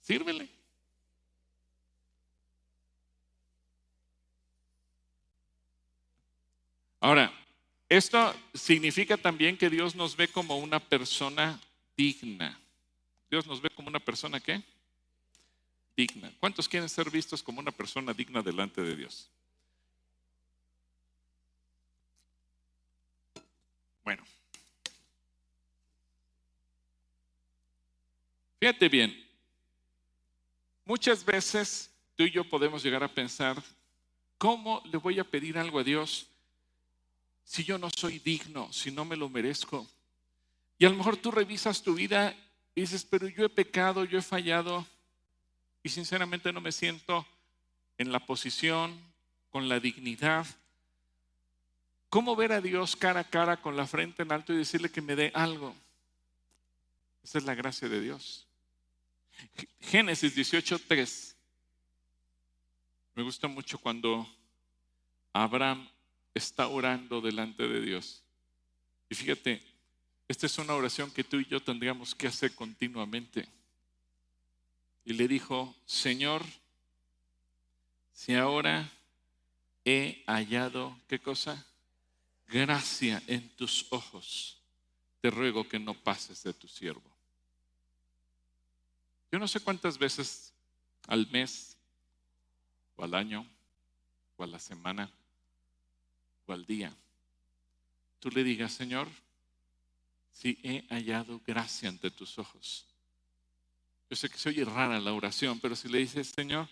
Sírvele. 0.00 0.57
Ahora, 7.00 7.32
esto 7.88 8.34
significa 8.52 9.16
también 9.16 9.56
que 9.56 9.70
Dios 9.70 9.94
nos 9.94 10.16
ve 10.16 10.28
como 10.28 10.58
una 10.58 10.80
persona 10.80 11.58
digna. 11.96 12.60
Dios 13.30 13.46
nos 13.46 13.60
ve 13.60 13.70
como 13.70 13.88
una 13.88 14.00
persona 14.00 14.40
qué? 14.40 14.62
Digna. 15.96 16.32
¿Cuántos 16.38 16.68
quieren 16.68 16.88
ser 16.88 17.10
vistos 17.10 17.42
como 17.42 17.60
una 17.60 17.72
persona 17.72 18.12
digna 18.12 18.42
delante 18.42 18.82
de 18.82 18.96
Dios? 18.96 19.30
Bueno. 24.04 24.24
Fíjate 28.60 28.88
bien, 28.88 29.28
muchas 30.84 31.24
veces 31.24 31.90
tú 32.16 32.24
y 32.24 32.30
yo 32.32 32.42
podemos 32.42 32.82
llegar 32.82 33.04
a 33.04 33.08
pensar, 33.08 33.62
¿cómo 34.36 34.82
le 34.86 34.98
voy 34.98 35.20
a 35.20 35.24
pedir 35.24 35.56
algo 35.56 35.78
a 35.78 35.84
Dios 35.84 36.28
si 37.48 37.64
yo 37.64 37.78
no 37.78 37.88
soy 37.88 38.18
digno, 38.18 38.70
si 38.74 38.90
no 38.90 39.06
me 39.06 39.16
lo 39.16 39.30
merezco? 39.30 39.88
Y 40.76 40.84
a 40.84 40.90
lo 40.90 40.96
mejor 40.96 41.16
tú 41.16 41.30
revisas 41.30 41.82
tu 41.82 41.94
vida 41.94 42.36
y 42.74 42.82
dices, 42.82 43.06
pero 43.06 43.26
yo 43.26 43.42
he 43.42 43.48
pecado, 43.48 44.04
yo 44.04 44.18
he 44.18 44.22
fallado 44.22 44.86
y 45.82 45.88
sinceramente 45.88 46.52
no 46.52 46.60
me 46.60 46.72
siento 46.72 47.26
en 47.96 48.12
la 48.12 48.20
posición, 48.20 49.00
con 49.48 49.66
la 49.66 49.80
dignidad. 49.80 50.46
¿Cómo 52.10 52.36
ver 52.36 52.52
a 52.52 52.60
Dios 52.60 52.94
cara 52.96 53.20
a 53.20 53.30
cara 53.30 53.62
con 53.62 53.78
la 53.78 53.86
frente 53.86 54.24
en 54.24 54.30
alto 54.30 54.52
y 54.52 54.58
decirle 54.58 54.90
que 54.90 55.00
me 55.00 55.16
dé 55.16 55.32
algo? 55.34 55.74
Esa 57.24 57.38
es 57.38 57.44
la 57.44 57.54
gracia 57.54 57.88
de 57.88 58.02
Dios. 58.02 58.46
Génesis 59.80 60.36
18:3. 60.36 61.34
Me 63.14 63.22
gusta 63.22 63.48
mucho 63.48 63.78
cuando 63.78 64.28
Abraham 65.32 65.88
está 66.38 66.68
orando 66.68 67.20
delante 67.20 67.68
de 67.68 67.80
Dios. 67.80 68.22
Y 69.10 69.14
fíjate, 69.14 69.62
esta 70.26 70.46
es 70.46 70.58
una 70.58 70.74
oración 70.74 71.10
que 71.10 71.24
tú 71.24 71.38
y 71.38 71.46
yo 71.46 71.60
tendríamos 71.60 72.14
que 72.14 72.26
hacer 72.26 72.54
continuamente. 72.54 73.46
Y 75.04 75.14
le 75.14 75.28
dijo, 75.28 75.74
Señor, 75.86 76.44
si 78.12 78.34
ahora 78.34 78.90
he 79.84 80.22
hallado, 80.26 80.98
¿qué 81.08 81.18
cosa? 81.18 81.64
Gracia 82.46 83.22
en 83.26 83.48
tus 83.56 83.86
ojos, 83.90 84.60
te 85.20 85.30
ruego 85.30 85.68
que 85.68 85.78
no 85.78 85.94
pases 85.94 86.42
de 86.42 86.52
tu 86.52 86.68
siervo. 86.68 87.02
Yo 89.30 89.38
no 89.38 89.48
sé 89.48 89.60
cuántas 89.60 89.98
veces 89.98 90.52
al 91.06 91.26
mes, 91.30 91.76
o 92.96 93.04
al 93.04 93.14
año, 93.14 93.46
o 94.36 94.44
a 94.44 94.46
la 94.46 94.58
semana, 94.58 95.10
al 96.52 96.66
día, 96.66 96.94
tú 98.20 98.30
le 98.30 98.44
digas, 98.44 98.72
Señor, 98.72 99.08
si 100.30 100.58
he 100.62 100.86
hallado 100.88 101.40
gracia 101.46 101.88
ante 101.88 102.10
tus 102.10 102.38
ojos. 102.38 102.86
Yo 104.10 104.16
sé 104.16 104.28
que 104.30 104.38
se 104.38 104.48
oye 104.48 104.64
rara 104.64 105.00
la 105.00 105.12
oración, 105.12 105.60
pero 105.60 105.76
si 105.76 105.88
le 105.88 105.98
dices, 105.98 106.28
Señor, 106.28 106.68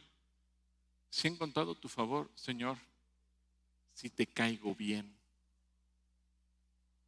si 1.10 1.28
he 1.28 1.30
encontrado 1.30 1.74
tu 1.74 1.88
favor, 1.88 2.30
Señor, 2.34 2.78
si 3.94 4.10
te 4.10 4.26
caigo 4.26 4.74
bien. 4.74 5.12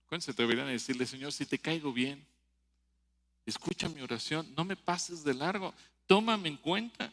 ¿Cuándo 0.08 0.24
se 0.24 0.30
atreverían 0.30 0.68
decirle, 0.68 1.06
Señor, 1.06 1.32
si 1.32 1.46
te 1.46 1.58
caigo 1.58 1.92
bien? 1.92 2.26
Escucha 3.44 3.88
mi 3.88 4.00
oración, 4.00 4.52
no 4.56 4.64
me 4.64 4.76
pases 4.76 5.24
de 5.24 5.34
largo, 5.34 5.74
tómame 6.06 6.48
en 6.48 6.56
cuenta. 6.56 7.12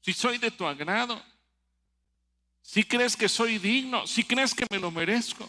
Si 0.00 0.12
soy 0.12 0.38
de 0.38 0.50
tu 0.50 0.66
agrado, 0.66 1.20
si 2.62 2.84
crees 2.84 3.16
que 3.16 3.28
soy 3.28 3.58
digno, 3.58 4.06
si 4.06 4.24
crees 4.24 4.54
que 4.54 4.66
me 4.70 4.78
lo 4.78 4.90
merezco. 4.90 5.48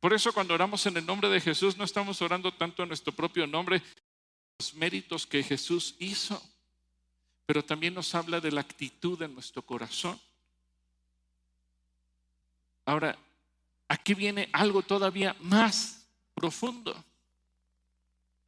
Por 0.00 0.12
eso 0.12 0.32
cuando 0.32 0.52
oramos 0.52 0.84
en 0.84 0.96
el 0.98 1.06
nombre 1.06 1.30
de 1.30 1.40
Jesús 1.40 1.76
no 1.78 1.84
estamos 1.84 2.20
orando 2.20 2.52
tanto 2.52 2.82
en 2.82 2.88
nuestro 2.88 3.12
propio 3.12 3.46
nombre, 3.46 3.82
los 4.58 4.74
méritos 4.74 5.26
que 5.26 5.42
Jesús 5.42 5.96
hizo, 5.98 6.42
pero 7.46 7.64
también 7.64 7.94
nos 7.94 8.14
habla 8.14 8.40
de 8.40 8.52
la 8.52 8.60
actitud 8.60 9.18
de 9.18 9.28
nuestro 9.28 9.62
corazón. 9.62 10.20
Ahora, 12.84 13.18
aquí 13.88 14.14
viene 14.14 14.48
algo 14.52 14.82
todavía 14.82 15.34
más 15.40 16.06
profundo. 16.34 17.02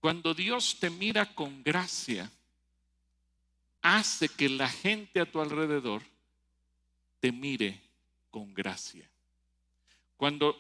Cuando 0.01 0.35
Dios 0.35 0.77
te 0.79 0.91
mira 0.91 1.35
con 1.35 1.63
gracia, 1.63 2.31
hace 3.87 4.29
que 4.29 4.49
la 4.49 4.69
gente 4.69 5.21
a 5.21 5.31
tu 5.31 5.41
alrededor 5.41 6.03
te 7.21 7.31
mire 7.31 7.81
con 8.31 8.53
gracia. 8.53 9.09
Cuando 10.17 10.57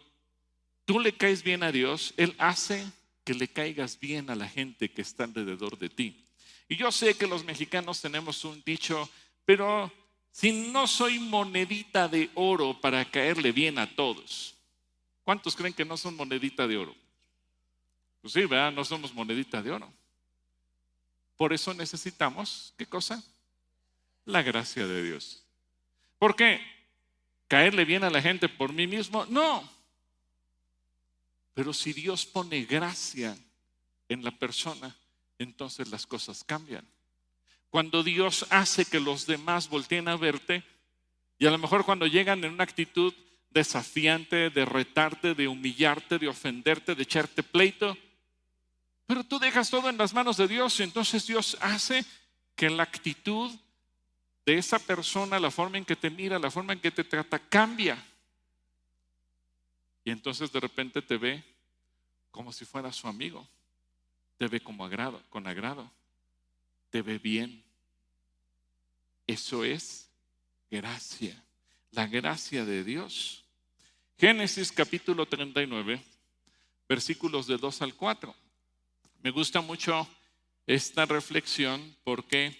tú 0.84 1.00
le 1.00 1.12
caes 1.12 1.42
bien 1.42 1.64
a 1.64 1.72
Dios, 1.72 2.14
Él 2.16 2.34
hace 2.38 2.86
que 3.24 3.34
le 3.34 3.48
caigas 3.48 3.98
bien 3.98 4.30
a 4.30 4.36
la 4.36 4.48
gente 4.48 4.90
que 4.90 5.02
está 5.02 5.24
alrededor 5.24 5.76
de 5.76 5.88
ti. 5.88 6.24
Y 6.68 6.76
yo 6.76 6.92
sé 6.92 7.14
que 7.14 7.26
los 7.26 7.44
mexicanos 7.44 8.00
tenemos 8.00 8.44
un 8.44 8.62
dicho, 8.64 9.10
pero 9.44 9.92
si 10.30 10.52
no 10.70 10.86
soy 10.86 11.18
monedita 11.18 12.06
de 12.06 12.30
oro 12.34 12.80
para 12.80 13.04
caerle 13.04 13.50
bien 13.50 13.78
a 13.78 13.92
todos, 13.96 14.54
¿cuántos 15.24 15.56
creen 15.56 15.74
que 15.74 15.84
no 15.84 15.96
son 15.96 16.14
monedita 16.14 16.68
de 16.68 16.76
oro? 16.76 16.94
Pues 18.20 18.34
sí, 18.34 18.44
¿verdad? 18.44 18.70
No 18.70 18.84
somos 18.84 19.12
monedita 19.12 19.60
de 19.60 19.72
oro. 19.72 19.92
Por 21.36 21.52
eso 21.52 21.74
necesitamos, 21.74 22.72
¿qué 22.78 22.86
cosa? 22.86 23.22
La 24.24 24.42
gracia 24.42 24.86
de 24.86 25.02
Dios. 25.02 25.44
¿Por 26.18 26.34
qué? 26.34 26.60
¿Caerle 27.48 27.84
bien 27.84 28.04
a 28.04 28.10
la 28.10 28.22
gente 28.22 28.48
por 28.48 28.72
mí 28.72 28.86
mismo? 28.86 29.26
No. 29.26 29.68
Pero 31.54 31.72
si 31.72 31.92
Dios 31.92 32.26
pone 32.26 32.64
gracia 32.64 33.36
en 34.08 34.24
la 34.24 34.30
persona, 34.30 34.96
entonces 35.38 35.88
las 35.88 36.06
cosas 36.06 36.42
cambian. 36.44 36.86
Cuando 37.70 38.02
Dios 38.02 38.46
hace 38.50 38.84
que 38.84 39.00
los 39.00 39.26
demás 39.26 39.68
volteen 39.68 40.08
a 40.08 40.16
verte, 40.16 40.64
y 41.38 41.46
a 41.46 41.50
lo 41.50 41.58
mejor 41.58 41.84
cuando 41.84 42.06
llegan 42.06 42.42
en 42.44 42.52
una 42.52 42.64
actitud 42.64 43.12
desafiante, 43.50 44.50
de 44.50 44.64
retarte, 44.64 45.34
de 45.34 45.48
humillarte, 45.48 46.18
de 46.18 46.28
ofenderte, 46.28 46.94
de 46.94 47.02
echarte 47.02 47.42
pleito, 47.42 47.96
pero 49.06 49.24
tú 49.24 49.38
dejas 49.38 49.70
todo 49.70 49.88
en 49.88 49.98
las 49.98 50.12
manos 50.12 50.36
de 50.36 50.48
Dios 50.48 50.78
y 50.80 50.82
entonces 50.82 51.26
Dios 51.26 51.56
hace 51.60 52.04
que 52.54 52.68
la 52.68 52.82
actitud 52.82 53.52
de 54.44 54.58
esa 54.58 54.78
persona, 54.78 55.38
la 55.38 55.50
forma 55.50 55.78
en 55.78 55.84
que 55.84 55.96
te 55.96 56.10
mira, 56.10 56.38
la 56.38 56.50
forma 56.50 56.72
en 56.72 56.80
que 56.80 56.90
te 56.90 57.04
trata, 57.04 57.38
cambia. 57.38 58.04
Y 60.04 60.10
entonces 60.10 60.52
de 60.52 60.60
repente 60.60 61.02
te 61.02 61.16
ve 61.16 61.44
como 62.30 62.52
si 62.52 62.64
fuera 62.64 62.92
su 62.92 63.08
amigo. 63.08 63.46
Te 64.38 64.46
ve 64.46 64.60
como 64.60 64.84
agrado, 64.84 65.22
con 65.30 65.46
agrado. 65.46 65.90
Te 66.90 67.02
ve 67.02 67.18
bien. 67.18 67.64
Eso 69.26 69.64
es 69.64 70.10
gracia. 70.70 71.42
La 71.90 72.06
gracia 72.06 72.64
de 72.64 72.84
Dios. 72.84 73.44
Génesis 74.18 74.70
capítulo 74.70 75.26
39, 75.26 76.02
versículos 76.88 77.46
de 77.46 77.56
2 77.56 77.82
al 77.82 77.94
4. 77.94 78.45
Me 79.26 79.32
gusta 79.32 79.60
mucho 79.60 80.06
esta 80.68 81.04
reflexión 81.04 81.96
porque 82.04 82.56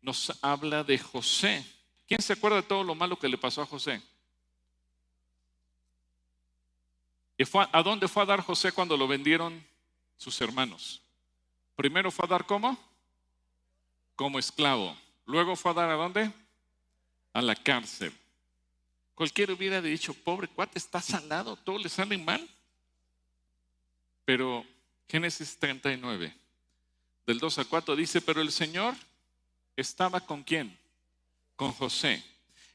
nos 0.00 0.32
habla 0.40 0.82
de 0.82 0.96
José. 0.96 1.62
¿Quién 2.08 2.22
se 2.22 2.32
acuerda 2.32 2.56
de 2.56 2.62
todo 2.62 2.82
lo 2.82 2.94
malo 2.94 3.18
que 3.18 3.28
le 3.28 3.36
pasó 3.36 3.60
a 3.60 3.66
José? 3.66 4.00
¿Y 7.36 7.44
¿A 7.52 7.82
dónde 7.82 8.08
fue 8.08 8.22
a 8.22 8.24
dar 8.24 8.40
José 8.40 8.72
cuando 8.72 8.96
lo 8.96 9.06
vendieron 9.06 9.62
sus 10.16 10.40
hermanos? 10.40 11.02
Primero 11.74 12.10
fue 12.10 12.24
a 12.24 12.28
dar 12.28 12.46
como? 12.46 12.78
Como 14.14 14.38
esclavo. 14.38 14.96
Luego 15.26 15.54
fue 15.54 15.72
a 15.72 15.74
dar 15.74 15.90
a 15.90 15.96
dónde? 15.96 16.32
A 17.34 17.42
la 17.42 17.54
cárcel. 17.54 18.10
Cualquiera 19.14 19.52
hubiera 19.52 19.82
dicho, 19.82 20.14
pobre 20.14 20.48
cuate, 20.48 20.78
está 20.78 21.02
salado, 21.02 21.56
todo 21.56 21.76
le 21.76 21.90
sale 21.90 22.16
mal. 22.16 22.48
Pero 24.24 24.64
Génesis 25.08 25.56
39, 25.58 26.34
del 27.26 27.38
2 27.38 27.58
a 27.58 27.64
4 27.64 27.96
dice, 27.96 28.20
pero 28.20 28.40
el 28.40 28.50
Señor 28.50 28.94
estaba 29.76 30.20
con 30.20 30.42
quién? 30.42 30.76
Con 31.54 31.72
José. 31.72 32.22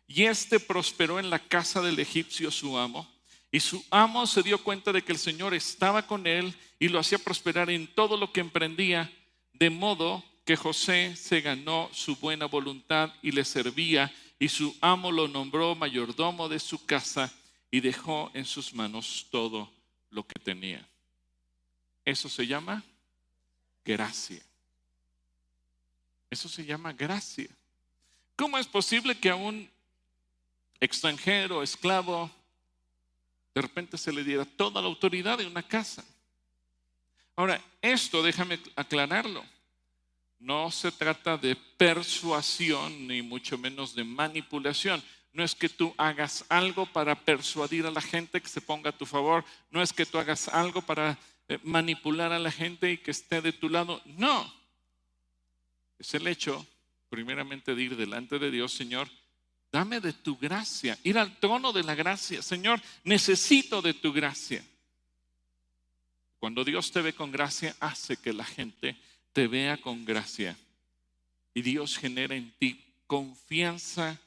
Y 0.07 0.23
éste 0.23 0.59
prosperó 0.59 1.19
en 1.19 1.29
la 1.29 1.39
casa 1.39 1.81
del 1.81 1.99
egipcio 1.99 2.51
su 2.51 2.77
amo. 2.77 3.09
Y 3.51 3.59
su 3.59 3.83
amo 3.91 4.27
se 4.27 4.43
dio 4.43 4.63
cuenta 4.63 4.93
de 4.93 5.01
que 5.01 5.11
el 5.11 5.17
Señor 5.17 5.53
estaba 5.53 6.07
con 6.07 6.25
él 6.25 6.55
y 6.79 6.87
lo 6.87 6.99
hacía 6.99 7.17
prosperar 7.17 7.69
en 7.69 7.87
todo 7.87 8.15
lo 8.15 8.31
que 8.31 8.39
emprendía, 8.39 9.11
de 9.53 9.69
modo 9.69 10.23
que 10.45 10.55
José 10.55 11.15
se 11.15 11.41
ganó 11.41 11.89
su 11.93 12.15
buena 12.15 12.45
voluntad 12.45 13.13
y 13.21 13.31
le 13.31 13.43
servía, 13.45 14.13
y 14.39 14.47
su 14.47 14.75
amo 14.81 15.11
lo 15.11 15.27
nombró 15.27 15.75
mayordomo 15.75 16.49
de 16.49 16.59
su 16.59 16.85
casa 16.85 17.31
y 17.69 17.79
dejó 17.79 18.31
en 18.33 18.45
sus 18.45 18.73
manos 18.73 19.27
todo 19.29 19.71
lo 20.09 20.25
que 20.25 20.39
tenía. 20.39 20.90
Eso 22.11 22.27
se 22.27 22.45
llama 22.45 22.83
gracia. 23.85 24.41
Eso 26.29 26.49
se 26.49 26.65
llama 26.65 26.91
gracia. 26.91 27.47
¿Cómo 28.35 28.57
es 28.57 28.67
posible 28.67 29.17
que 29.17 29.29
a 29.29 29.35
un 29.35 29.69
extranjero, 30.81 31.63
esclavo, 31.63 32.29
de 33.55 33.61
repente 33.61 33.97
se 33.97 34.11
le 34.11 34.25
diera 34.25 34.43
toda 34.43 34.81
la 34.81 34.89
autoridad 34.89 35.37
de 35.37 35.47
una 35.47 35.63
casa? 35.63 36.03
Ahora, 37.37 37.63
esto 37.81 38.21
déjame 38.21 38.59
aclararlo. 38.75 39.45
No 40.37 40.69
se 40.69 40.91
trata 40.91 41.37
de 41.37 41.55
persuasión 41.55 43.07
ni 43.07 43.21
mucho 43.21 43.57
menos 43.57 43.95
de 43.95 44.03
manipulación. 44.03 45.01
No 45.31 45.45
es 45.45 45.55
que 45.55 45.69
tú 45.69 45.95
hagas 45.97 46.43
algo 46.49 46.85
para 46.87 47.15
persuadir 47.15 47.85
a 47.85 47.91
la 47.91 48.01
gente 48.01 48.41
que 48.41 48.49
se 48.49 48.59
ponga 48.59 48.89
a 48.89 48.97
tu 48.97 49.05
favor. 49.05 49.45
No 49.69 49.81
es 49.81 49.93
que 49.93 50.05
tú 50.05 50.17
hagas 50.17 50.49
algo 50.49 50.81
para 50.81 51.17
manipular 51.63 52.31
a 52.31 52.39
la 52.39 52.51
gente 52.51 52.91
y 52.91 52.97
que 52.97 53.11
esté 53.11 53.41
de 53.41 53.53
tu 53.53 53.69
lado. 53.69 54.01
No. 54.05 54.53
Es 55.99 56.13
el 56.13 56.27
hecho, 56.27 56.65
primeramente, 57.09 57.75
de 57.75 57.81
ir 57.83 57.95
delante 57.95 58.39
de 58.39 58.51
Dios, 58.51 58.73
Señor, 58.73 59.09
dame 59.71 59.99
de 59.99 60.13
tu 60.13 60.37
gracia. 60.37 60.97
Ir 61.03 61.17
al 61.17 61.39
trono 61.39 61.71
de 61.73 61.83
la 61.83 61.95
gracia. 61.95 62.41
Señor, 62.41 62.81
necesito 63.03 63.81
de 63.81 63.93
tu 63.93 64.11
gracia. 64.11 64.63
Cuando 66.39 66.63
Dios 66.63 66.91
te 66.91 67.01
ve 67.01 67.13
con 67.13 67.31
gracia, 67.31 67.75
hace 67.79 68.17
que 68.17 68.33
la 68.33 68.45
gente 68.45 68.97
te 69.31 69.47
vea 69.47 69.77
con 69.77 70.05
gracia. 70.05 70.57
Y 71.53 71.61
Dios 71.61 71.97
genera 71.97 72.35
en 72.35 72.51
ti 72.57 72.83
confianza. 73.05 74.19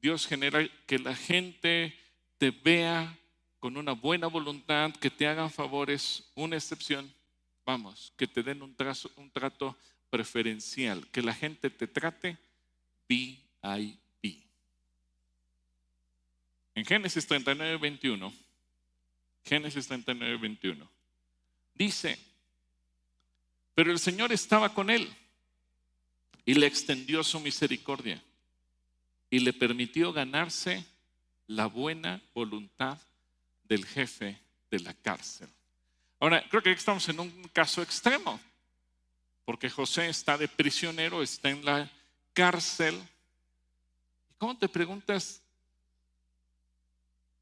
Dios 0.00 0.26
genera 0.26 0.68
que 0.86 0.98
la 0.98 1.14
gente 1.14 1.96
te 2.38 2.50
vea 2.50 3.16
con 3.62 3.76
una 3.76 3.92
buena 3.92 4.26
voluntad, 4.26 4.92
que 4.96 5.08
te 5.08 5.24
hagan 5.24 5.48
favores, 5.48 6.28
una 6.34 6.56
excepción, 6.56 7.08
vamos, 7.64 8.12
que 8.16 8.26
te 8.26 8.42
den 8.42 8.60
un, 8.60 8.74
un 9.14 9.30
trato 9.30 9.78
preferencial, 10.10 11.08
que 11.12 11.22
la 11.22 11.32
gente 11.32 11.70
te 11.70 11.86
trate 11.86 12.36
VIP. 13.08 14.42
En 16.74 16.84
Génesis 16.84 17.24
39, 17.24 17.76
21, 17.76 18.34
Génesis 19.44 19.86
39, 19.86 20.38
21, 20.38 20.90
dice, 21.72 22.18
pero 23.76 23.92
el 23.92 24.00
Señor 24.00 24.32
estaba 24.32 24.74
con 24.74 24.90
él 24.90 25.08
y 26.44 26.54
le 26.54 26.66
extendió 26.66 27.22
su 27.22 27.38
misericordia 27.38 28.20
y 29.30 29.38
le 29.38 29.52
permitió 29.52 30.12
ganarse 30.12 30.84
la 31.46 31.66
buena 31.66 32.20
voluntad 32.34 32.98
del 33.72 33.86
jefe 33.86 34.38
de 34.70 34.80
la 34.80 34.92
cárcel. 34.92 35.48
Ahora, 36.20 36.46
creo 36.50 36.62
que 36.62 36.72
estamos 36.72 37.08
en 37.08 37.18
un 37.18 37.48
caso 37.54 37.80
extremo, 37.80 38.38
porque 39.46 39.70
José 39.70 40.10
está 40.10 40.36
de 40.36 40.46
prisionero, 40.46 41.22
está 41.22 41.48
en 41.48 41.64
la 41.64 41.90
cárcel. 42.34 42.94
¿Y 44.30 44.34
cómo 44.34 44.58
te 44.58 44.68
preguntas, 44.68 45.40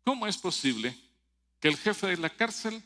cómo 0.05 0.24
es 0.28 0.39
posible 0.39 0.97
que 1.59 1.66
el 1.66 1.76
jefe 1.76 2.07
de 2.07 2.16
la 2.18 2.31
cárcel 2.31 2.81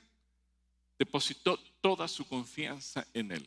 depositó 0.98 1.58
toda 1.82 2.08
su 2.08 2.26
confianza 2.26 3.06
en 3.12 3.30
él. 3.30 3.46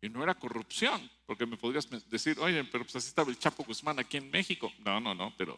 Y 0.00 0.08
no 0.08 0.24
era 0.24 0.34
corrupción, 0.34 1.08
porque 1.24 1.46
me 1.46 1.56
podrías 1.56 1.88
decir, 2.10 2.36
oye, 2.40 2.64
pero 2.64 2.82
pues 2.82 2.96
así 2.96 3.06
estaba 3.06 3.30
el 3.30 3.38
Chapo 3.38 3.62
Guzmán 3.62 4.00
aquí 4.00 4.16
en 4.16 4.28
México. 4.28 4.72
No, 4.84 4.98
no, 4.98 5.14
no, 5.14 5.32
pero 5.36 5.56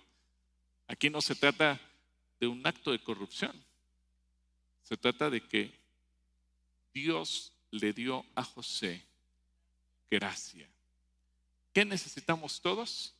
aquí 0.87 1.09
no 1.09 1.23
se 1.23 1.35
trata 1.35 1.81
de 2.45 2.49
un 2.49 2.67
acto 2.67 2.93
de 2.93 2.99
corrupción. 2.99 3.53
Se 4.83 4.99
trata 4.99 5.31
de 5.31 5.41
que 5.41 5.73
Dios 6.93 7.53
le 7.71 7.95
dio 7.95 8.23
a 8.35 8.45
José 8.45 9.03
gracia. 10.11 10.69
¿Qué 11.73 11.87
necesitamos 11.87 12.61
todos? 12.61 13.15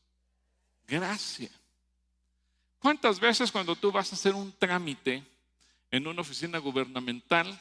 Gracia. 0.87 1.49
¿Cuántas 2.77 3.19
veces 3.19 3.51
cuando 3.51 3.75
tú 3.75 3.91
vas 3.91 4.11
a 4.11 4.15
hacer 4.15 4.35
un 4.35 4.51
trámite, 4.51 5.23
en 5.89 6.05
una 6.05 6.21
oficina 6.21 6.59
gubernamental 6.59 7.59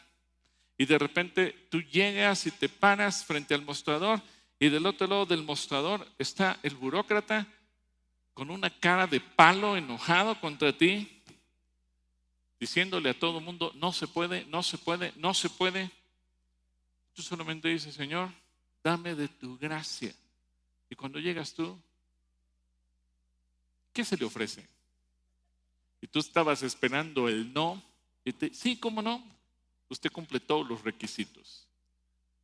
y 0.76 0.84
de 0.84 0.98
repente 0.98 1.66
tú 1.70 1.80
llegas 1.80 2.46
y 2.46 2.50
te 2.50 2.68
paras 2.68 3.24
frente 3.24 3.54
al 3.54 3.62
mostrador 3.62 4.20
y 4.58 4.68
del 4.68 4.84
otro 4.84 5.06
lado 5.06 5.24
del 5.24 5.42
mostrador 5.42 6.06
está 6.18 6.58
el 6.62 6.74
burócrata 6.74 7.46
con 8.34 8.50
una 8.50 8.68
cara 8.68 9.06
de 9.06 9.20
palo 9.20 9.76
enojado 9.76 10.38
contra 10.40 10.76
ti, 10.76 11.22
diciéndole 12.64 13.10
a 13.10 13.18
todo 13.18 13.40
el 13.40 13.44
mundo, 13.44 13.72
no 13.74 13.92
se 13.92 14.08
puede, 14.08 14.46
no 14.46 14.62
se 14.62 14.78
puede, 14.78 15.12
no 15.16 15.34
se 15.34 15.50
puede. 15.50 15.90
Tú 17.12 17.20
solamente 17.20 17.68
dices, 17.68 17.94
Señor, 17.94 18.30
dame 18.82 19.14
de 19.14 19.28
tu 19.28 19.58
gracia. 19.58 20.14
Y 20.88 20.94
cuando 20.94 21.18
llegas 21.18 21.52
tú, 21.52 21.78
¿qué 23.92 24.02
se 24.02 24.16
le 24.16 24.24
ofrece? 24.24 24.66
Y 26.00 26.06
tú 26.06 26.20
estabas 26.20 26.62
esperando 26.62 27.28
el 27.28 27.52
no 27.52 27.82
sí, 28.54 28.78
¿cómo 28.78 29.02
no? 29.02 29.22
Usted 29.90 30.10
cumple 30.10 30.40
todos 30.40 30.66
los 30.66 30.82
requisitos. 30.82 31.66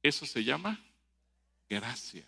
Eso 0.03 0.27
se 0.27 0.45
llama 0.45 0.79
gracia. 1.67 2.27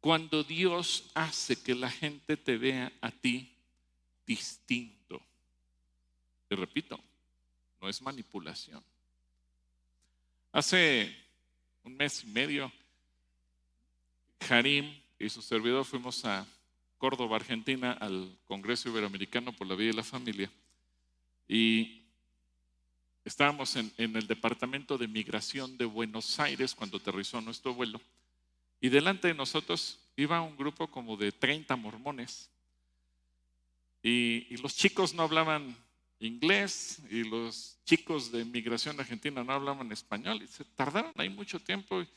Cuando 0.00 0.44
Dios 0.44 1.10
hace 1.14 1.60
que 1.60 1.74
la 1.74 1.90
gente 1.90 2.36
te 2.36 2.56
vea 2.58 2.92
a 3.00 3.10
ti 3.10 3.52
distinto. 4.24 5.20
Te 6.52 6.56
repito, 6.56 7.00
no 7.80 7.88
es 7.88 8.02
manipulación. 8.02 8.84
Hace 10.52 11.10
un 11.82 11.96
mes 11.96 12.22
y 12.24 12.26
medio, 12.26 12.70
Harim 14.50 15.00
y 15.18 15.30
su 15.30 15.40
servidor 15.40 15.86
fuimos 15.86 16.22
a 16.26 16.46
Córdoba, 16.98 17.36
Argentina, 17.36 17.92
al 17.92 18.36
Congreso 18.44 18.90
Iberoamericano 18.90 19.54
por 19.54 19.66
la 19.66 19.76
Vida 19.76 19.92
y 19.92 19.96
la 19.96 20.04
Familia. 20.04 20.52
Y 21.48 22.02
Estábamos 23.24 23.74
en, 23.76 23.90
el 23.96 24.26
departamento 24.26 24.98
de 24.98 25.08
migración 25.08 25.78
de 25.78 25.86
Buenos 25.86 26.38
Aires 26.38 26.74
cuando 26.74 26.98
aterrizó 26.98 27.40
nuestro 27.40 27.72
vuelo 27.72 27.98
y 28.78 28.90
delante 28.90 29.28
de 29.28 29.34
nosotros 29.34 30.00
iba 30.16 30.42
un 30.42 30.54
grupo 30.58 30.86
como 30.86 31.16
de 31.16 31.32
30 31.32 31.74
mormones 31.76 32.50
y, 34.02 34.54
los 34.58 34.76
chicos 34.76 35.14
no 35.14 35.22
hablaban 35.22 35.74
inglés 36.24 37.00
y 37.10 37.24
los 37.24 37.78
chicos 37.84 38.30
de 38.30 38.44
migración 38.44 38.98
argentina 38.98 39.42
no 39.42 39.52
hablaban 39.52 39.90
español 39.92 40.42
y 40.42 40.46
se 40.46 40.64
tardaron 40.64 41.12
ahí 41.16 41.28
mucho 41.28 41.60
tiempo 41.60 42.02
y, 42.02 42.08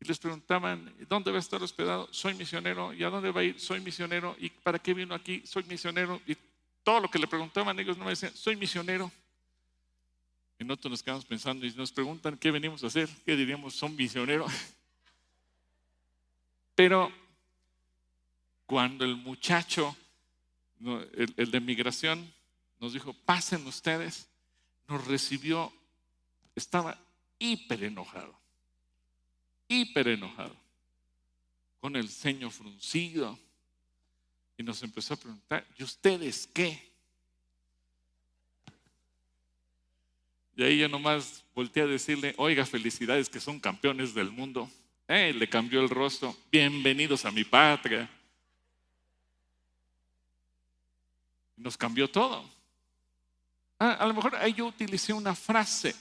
les 0.00 0.18
preguntaban, 0.18 0.94
¿dónde 1.10 1.30
va 1.30 1.36
a 1.36 1.40
estar 1.40 1.62
hospedado? 1.62 2.08
Soy 2.10 2.32
misionero. 2.32 2.94
¿Y 2.94 3.04
a 3.04 3.10
dónde 3.10 3.30
va 3.30 3.42
a 3.42 3.44
ir? 3.44 3.60
Soy 3.60 3.80
misionero. 3.80 4.34
¿Y 4.38 4.48
para 4.48 4.78
qué 4.78 4.94
vino 4.94 5.14
aquí? 5.14 5.42
Soy 5.44 5.62
misionero. 5.64 6.22
Y 6.26 6.34
todo 6.82 7.00
lo 7.00 7.10
que 7.10 7.18
le 7.18 7.26
preguntaban 7.26 7.78
ellos 7.78 7.98
no 7.98 8.04
me 8.04 8.12
decían, 8.12 8.34
soy 8.34 8.56
misionero. 8.56 9.10
Y 10.58 10.64
nosotros 10.64 10.90
nos 10.90 11.02
quedamos 11.02 11.24
pensando 11.24 11.66
y 11.66 11.72
nos 11.72 11.92
preguntan 11.92 12.36
qué 12.36 12.50
venimos 12.50 12.82
a 12.84 12.86
hacer, 12.86 13.08
qué 13.24 13.36
diríamos, 13.36 13.74
son 13.74 13.96
misioneros. 13.96 14.52
Pero 16.74 17.12
cuando 18.66 19.04
el 19.04 19.16
muchacho, 19.16 19.96
el, 21.36 21.50
de 21.50 21.60
migración, 21.60 22.32
nos 22.80 22.94
dijo, 22.94 23.12
pasen 23.12 23.66
ustedes, 23.66 24.26
nos 24.88 25.06
recibió, 25.06 25.72
estaba 26.56 26.98
hiper 27.38 27.84
enojado, 27.84 28.34
hiper 29.68 30.08
enojado, 30.08 30.56
con 31.80 31.94
el 31.94 32.08
ceño 32.08 32.50
fruncido, 32.50 33.38
y 34.56 34.62
nos 34.62 34.82
empezó 34.82 35.14
a 35.14 35.18
preguntar, 35.18 35.66
¿y 35.78 35.82
ustedes 35.82 36.48
qué? 36.52 36.90
Y 40.56 40.62
ahí 40.62 40.78
yo 40.78 40.88
nomás 40.88 41.44
volteé 41.54 41.84
a 41.84 41.86
decirle, 41.86 42.34
oiga, 42.36 42.66
felicidades 42.66 43.30
que 43.30 43.40
son 43.40 43.58
campeones 43.58 44.12
del 44.12 44.30
mundo. 44.30 44.70
Eh, 45.08 45.32
le 45.32 45.48
cambió 45.48 45.80
el 45.80 45.88
rostro, 45.88 46.36
bienvenidos 46.52 47.24
a 47.24 47.30
mi 47.30 47.44
patria. 47.44 48.10
Nos 51.56 51.78
cambió 51.78 52.10
todo. 52.10 52.59
Ah, 53.82 53.94
a 53.94 54.06
lo 54.06 54.14
mejor 54.14 54.36
ahí 54.36 54.52
yo 54.52 54.66
utilicé 54.66 55.12
una 55.12 55.34
frase 55.34 55.96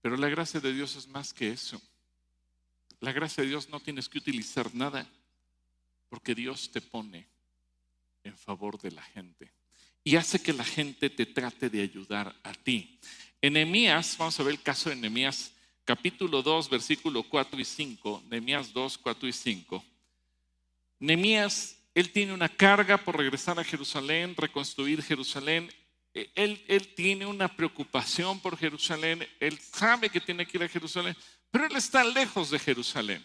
Pero 0.00 0.16
la 0.16 0.28
gracia 0.28 0.58
de 0.58 0.72
Dios 0.72 0.96
es 0.96 1.06
más 1.06 1.32
que 1.32 1.50
eso. 1.50 1.80
La 3.00 3.12
gracia 3.12 3.42
de 3.42 3.50
Dios 3.50 3.68
no 3.68 3.80
tienes 3.80 4.08
que 4.08 4.18
utilizar 4.18 4.74
nada, 4.74 5.06
porque 6.08 6.34
Dios 6.34 6.70
te 6.70 6.80
pone 6.80 7.26
en 8.22 8.36
favor 8.36 8.80
de 8.80 8.90
la 8.90 9.02
gente 9.02 9.52
y 10.04 10.16
hace 10.16 10.42
que 10.42 10.52
la 10.52 10.64
gente 10.64 11.08
te 11.08 11.24
trate 11.24 11.70
de 11.70 11.80
ayudar 11.80 12.34
a 12.42 12.52
ti. 12.52 12.98
En 13.40 13.54
vamos 14.18 14.38
a 14.38 14.42
ver 14.42 14.52
el 14.54 14.62
caso 14.62 14.90
de 14.90 14.96
Nehemías, 14.96 15.52
capítulo 15.84 16.42
2, 16.42 16.68
versículo 16.68 17.22
4 17.22 17.58
y 17.58 17.64
5, 17.64 18.24
Nehemías 18.28 18.72
2, 18.72 18.98
4 18.98 19.28
y 19.28 19.32
5. 19.32 19.84
Nehemías, 20.98 21.78
él 21.94 22.10
tiene 22.10 22.32
una 22.32 22.48
carga 22.48 22.98
por 22.98 23.16
regresar 23.16 23.58
a 23.58 23.64
Jerusalén, 23.64 24.34
reconstruir 24.36 25.02
Jerusalén. 25.02 25.72
E, 26.12 26.30
él, 26.34 26.94
tiene 26.94 27.24
una 27.24 27.48
preocupación 27.48 28.40
por 28.40 28.56
Jerusalén, 28.56 29.26
él 29.38 29.58
sabe 29.58 30.10
que 30.10 30.20
tiene 30.20 30.46
que 30.46 30.58
ir 30.58 30.64
a 30.64 30.68
Jerusalén, 30.68 31.16
pero 31.50 31.66
él 31.66 31.76
está 31.76 32.02
lejos 32.02 32.50
de 32.50 32.58
Jerusalén. 32.58 33.24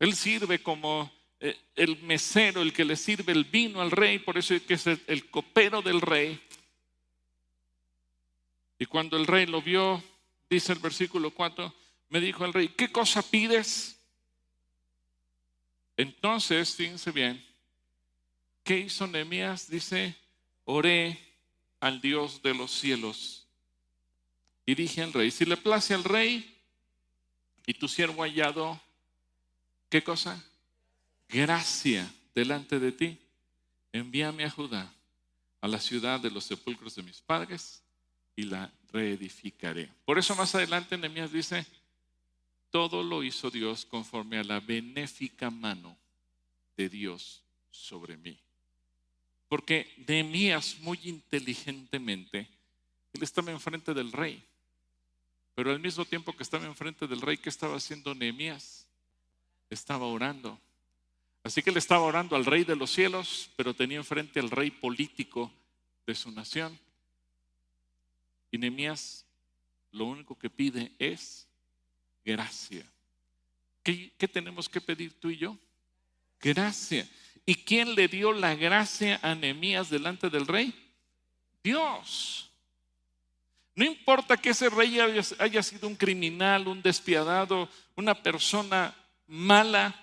Él 0.00 0.14
sirve 0.14 0.60
como 0.60 1.12
eh, 1.38 1.56
el 1.76 2.02
mesero, 2.02 2.60
el 2.60 2.72
que 2.72 2.84
le 2.84 2.96
sirve 2.96 3.32
el 3.32 3.44
vino 3.44 3.80
al 3.80 3.92
rey, 3.92 4.18
por 4.18 4.36
eso 4.36 4.54
es 4.54 4.62
que 4.62 4.74
es 4.74 4.86
el 4.86 5.30
copero 5.30 5.80
del 5.80 6.00
rey. 6.00 6.40
Y 8.78 8.86
cuando 8.86 9.16
el 9.16 9.28
rey 9.28 9.46
lo 9.46 9.62
vio, 9.62 10.02
dice 10.50 10.72
el 10.72 10.80
versículo 10.80 11.30
4, 11.30 11.72
me 12.08 12.20
dijo 12.20 12.44
el 12.44 12.52
rey, 12.52 12.68
¿qué 12.68 12.90
cosa 12.90 13.22
pides? 13.22 14.01
Entonces, 15.96 16.74
fíjense 16.74 17.10
bien, 17.10 17.44
¿qué 18.64 18.78
hizo 18.78 19.06
Nehemías? 19.06 19.68
Dice, 19.68 20.16
oré 20.64 21.18
al 21.80 22.00
Dios 22.00 22.42
de 22.42 22.54
los 22.54 22.70
cielos. 22.70 23.46
Y 24.64 24.74
dije 24.74 25.02
al 25.02 25.12
rey, 25.12 25.30
si 25.30 25.44
le 25.44 25.56
place 25.56 25.94
al 25.94 26.04
rey 26.04 26.58
y 27.66 27.74
tu 27.74 27.88
siervo 27.88 28.22
hallado, 28.22 28.80
¿qué 29.88 30.02
cosa? 30.02 30.42
gracia 31.32 32.12
delante 32.34 32.78
de 32.78 32.92
ti, 32.92 33.18
envíame 33.92 34.44
a 34.44 34.50
Judá, 34.50 34.92
a 35.60 35.68
la 35.68 35.80
ciudad 35.80 36.20
de 36.20 36.30
los 36.30 36.44
sepulcros 36.44 36.94
de 36.94 37.02
mis 37.02 37.20
padres, 37.20 37.82
y 38.36 38.44
la 38.44 38.70
reedificaré. 38.92 39.90
Por 40.04 40.18
eso 40.18 40.34
más 40.34 40.54
adelante 40.54 40.96
Nehemías 40.96 41.32
dice, 41.32 41.66
todo 42.72 43.04
lo 43.04 43.22
hizo 43.22 43.50
Dios 43.50 43.84
conforme 43.84 44.38
a 44.38 44.44
la 44.44 44.58
benéfica 44.58 45.48
mano 45.48 45.96
de 46.76 46.88
Dios 46.88 47.44
sobre 47.70 48.16
mí. 48.16 48.36
Porque 49.48 49.94
Nehemías 50.08 50.78
muy 50.80 50.98
inteligentemente, 51.04 52.48
él 53.12 53.22
estaba 53.22 53.52
enfrente 53.52 53.94
del 53.94 54.10
rey, 54.10 54.42
pero 55.54 55.70
al 55.70 55.78
mismo 55.78 56.04
tiempo 56.04 56.32
que 56.32 56.42
estaba 56.42 56.66
enfrente 56.66 57.06
del 57.06 57.20
rey, 57.20 57.36
¿qué 57.36 57.48
estaba 57.48 57.76
haciendo 57.76 58.12
Nehemías? 58.12 58.88
Estaba 59.70 60.06
orando 60.06 60.58
Así 61.44 61.62
que 61.62 61.70
él 61.70 61.76
estaba 61.76 62.02
orando 62.02 62.36
al 62.36 62.44
rey 62.44 62.64
de 62.64 62.76
los 62.76 62.90
cielos, 62.90 63.50
pero 63.56 63.74
tenía 63.74 63.98
enfrente 63.98 64.38
al 64.38 64.50
rey 64.50 64.70
político 64.70 65.52
de 66.06 66.14
su 66.14 66.30
nación. 66.30 66.78
Y 68.50 68.58
Nehemías 68.58 69.26
lo 69.90 70.04
único 70.04 70.38
que 70.38 70.48
pide 70.48 70.92
es 70.98 71.48
gracia. 72.24 72.84
¿Qué, 73.82 74.12
¿Qué, 74.16 74.28
tenemos 74.28 74.68
que 74.68 74.80
pedir 74.80 75.18
tú 75.18 75.30
y 75.30 75.38
yo? 75.38 75.58
Gracia. 76.40 77.08
¿Y 77.44 77.56
quién 77.56 77.94
le 77.94 78.08
dio 78.08 78.32
la 78.32 78.54
gracia 78.54 79.18
a 79.22 79.34
Nehemías 79.34 79.90
delante 79.90 80.30
del 80.30 80.46
rey? 80.46 80.74
Dios. 81.62 82.50
No 83.74 83.84
importa 83.84 84.36
que 84.36 84.50
ese 84.50 84.68
rey 84.68 84.98
haya 85.38 85.62
sido 85.62 85.88
un 85.88 85.96
criminal, 85.96 86.68
un 86.68 86.82
despiadado, 86.82 87.68
una 87.96 88.14
persona 88.22 88.94
mala, 89.26 89.98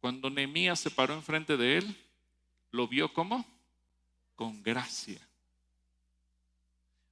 cuando 0.00 0.30
Nehemías 0.30 0.80
se 0.80 0.90
paró 0.90 1.14
enfrente 1.14 1.56
de 1.56 1.78
él, 1.78 1.96
lo 2.70 2.88
vio 2.88 3.12
como 3.12 3.44
con 4.34 4.62
gracia. 4.62 5.20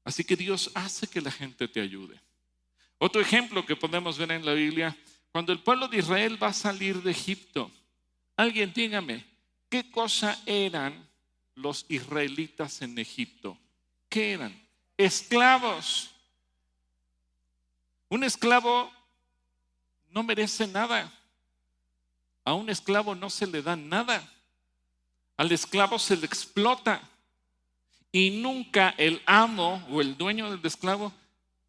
Así 0.05 0.25
que 0.25 0.37
Dios 0.37 0.71
hace 0.75 1.07
que 1.07 1.21
la 1.21 1.31
gente 1.31 1.67
te 1.67 1.81
ayude. 1.81 2.21
Otro 2.99 3.21
ejemplo 3.21 3.67
que 3.67 3.77
podemos 3.77 4.19
ver 4.19 4.33
en 4.33 4.45
la 4.45 4.53
Biblia, 4.53 4.97
cuando 5.33 5.53
el 5.53 5.61
pueblo 5.61 5.89
de 5.89 5.99
Israel 5.99 6.41
va 6.43 6.49
a 6.49 6.53
salir 6.53 7.03
de 7.03 7.11
Egipto, 7.11 7.71
alguien 8.37 8.73
dígame, 8.73 9.25
¿qué 9.69 9.91
cosa 9.91 10.41
eran 10.47 11.09
los 11.55 11.87
israelitas 11.89 12.83
en 12.83 12.99
Egipto? 12.99 13.59
¿Qué 14.09 14.33
eran? 14.33 14.69
Esclavos. 14.97 16.11
Un 18.09 18.23
esclavo 18.23 18.93
no 20.09 20.23
merece 20.23 20.67
nada. 20.67 21.13
A 22.45 22.55
un 22.55 22.71
esclavo 22.71 23.15
no 23.15 23.29
se 23.31 23.47
le 23.47 23.63
da 23.63 23.75
nada. 23.75 24.33
Al 25.37 25.51
esclavo 25.51 25.99
se 25.99 26.17
le 26.17 26.27
explota. 26.27 27.01
Y 28.13 28.31
nunca 28.31 28.95
el 28.97 29.21
amo 29.27 29.85
o 29.91 30.01
el 30.01 30.17
dueño 30.17 30.49
del 30.49 30.65
esclavo 30.65 31.13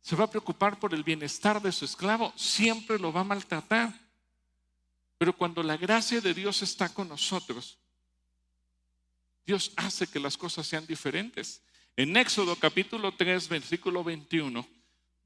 se 0.06 0.16
va 0.16 0.26
a 0.26 0.30
preocupar 0.30 0.80
por 0.80 0.94
el 0.94 1.04
bienestar 1.04 1.60
de 1.60 1.72
su 1.72 1.84
esclavo. 1.84 2.32
Siempre 2.36 3.00
lo 3.00 3.12
va 3.12 3.22
a 3.22 3.24
maltratar. 3.24 3.92
Pero 5.18 5.36
cuando 5.36 5.64
la 5.64 5.78
gracia 5.78 6.22
de 6.22 6.32
Dios 6.32 6.62
está 6.62 6.90
con 6.90 7.10
nosotros, 7.10 7.80
Dios 9.48 9.72
hace 9.76 10.06
que 10.06 10.20
las 10.20 10.38
cosas 10.38 10.68
sean 10.68 10.86
diferentes. 10.86 11.64
En 11.96 12.16
Éxodo 12.18 12.56
capítulo 12.56 13.16
3, 13.16 13.50
versículo 13.50 14.04
21, 14.04 14.68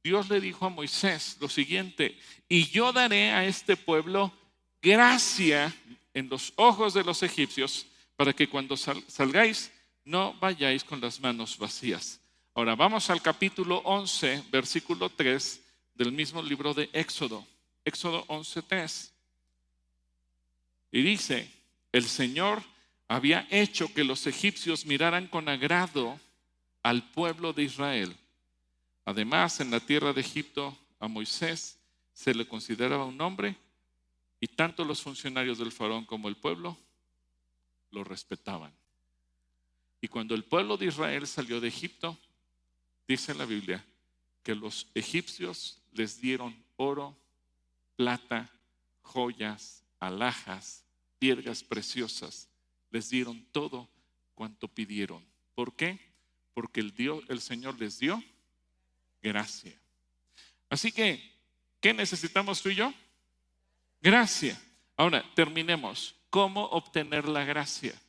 Dios 0.02 0.30
le 0.30 0.40
dijo 0.40 0.66
a 0.66 0.70
Moisés 0.70 1.36
lo 1.42 1.50
siguiente, 1.50 2.18
y 2.48 2.70
yo 2.70 2.94
daré 2.94 3.32
a 3.32 3.44
este 3.44 3.76
pueblo 3.76 4.32
gracia 4.82 5.76
en 6.14 6.30
los 6.30 6.54
ojos 6.56 6.94
de 6.94 7.04
los 7.04 7.22
egipcios 7.22 7.86
para 8.16 8.32
que 8.32 8.48
cuando 8.48 8.78
salgáis 8.78 9.74
no 10.06 10.36
vayáis 10.36 10.86
con 10.86 11.02
las 11.02 11.20
manos 11.20 11.58
vacías. 11.58 12.22
Ahora 12.56 12.76
vamos 12.76 13.10
al 13.10 13.22
capítulo 13.22 13.78
11, 13.86 14.45
versículo 14.52 15.10
3 15.10 15.62
del 15.93 16.12
mismo 16.12 16.41
libro 16.41 16.74
de 16.74 16.89
Éxodo. 16.93 17.45
Éxodo 17.86 18.26
11, 18.28 18.62
3. 18.64 19.14
Y 20.91 21.02
dice, 21.04 21.50
el 21.91 22.06
Señor 22.06 22.62
había 23.08 23.47
hecho 23.50 23.93
que 23.93 24.04
los 24.04 24.26
egipcios 24.28 24.86
miraran 24.86 25.28
con 25.28 25.47
agrado 25.47 26.20
al 26.84 27.04
pueblo 27.12 27.54
de 27.54 27.64
Israel. 27.64 28.18
Además, 29.06 29.60
en 29.60 29.72
la 29.72 29.80
tierra 29.80 30.12
de 30.12 30.22
Egipto 30.22 30.78
a 31.00 31.08
Moisés 31.08 31.80
se 32.14 32.34
le 32.34 32.47
consideraba 32.47 33.06
un 33.06 33.22
hombre 33.22 33.56
y 34.41 34.47
tanto 34.47 34.84
los 34.84 35.02
funcionarios 35.02 35.58
del 35.60 35.72
faraón 35.72 36.06
como 36.06 36.28
el 36.28 36.36
pueblo 36.36 36.78
lo 37.91 38.04
respetaban. 38.04 38.74
Y 40.02 40.08
cuando 40.08 40.34
el 40.36 40.43
pueblo 40.43 40.78
de 40.78 40.88
Israel 40.88 41.28
salió 41.28 41.60
de 41.60 41.68
Egipto, 41.68 42.18
dice 43.10 43.34
la 43.34 43.45
Biblia 43.45 43.84
que 44.43 44.53
los 44.53 44.88
egipcios 44.93 45.82
les 45.91 46.22
dieron 46.22 46.55
oro, 46.76 47.18
plata, 47.95 48.49
joyas, 49.01 49.84
alhajas, 49.99 50.86
piedras 51.18 51.64
preciosas, 51.64 52.47
les 52.91 53.10
dieron 53.10 53.43
todo 53.51 53.89
cuanto 54.36 54.68
pidieron. 54.68 55.26
¿Por 55.55 55.76
qué? 55.76 55.99
Porque 56.53 56.82
el, 56.82 56.93
Dios, 56.93 57.24
el 57.30 57.41
Señor 57.41 57.80
les 57.80 57.97
dio 57.97 58.24
gracia. 59.24 59.78
Así 60.70 60.91
que, 60.91 61.20
¿qué 61.82 61.93
necesitamos 61.95 62.62
tú 62.62 62.70
y 62.70 62.76
yo? 62.76 62.93
Gracia. 64.01 64.62
Ahora, 64.95 65.26
terminemos. 65.34 66.16
¿Cómo 66.30 66.66
obtener 66.66 67.28
la 67.28 67.43
gracia? 67.43 67.99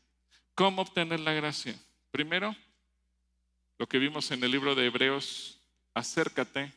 ¿Cómo 0.55 0.83
obtener 0.83 1.21
la 1.21 1.33
gracia? 1.33 1.75
Primero, 2.11 2.55
lo 3.81 3.89
que 3.89 3.99
vimos 3.99 4.31
en 4.31 4.45
el 4.45 4.51
libro 4.51 4.75
de 4.75 4.85
Hebreos, 4.85 5.59
acércate 5.95 6.71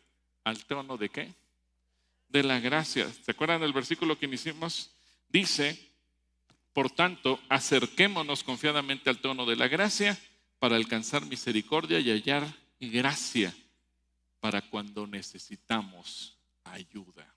al 0.45 0.63
trono 0.63 0.95
de 0.95 1.09
qué? 1.09 1.33
De 2.29 2.43
la 2.43 2.61
gracia. 2.61 3.11
¿Se 3.25 3.31
acuerdan 3.31 3.59
del 3.59 3.73
versículo 3.73 4.17
que 4.17 4.25
iniciamos? 4.25 4.89
Dice, 5.27 5.91
por 6.71 6.89
tanto, 6.89 7.41
acerquémonos 7.49 8.45
confiadamente 8.45 9.09
al 9.09 9.19
trono 9.19 9.45
de 9.45 9.57
la 9.57 9.67
gracia 9.67 10.17
para 10.59 10.77
alcanzar 10.77 11.25
misericordia 11.25 11.99
y 11.99 12.09
hallar 12.09 12.47
gracia 12.79 13.53
para 14.39 14.61
cuando 14.61 15.05
necesitamos 15.05 16.37
ayuda. 16.63 17.35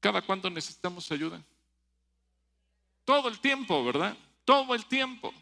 ¿Cada 0.00 0.20
cuánto 0.20 0.50
necesitamos 0.50 1.10
ayuda? 1.10 1.42
Todo 3.06 3.30
el 3.30 3.38
tiempo, 3.38 3.82
¿verdad? 3.86 4.14
Todo 4.44 4.74
el 4.74 4.84
tiempo. 4.84 5.32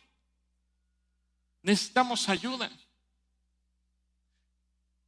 Necesitamos 1.67 2.29
ayuda. 2.29 2.71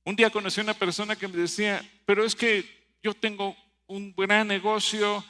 Un 0.03 0.17
día 0.17 0.29
conocí 0.29 0.59
a 0.59 0.65
una 0.65 0.75
persona 0.75 1.15
que 1.15 1.29
me 1.29 1.37
decía, 1.37 1.89
pero 2.05 2.25
es 2.25 2.35
que 2.35 2.99
yo 3.01 3.15
tengo 3.15 3.57
un 3.87 4.13
gran 4.13 4.49
negocio 4.49 5.25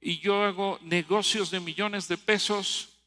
y 0.00 0.18
yo 0.18 0.42
hago 0.42 0.80
negocios 0.82 1.52
de 1.52 1.60
millones 1.60 2.08
de 2.08 2.18
pesos. 2.18 2.98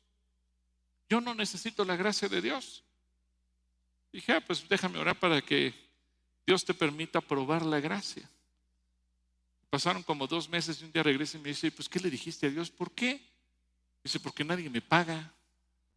Yo 1.09 1.19
no 1.19 1.35
necesito 1.35 1.83
la 1.83 1.97
gracia 1.97 2.29
de 2.29 2.41
Dios. 2.41 2.85
Dije, 4.13 4.31
ah, 4.31 4.39
pues 4.39 4.65
déjame 4.69 4.97
orar 4.97 5.19
para 5.19 5.41
que 5.41 5.73
Dios 6.47 6.63
te 6.63 6.73
permita 6.73 7.19
probar 7.19 7.65
la 7.65 7.81
gracia. 7.81 8.31
Pasaron 9.69 10.01
como 10.01 10.27
dos 10.27 10.47
meses 10.47 10.79
y 10.79 10.85
un 10.85 10.93
día 10.93 11.03
regresa 11.03 11.37
y 11.37 11.41
me 11.41 11.49
dice, 11.49 11.69
pues 11.71 11.89
¿qué 11.89 11.99
le 11.99 12.09
dijiste 12.09 12.47
a 12.47 12.51
Dios? 12.51 12.71
¿Por 12.71 12.93
qué? 12.93 13.19
Dice, 14.01 14.21
porque 14.21 14.45
nadie 14.45 14.69
me 14.69 14.79
paga, 14.81 15.33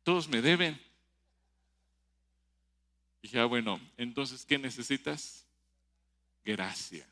todos 0.03 0.27
me 0.27 0.43
deben. 0.43 0.88
Dije, 3.23 3.39
ah, 3.39 3.47
bueno, 3.47 3.81
entonces, 3.97 4.45
¿qué 4.45 4.59
necesitas? 4.59 5.45
Gracia. 6.45 7.07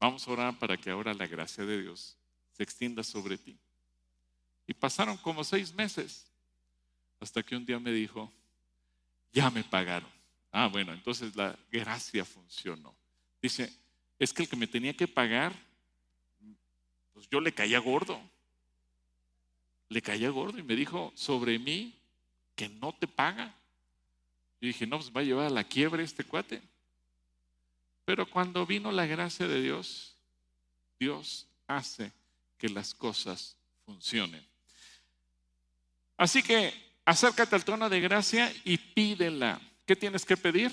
Vamos 0.00 0.26
a 0.26 0.30
orar 0.30 0.58
para 0.58 0.76
que 0.76 0.90
ahora 0.90 1.14
la 1.14 1.26
gracia 1.26 1.64
de 1.64 1.80
Dios 1.80 2.16
se 2.52 2.62
extienda 2.62 3.02
sobre 3.02 3.38
ti. 3.38 3.58
Y 4.66 4.74
pasaron 4.74 5.16
como 5.18 5.44
seis 5.44 5.72
meses 5.72 6.26
hasta 7.20 7.42
que 7.42 7.56
un 7.56 7.64
día 7.64 7.78
me 7.78 7.92
dijo, 7.92 8.32
ya 9.32 9.50
me 9.50 9.64
pagaron. 9.64 10.10
Ah, 10.50 10.66
bueno, 10.68 10.92
entonces 10.92 11.36
la 11.36 11.56
gracia 11.70 12.24
funcionó. 12.24 12.94
Dice, 13.40 13.72
es 14.18 14.32
que 14.32 14.42
el 14.42 14.48
que 14.48 14.56
me 14.56 14.66
tenía 14.66 14.94
que 14.94 15.06
pagar, 15.06 15.54
pues 17.12 17.28
yo 17.30 17.40
le 17.40 17.52
caía 17.52 17.78
gordo. 17.78 18.20
Le 19.88 20.02
caía 20.02 20.30
gordo 20.30 20.58
y 20.58 20.62
me 20.62 20.74
dijo 20.74 21.12
sobre 21.14 21.58
mí 21.58 21.94
que 22.54 22.68
no 22.68 22.94
te 22.94 23.06
paga. 23.06 23.54
Y 24.60 24.68
dije, 24.68 24.86
no, 24.86 24.98
pues 24.98 25.10
va 25.14 25.20
a 25.20 25.24
llevar 25.24 25.46
a 25.46 25.50
la 25.50 25.64
quiebra 25.64 26.02
este 26.02 26.24
cuate. 26.24 26.62
Pero 28.04 28.28
cuando 28.28 28.64
vino 28.64 28.90
la 28.92 29.06
gracia 29.06 29.46
de 29.46 29.60
Dios, 29.60 30.16
Dios 30.98 31.46
hace 31.66 32.12
que 32.58 32.68
las 32.68 32.94
cosas 32.94 33.56
funcionen. 33.84 34.46
Así 36.16 36.42
que 36.42 36.72
acércate 37.04 37.54
al 37.54 37.64
trono 37.64 37.88
de 37.88 38.00
gracia 38.00 38.52
y 38.64 38.78
pídela. 38.78 39.60
¿Qué 39.84 39.94
tienes 39.94 40.24
que 40.24 40.36
pedir? 40.36 40.72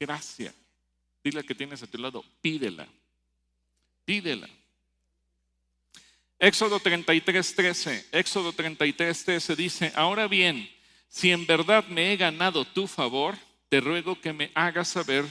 Gracia. 0.00 0.52
Dile 1.22 1.44
que 1.44 1.54
tienes 1.54 1.82
a 1.82 1.86
tu 1.86 1.98
lado, 1.98 2.24
pídela. 2.40 2.86
Pídela. 4.04 4.48
Éxodo 6.38 6.80
33, 6.80 7.54
13. 7.54 8.08
Éxodo 8.12 8.52
33, 8.52 9.24
13 9.24 9.56
dice, 9.56 9.92
ahora 9.94 10.26
bien, 10.26 10.68
si 11.14 11.30
en 11.30 11.46
verdad 11.46 11.86
me 11.86 12.12
he 12.12 12.16
ganado 12.16 12.64
tu 12.64 12.88
favor, 12.88 13.36
te 13.68 13.78
ruego 13.78 14.20
que 14.20 14.32
me 14.32 14.50
hagas 14.52 14.88
saber 14.88 15.24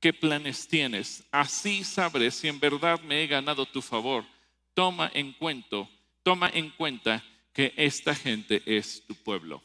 qué 0.00 0.14
planes 0.14 0.66
tienes. 0.66 1.24
Así 1.30 1.84
sabré 1.84 2.30
si 2.30 2.48
en 2.48 2.58
verdad 2.58 2.98
me 3.02 3.22
he 3.22 3.26
ganado 3.26 3.66
tu 3.66 3.82
favor. 3.82 4.24
Toma 4.72 5.10
en 5.12 5.34
cuenta, 5.34 5.86
toma 6.22 6.48
en 6.54 6.70
cuenta 6.70 7.22
que 7.52 7.74
esta 7.76 8.14
gente 8.14 8.62
es 8.64 9.04
tu 9.06 9.14
pueblo. 9.14 9.62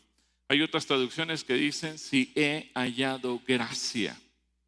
Hay 0.50 0.62
otras 0.62 0.86
traducciones 0.86 1.46
que 1.46 1.54
dicen, 1.54 1.98
si 1.98 2.34
he 2.36 2.70
hallado 2.76 3.42
gracia 3.48 4.20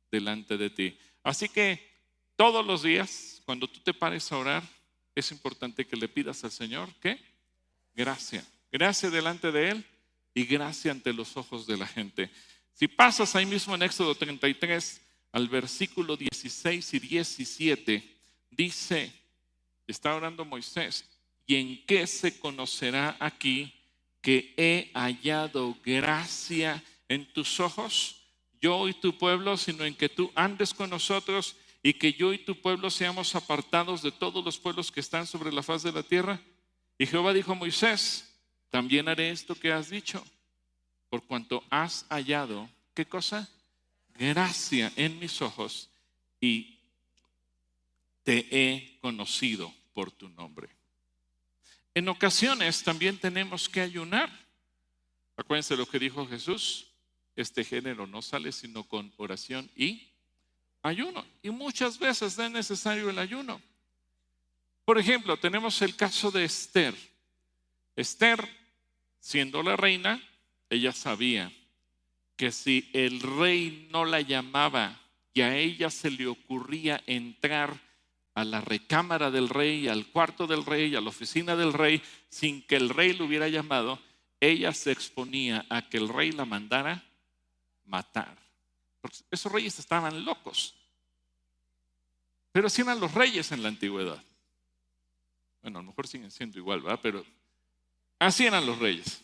delante 0.09 0.55
de 0.55 0.69
ti. 0.69 0.97
Así 1.21 1.49
que 1.49 1.85
todos 2.37 2.65
los 2.65 2.81
días, 2.81 3.41
cuando 3.43 3.67
tú 3.67 3.81
te 3.81 3.93
pares 3.93 4.31
a 4.31 4.37
orar, 4.37 4.63
es 5.15 5.33
importante 5.33 5.85
que 5.85 5.97
le 5.97 6.07
pidas 6.07 6.45
al 6.45 6.51
Señor, 6.51 6.87
¿qué? 7.01 7.19
Gracia. 7.93 8.45
Gracia 8.71 9.09
delante 9.09 9.51
de 9.51 9.71
Él 9.71 9.85
y 10.33 10.45
gracia 10.45 10.91
ante 10.91 11.13
los 11.13 11.37
ojos 11.37 11.67
de 11.67 11.77
la 11.77 11.87
gente. 11.87 12.29
Si 12.73 12.87
pasas 12.87 13.35
ahí 13.35 13.45
mismo 13.45 13.75
en 13.75 13.83
Éxodo 13.83 14.15
33 14.15 15.01
al 15.31 15.47
versículo 15.47 16.17
16 16.17 16.93
y 16.93 16.99
17, 16.99 18.17
dice, 18.51 19.11
está 19.87 20.15
orando 20.15 20.45
Moisés, 20.45 21.05
¿y 21.45 21.55
en 21.55 21.85
qué 21.85 22.07
se 22.07 22.39
conocerá 22.39 23.17
aquí 23.19 23.73
que 24.21 24.53
he 24.57 24.91
hallado 24.93 25.77
gracia 25.83 26.83
en 27.07 27.25
tus 27.33 27.59
ojos? 27.59 28.23
yo 28.63 28.87
y 28.87 28.93
tu 28.93 29.17
pueblo, 29.17 29.57
sino 29.57 29.83
en 29.83 29.93
que 29.93 30.07
tú 30.07 30.31
andes 30.35 30.73
con 30.73 30.89
nosotros 30.89 31.57
y 31.83 31.95
que 31.95 32.13
yo 32.13 32.31
y 32.31 32.37
tu 32.37 32.61
pueblo 32.61 32.89
seamos 32.89 33.35
apartados 33.35 34.01
de 34.01 34.13
todos 34.13 34.43
los 34.43 34.57
pueblos 34.57 34.89
que 34.89 35.01
están 35.01 35.27
sobre 35.27 35.51
la 35.51 35.61
faz 35.61 35.83
de 35.83 35.91
la 35.91 36.01
tierra. 36.01 36.39
Y 36.97 37.05
Jehová 37.05 37.33
dijo 37.33 37.51
a 37.51 37.55
Moisés, 37.55 38.32
también 38.73 39.07
haré 39.07 39.29
esto 39.29 39.53
que 39.53 39.71
has 39.71 39.91
dicho, 39.91 40.25
por 41.11 41.21
cuanto 41.21 41.63
has 41.69 42.07
hallado, 42.09 42.67
¿qué 42.95 43.05
cosa? 43.05 43.47
Gracia 44.17 44.91
en 44.95 45.19
mis 45.19 45.43
ojos 45.43 45.91
y 46.41 46.79
te 48.23 48.47
he 48.49 48.97
conocido 48.99 49.71
por 49.93 50.09
tu 50.09 50.27
nombre. 50.29 50.69
En 51.93 52.09
ocasiones 52.09 52.81
también 52.81 53.19
tenemos 53.19 53.69
que 53.69 53.79
ayunar. 53.79 54.31
Acuérdense 55.37 55.77
lo 55.77 55.85
que 55.85 55.99
dijo 55.99 56.25
Jesús 56.25 56.87
este 57.35 57.63
género 57.63 58.07
no 58.07 58.23
sale 58.23 58.51
sino 58.51 58.85
con 58.85 59.13
oración 59.17 59.69
y 59.75 60.09
ayuno. 60.81 61.23
Y 61.43 61.51
muchas 61.51 61.99
veces 61.99 62.39
es 62.39 62.49
necesario 62.49 63.11
el 63.11 63.19
ayuno. 63.19 63.61
Por 64.83 64.97
ejemplo, 64.97 65.37
tenemos 65.37 65.79
el 65.83 65.95
caso 65.95 66.31
de 66.31 66.45
Esther. 66.45 66.95
Esther, 67.95 68.62
siendo 69.23 69.63
la 69.63 69.77
reina, 69.77 70.21
ella 70.69 70.91
sabía 70.91 71.49
que 72.35 72.51
si 72.51 72.89
el 72.91 73.21
rey 73.21 73.87
no 73.89 74.03
la 74.03 74.19
llamaba 74.19 74.99
y 75.33 75.39
a 75.39 75.55
ella 75.55 75.89
se 75.89 76.11
le 76.11 76.27
ocurría 76.27 77.01
entrar 77.07 77.79
a 78.33 78.43
la 78.43 78.59
recámara 78.59 79.31
del 79.31 79.47
rey, 79.47 79.87
al 79.87 80.07
cuarto 80.07 80.45
del 80.45 80.65
rey, 80.65 80.93
a 80.95 80.99
la 80.99 81.07
oficina 81.07 81.55
del 81.55 81.71
rey, 81.71 82.01
sin 82.27 82.63
que 82.63 82.75
el 82.75 82.89
rey 82.89 83.13
lo 83.13 83.23
hubiera 83.23 83.47
llamado, 83.47 83.97
ella 84.41 84.73
se 84.73 84.91
exponía 84.91 85.65
a 85.69 85.87
que 85.87 85.97
el 85.97 86.09
rey 86.09 86.33
la 86.33 86.43
mandara 86.43 87.01
matar. 87.85 88.37
Esos 89.31 89.49
reyes 89.49 89.79
estaban 89.79 90.25
locos. 90.25 90.75
Pero 92.51 92.67
así 92.67 92.81
eran 92.81 92.99
los 92.99 93.13
reyes 93.13 93.53
en 93.53 93.63
la 93.63 93.69
antigüedad. 93.69 94.21
Bueno, 95.61 95.79
a 95.79 95.81
lo 95.81 95.87
mejor 95.87 96.09
siguen 96.09 96.29
siendo 96.29 96.57
igual, 96.57 96.81
¿verdad? 96.81 96.99
Pero 97.01 97.25
así 98.23 98.45
eran 98.45 98.65
los 98.65 98.79
reyes. 98.79 99.21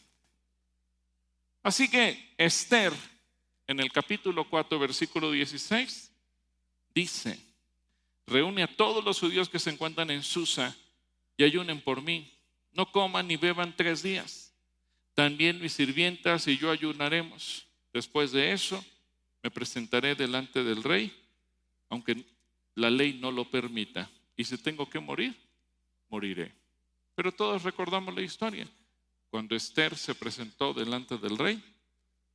Así 1.64 1.90
que 1.90 2.34
Esther, 2.38 2.94
en 3.68 3.80
el 3.80 3.92
capítulo 3.92 4.50
4, 4.50 4.80
versículo 4.80 5.32
16, 5.32 6.12
dice, 6.94 7.40
reúne 8.26 8.64
a 8.64 8.76
todos 8.76 9.04
los 9.04 9.20
judíos 9.20 9.50
que 9.50 9.60
se 9.60 9.70
encuentran 9.70 10.10
en 10.12 10.24
Susa 10.24 10.76
y 11.38 11.44
ayunen 11.44 11.82
por 11.82 12.02
mí. 12.02 12.34
No 12.72 12.92
coman 12.92 13.28
ni 13.28 13.38
beban 13.38 13.76
tres 13.76 14.04
días. 14.04 14.54
También 15.16 15.60
mis 15.60 15.74
sirvientas 15.74 16.48
y 16.48 16.58
yo 16.58 16.72
ayunaremos. 16.72 17.68
Después 17.92 18.32
de 18.32 18.54
eso, 18.54 18.84
me 19.44 19.52
presentaré 19.52 20.16
delante 20.16 20.64
del 20.64 20.84
rey, 20.84 21.14
aunque 21.90 22.24
la 22.76 22.90
ley 22.90 23.14
no 23.14 23.32
lo 23.32 23.50
permita. 23.50 24.10
Y 24.38 24.44
si 24.44 24.58
tengo 24.58 24.90
que 24.90 25.00
morir, 25.00 25.36
moriré. 26.08 26.54
Pero 27.16 27.32
todos 27.32 27.64
recordamos 27.64 28.14
la 28.16 28.22
historia. 28.22 28.68
Cuando 29.30 29.56
Esther 29.56 29.96
se 29.96 30.16
presentó 30.16 30.74
delante 30.74 31.18
del 31.18 31.38
rey, 31.38 31.64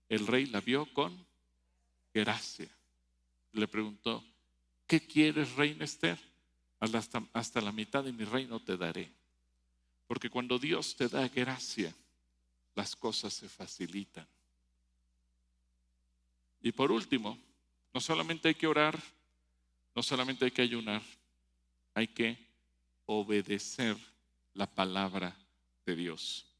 el 0.09 0.27
rey 0.27 0.47
la 0.47 0.61
vio 0.61 0.87
con 0.93 1.27
gracia. 2.13 2.71
Le 3.53 3.67
preguntó, 3.67 4.25
¿qué 4.87 5.01
quieres, 5.05 5.55
reina 5.57 5.85
Esther? 5.85 6.19
Hasta, 6.81 7.23
hasta 7.33 7.61
la 7.61 7.73
mitad 7.73 8.05
de 8.05 8.13
mi 8.13 8.25
reino 8.25 8.61
te 8.61 8.77
daré. 8.77 9.11
Porque 10.07 10.31
cuando 10.31 10.59
Dios 10.59 10.95
te 10.97 11.09
da 11.09 11.29
gracia, 11.29 11.95
las 12.75 12.95
cosas 12.95 13.33
se 13.33 13.49
facilitan. 13.49 14.27
Y 16.61 16.73
por 16.73 16.93
último, 16.93 17.39
no 17.93 18.01
solamente 18.01 18.49
hay 18.49 18.55
que 18.55 18.67
orar, 18.67 18.99
no 19.95 20.03
solamente 20.03 20.45
hay 20.45 20.51
que 20.51 20.63
ayunar, 20.63 21.03
hay 21.95 22.09
que 22.09 22.37
obedecer 23.07 23.97
la 24.55 24.67
palabra 24.67 25.37
de 25.87 25.97
Dios. 25.97 26.54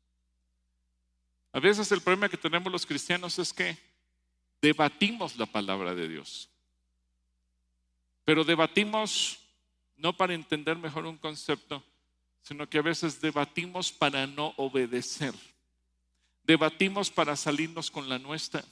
A 1.55 1.61
veces 1.61 1.91
el 1.93 2.03
problema 2.03 2.29
que 2.29 2.37
tenemos 2.37 2.71
los 2.71 2.85
cristianos 2.85 3.39
es 3.39 3.55
que 3.55 3.79
debatimos 4.61 5.39
la 5.39 5.47
palabra 5.47 5.95
de 5.95 6.07
Dios. 6.07 6.51
Pero 8.27 8.45
debatimos 8.45 9.39
no 9.97 10.15
para 10.15 10.35
entender 10.35 10.77
mejor 10.77 11.07
un 11.07 11.17
concepto, 11.17 11.83
sino 12.43 12.69
que 12.69 12.77
a 12.77 12.83
veces 12.83 13.23
debatimos 13.23 13.91
para 13.91 14.27
no 14.27 14.53
obedecer. 14.59 15.35
Debatimos 16.43 17.11
para 17.11 17.37
salirnos 17.37 17.91
con 17.91 18.11
la 18.11 18.19
nuestra 18.19 18.63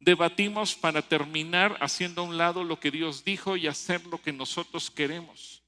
debatimos 0.00 0.74
para 0.74 1.02
terminar 1.02 1.76
haciendo 1.80 2.22
a 2.22 2.24
un 2.24 2.38
lado 2.38 2.64
lo 2.64 2.78
que 2.78 2.90
Dios 2.90 3.24
dijo 3.24 3.56
y 3.56 3.66
hacer 3.66 4.04
lo 4.06 4.20
que 4.20 4.32
nosotros 4.32 4.90
queremos. 4.90 5.62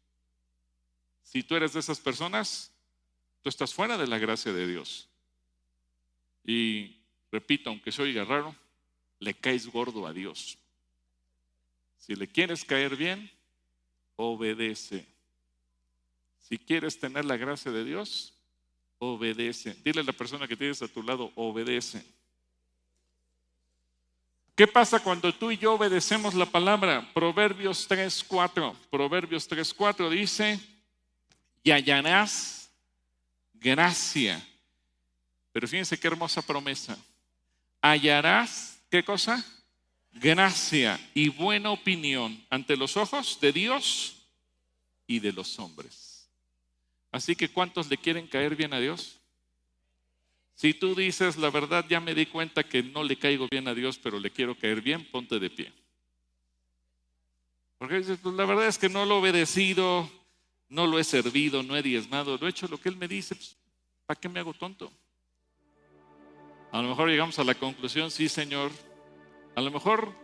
Si 1.23 1.43
tú 1.43 1.57
eres 1.57 1.73
de 1.73 1.81
esas 1.81 2.01
personas, 2.01 2.73
tú 3.43 3.49
estás 3.49 3.75
fuera 3.75 3.97
de 3.97 4.07
la 4.07 4.19
gracia 4.19 4.53
de 4.53 4.67
Dios. 4.67 5.10
Y 6.45 6.97
repito, 7.31 7.71
aunque 7.71 7.93
se 7.93 8.03
oiga 8.03 8.25
raro, 8.25 8.55
le 9.19 9.35
caes 9.35 9.67
gordo 9.67 10.07
a 10.07 10.13
Dios. 10.13 10.59
Si 11.99 12.15
le 12.15 12.27
quieres 12.27 12.65
caer 12.65 12.97
bien, 12.97 13.31
obedece. 14.17 15.07
Si 16.49 16.59
quieres 16.59 16.99
tener 16.99 17.25
la 17.25 17.37
gracia 17.37 17.71
de 17.71 17.85
Dios, 17.85 18.35
obedece. 18.99 19.77
Dile 19.85 20.01
a 20.01 20.05
la 20.05 20.13
persona 20.13 20.49
que 20.49 20.57
tienes 20.57 20.83
a 20.83 20.89
tu 20.89 21.03
lado, 21.03 21.33
obedece 21.37 22.05
¿Qué 24.61 24.67
pasa 24.67 25.01
cuando 25.01 25.33
tú 25.33 25.51
y 25.51 25.57
yo 25.57 25.73
obedecemos 25.73 26.35
la 26.35 26.45
palabra? 26.45 27.11
Proverbios 27.15 27.89
3.4. 27.89 28.75
Proverbios 28.91 29.51
3.4 29.51 30.11
dice, 30.11 30.61
y 31.63 31.71
hallarás 31.71 32.71
gracia. 33.55 34.47
Pero 35.53 35.67
fíjense 35.67 35.99
qué 35.99 36.07
hermosa 36.07 36.43
promesa. 36.43 36.97
Hallarás, 37.81 38.83
¿qué 38.91 39.05
cosa? 39.05 39.45
Gracia 40.13 41.01
y 41.15 41.29
buena 41.29 41.71
opinión 41.71 42.45
ante 42.51 42.77
los 42.77 42.97
ojos 42.97 43.39
de 43.41 43.53
Dios 43.53 44.17
y 45.07 45.21
de 45.21 45.33
los 45.33 45.59
hombres. 45.59 46.29
Así 47.13 47.35
que 47.35 47.49
¿cuántos 47.49 47.89
le 47.89 47.99
quieren 47.99 48.27
caer 48.27 48.55
bien 48.55 48.73
a 48.73 48.81
Dios? 48.81 49.19
Si 50.55 50.75
tú 50.75 50.95
dices, 50.95 51.37
la 51.37 51.51
verdad, 51.51 51.87
ya 51.89 52.01
me 52.01 52.15
di 52.15 52.27
cuenta 52.27 52.63
que 52.63 52.83
no 52.83 53.03
le 53.03 53.19
caigo 53.19 53.49
bien 53.51 53.67
a 53.67 53.75
Dios, 53.75 53.99
pero 53.99 54.21
le 54.21 54.31
quiero 54.31 54.55
caer 54.55 54.83
bien, 54.83 55.11
ponte 55.11 55.39
de 55.39 55.49
pie. 55.49 55.73
Porque 57.79 57.97
dices, 57.97 58.19
pues 58.23 58.35
la 58.35 58.45
verdad 58.45 58.67
es 58.67 58.77
que 58.77 58.91
no 58.91 59.07
lo 59.07 59.15
he 59.15 59.19
obedecido, 59.21 60.11
no 60.69 60.87
lo 60.87 60.99
he 60.99 61.05
servido, 61.05 61.63
no 61.63 61.77
he 61.77 61.83
diezmado, 61.83 62.37
lo 62.37 62.47
he 62.47 62.51
hecho 62.51 62.69
lo 62.69 62.79
que 62.79 62.91
Él 62.91 62.97
me 62.97 63.09
dice, 63.09 63.35
pues, 63.35 63.57
¿para 64.05 64.21
qué 64.21 64.29
me 64.29 64.39
hago 64.39 64.53
tonto? 64.53 64.93
A 66.73 66.81
lo 66.81 66.89
mejor 66.89 67.09
llegamos 67.09 67.39
a 67.39 67.45
la 67.45 67.55
conclusión, 67.55 68.11
sí, 68.11 68.29
Señor, 68.29 68.71
a 69.57 69.61
lo 69.61 69.71
mejor 69.71 70.15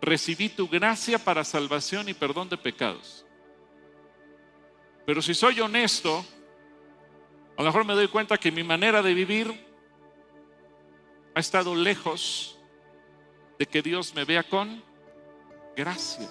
recibí 0.00 0.48
tu 0.48 0.68
gracia 0.68 1.18
para 1.18 1.44
salvación 1.44 2.08
y 2.08 2.14
perdón 2.14 2.48
de 2.48 2.58
pecados. 2.58 3.24
Pero 5.06 5.22
si 5.22 5.34
soy 5.34 5.60
honesto, 5.60 6.24
a 7.56 7.62
lo 7.62 7.68
mejor 7.68 7.84
me 7.84 7.94
doy 7.94 8.08
cuenta 8.08 8.36
que 8.36 8.52
mi 8.52 8.62
manera 8.62 9.00
de 9.02 9.14
vivir 9.14 9.66
ha 11.34 11.40
estado 11.40 11.74
lejos 11.74 12.58
de 13.58 13.66
que 13.66 13.82
Dios 13.82 14.14
me 14.14 14.24
vea 14.24 14.42
con 14.42 14.82
gracia. 15.74 16.28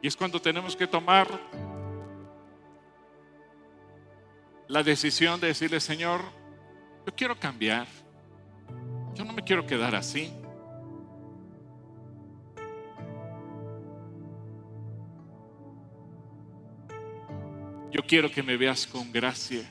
Y 0.00 0.08
es 0.08 0.16
cuando 0.16 0.40
tenemos 0.40 0.74
que 0.74 0.88
tomar 0.88 1.28
la 4.66 4.82
decisión 4.82 5.38
de 5.38 5.48
decirle, 5.48 5.78
Señor, 5.78 6.22
yo 7.06 7.14
quiero 7.14 7.38
cambiar. 7.38 7.86
Yo 9.14 9.24
no 9.24 9.32
me 9.32 9.42
quiero 9.42 9.66
quedar 9.66 9.94
así. 9.94 10.32
Yo 17.90 18.02
quiero 18.06 18.30
que 18.30 18.42
me 18.42 18.56
veas 18.56 18.86
con 18.86 19.12
gracia. 19.12 19.68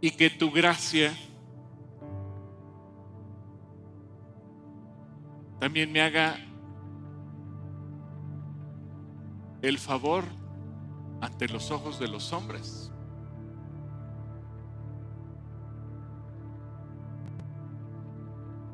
y 0.00 0.10
que 0.10 0.30
tu 0.30 0.50
gracia 0.50 1.14
también 5.60 5.92
me 5.92 6.00
haga 6.00 6.38
el 9.60 9.78
favor 9.78 10.24
ante 11.20 11.48
los 11.48 11.70
ojos 11.70 12.00
de 12.00 12.08
los 12.08 12.32
hombres. 12.32 12.90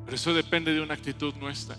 Pero 0.05 0.15
eso 0.15 0.33
depende 0.33 0.73
de 0.73 0.79
una 0.79 0.93
actitud 0.93 1.35
nuestra. 1.35 1.75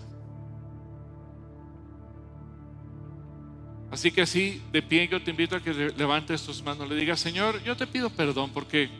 Así 3.89 4.11
que 4.11 4.21
así, 4.21 4.61
de 4.71 4.83
pie, 4.83 5.07
yo 5.07 5.23
te 5.23 5.31
invito 5.31 5.55
a 5.55 5.59
que 5.59 5.73
levantes 5.73 6.43
tus 6.43 6.61
manos, 6.61 6.87
le 6.87 6.93
digas, 6.93 7.19
Señor, 7.19 7.59
yo 7.63 7.75
te 7.75 7.87
pido 7.87 8.11
perdón 8.11 8.51
porque 8.53 8.91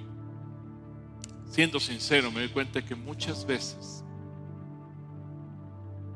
siendo 1.51 1.79
sincero, 1.79 2.31
me 2.31 2.39
doy 2.39 2.49
cuenta 2.49 2.83
que 2.83 2.95
muchas 2.95 3.45
veces 3.45 4.03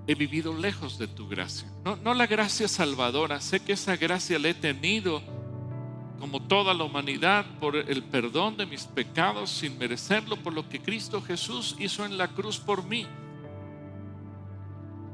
he 0.07 0.15
vivido 0.15 0.53
lejos 0.53 0.97
de 0.97 1.07
tu 1.07 1.27
gracia. 1.27 1.71
No, 1.83 2.13
la 2.13 2.27
gracia 2.27 2.67
salvadora, 2.67 3.39
sé 3.39 3.59
que 3.59 3.73
esa 3.73 3.95
gracia 3.95 4.39
la 4.39 4.49
he 4.49 4.53
tenido 4.53 5.21
como 6.19 6.41
toda 6.41 6.73
la 6.73 6.83
humanidad 6.83 7.45
por 7.59 7.75
el 7.75 8.03
perdón 8.03 8.55
de 8.55 8.65
mis 8.65 8.83
pecados 8.83 9.49
sin 9.49 9.77
merecerlo, 9.77 10.37
por 10.37 10.53
lo 10.53 10.69
que 10.69 10.81
Cristo 10.81 11.21
Jesús 11.21 11.75
hizo 11.79 12.05
en 12.05 12.17
la 12.17 12.29
cruz 12.29 12.59
por 12.59 12.85
mí. 12.85 13.05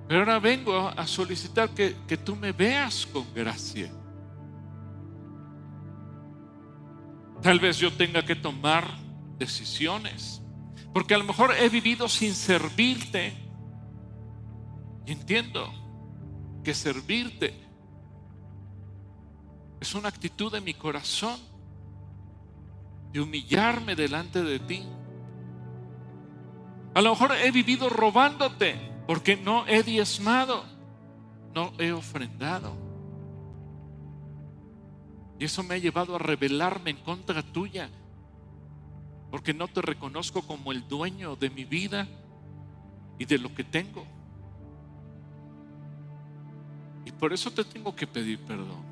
Pero 0.07 0.19
ahora 0.21 0.39
vengo 0.39 0.87
a 0.95 1.07
solicitar 1.07 1.69
que, 1.69 1.95
que 2.07 2.17
tú 2.17 2.35
me 2.35 2.51
veas 2.51 3.05
con 3.05 3.31
gracia. 3.33 3.91
Tal 7.41 7.59
vez 7.59 7.77
yo 7.77 7.91
tenga 7.93 8.25
que 8.25 8.35
tomar 8.35 8.85
decisiones. 9.37 10.41
Porque 10.93 11.13
a 11.13 11.17
lo 11.17 11.23
mejor 11.23 11.55
he 11.57 11.69
vivido 11.69 12.09
sin 12.09 12.33
servirte. 12.33 13.48
Entiendo 15.09 15.73
que 16.63 16.75
servirte 16.75 17.51
es 19.81 19.95
una 19.95 20.07
actitud 20.07 20.51
de 20.51 20.61
mi 20.61 20.75
corazón 20.75 21.39
de 23.11 23.19
humillarme 23.19 23.95
delante 23.95 24.43
de 24.43 24.59
ti. 24.59 24.83
A 26.93 27.01
lo 27.01 27.09
mejor 27.09 27.31
he 27.31 27.49
vivido 27.49 27.89
robándote 27.89 28.75
porque 29.07 29.35
no 29.35 29.65
he 29.65 29.81
diezmado, 29.81 30.63
no 31.55 31.73
he 31.79 31.91
ofrendado. 31.91 32.75
Y 35.39 35.45
eso 35.45 35.63
me 35.63 35.73
ha 35.73 35.79
llevado 35.79 36.17
a 36.17 36.19
rebelarme 36.19 36.91
en 36.91 36.97
contra 36.97 37.41
tuya 37.41 37.89
porque 39.31 39.55
no 39.55 39.67
te 39.69 39.81
reconozco 39.81 40.43
como 40.43 40.71
el 40.71 40.87
dueño 40.87 41.35
de 41.35 41.49
mi 41.49 41.65
vida 41.65 42.07
y 43.17 43.25
de 43.25 43.39
lo 43.39 43.55
que 43.55 43.63
tengo. 43.63 44.18
Por 47.19 47.33
eso 47.33 47.51
te 47.51 47.63
tengo 47.63 47.95
que 47.95 48.07
pedir 48.07 48.39
perdón. 48.39 48.89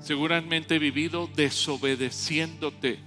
Seguramente 0.00 0.76
he 0.76 0.78
vivido 0.78 1.28
desobedeciéndote. 1.34 3.00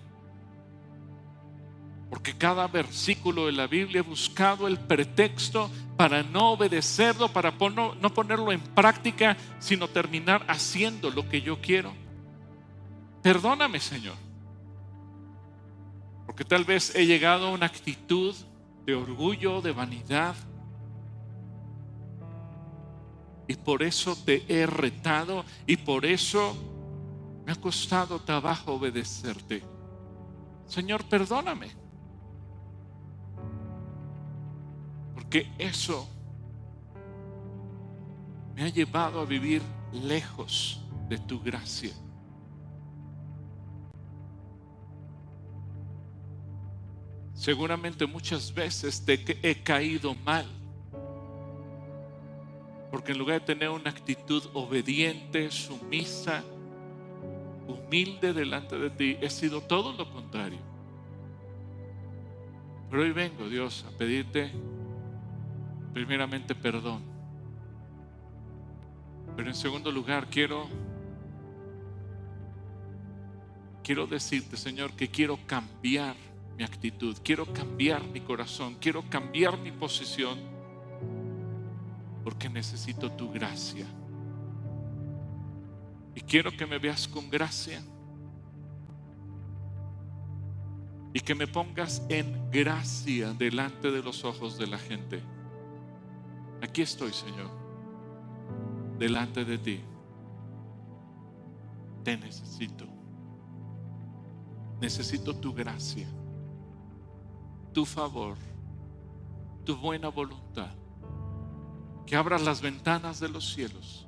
Porque 2.10 2.36
cada 2.36 2.68
versículo 2.68 3.46
de 3.46 3.52
la 3.52 3.68
Biblia 3.68 4.00
he 4.00 4.04
buscado 4.04 4.68
el 4.68 4.80
pretexto 4.80 5.70
para 5.96 6.24
no 6.24 6.52
obedecerlo, 6.52 7.32
para 7.32 7.52
no 7.52 8.14
ponerlo 8.14 8.52
en 8.52 8.62
práctica, 8.62 9.38
sino 9.60 9.88
terminar 9.88 10.44
haciendo 10.48 11.12
lo 11.12 11.30
que 11.30 11.42
yo 11.42 11.62
quiero. 11.62 11.94
Perdóname, 13.22 13.80
Señor. 13.80 14.16
Porque 16.26 16.44
tal 16.44 16.64
vez 16.64 16.96
he 16.96 17.06
llegado 17.06 17.48
a 17.48 17.52
una 17.52 17.68
actitud 17.68 18.36
de 18.86 18.96
orgullo, 18.96 19.62
de 19.62 19.72
vanidad. 19.72 20.36
Y 23.50 23.56
por 23.56 23.82
eso 23.82 24.16
te 24.16 24.46
he 24.48 24.68
retado 24.68 25.44
y 25.66 25.76
por 25.76 26.06
eso 26.06 26.56
me 27.44 27.52
ha 27.52 27.56
costado 27.56 28.22
trabajo 28.22 28.74
obedecerte. 28.74 29.64
Señor, 30.68 31.04
perdóname. 31.06 31.72
Porque 35.16 35.52
eso 35.58 36.08
me 38.54 38.66
ha 38.66 38.70
llevado 38.70 39.20
a 39.20 39.26
vivir 39.26 39.64
lejos 39.94 40.86
de 41.10 41.18
tu 41.18 41.42
gracia. 41.42 41.96
Seguramente 47.34 48.06
muchas 48.06 48.54
veces 48.54 49.04
te 49.04 49.40
he 49.42 49.64
caído 49.64 50.14
mal. 50.14 50.59
Porque 52.92 53.12
en 53.12 53.18
lugar 53.18 53.40
de 53.42 53.46
tener 53.46 53.70
una 53.70 53.90
actitud 53.90 54.44
obediente, 54.54 55.52
sumisa, 55.52 56.44
humilde 57.68 58.34
delante 58.34 58.78
de 58.78 58.90
ti, 58.90 59.18
he 59.22 59.30
sido 59.30 59.62
todo 59.62 59.94
lo 59.94 60.12
contrario. 60.12 60.60
Pero 62.90 63.04
hoy 63.04 63.12
vengo, 63.12 63.48
Dios, 63.48 63.86
a 63.88 63.96
pedirte 63.98 64.52
primeramente 65.94 66.56
perdón. 66.56 67.04
Pero 69.36 69.50
en 69.50 69.56
segundo 69.56 69.92
lugar, 69.92 70.28
quiero 70.30 70.68
quiero 73.84 74.06
decirte, 74.06 74.56
Señor, 74.56 74.92
que 74.94 75.08
quiero 75.08 75.40
cambiar 75.48 76.16
mi 76.56 76.64
actitud, 76.64 77.18
quiero 77.24 77.52
cambiar 77.52 78.04
mi 78.04 78.22
corazón, 78.22 78.76
quiero 78.80 79.02
cambiar 79.10 79.58
mi 79.58 79.72
posición, 79.72 80.38
porque 82.24 82.50
necesito 82.50 83.12
tu 83.12 83.32
gracia. 83.32 83.86
Y 86.16 86.22
quiero 86.22 86.52
que 86.52 86.66
me 86.66 86.78
veas 86.80 87.08
con 87.08 87.30
gracia 87.30 87.82
y 91.14 91.20
que 91.20 91.34
me 91.34 91.48
pongas 91.48 92.04
en 92.10 92.50
gracia 92.52 93.34
delante 93.34 93.92
de 93.92 94.04
los 94.04 94.24
ojos 94.24 94.58
de 94.58 94.68
la 94.68 94.78
gente. 94.78 95.22
Aquí 96.62 96.82
estoy, 96.82 97.14
Señor. 97.14 97.58
delante 98.98 99.46
de 99.46 99.58
ti. 99.58 99.80
Te 102.04 102.18
necesito. 102.18 102.86
Necesito 104.82 105.36
tu 105.36 105.54
gracia, 105.54 106.08
tu 107.74 107.86
favor, 107.86 108.38
tu 109.66 109.76
buena 109.76 110.08
voluntad. 110.10 110.79
Que 112.10 112.16
abras 112.16 112.42
las 112.42 112.60
ventanas 112.60 113.20
de 113.20 113.30
los 113.30 113.54
cielos. 113.54 114.08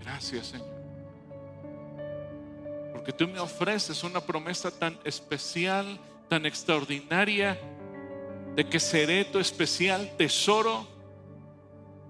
Gracias, 0.00 0.46
Señor. 0.46 0.82
Porque 2.94 3.12
tú 3.12 3.28
me 3.28 3.38
ofreces 3.38 4.02
una 4.02 4.22
promesa 4.22 4.70
tan 4.70 4.98
especial, 5.04 6.00
tan 6.30 6.46
extraordinaria, 6.46 7.60
de 8.56 8.66
que 8.66 8.80
seré 8.80 9.26
tu 9.26 9.38
especial 9.38 10.10
tesoro. 10.16 10.86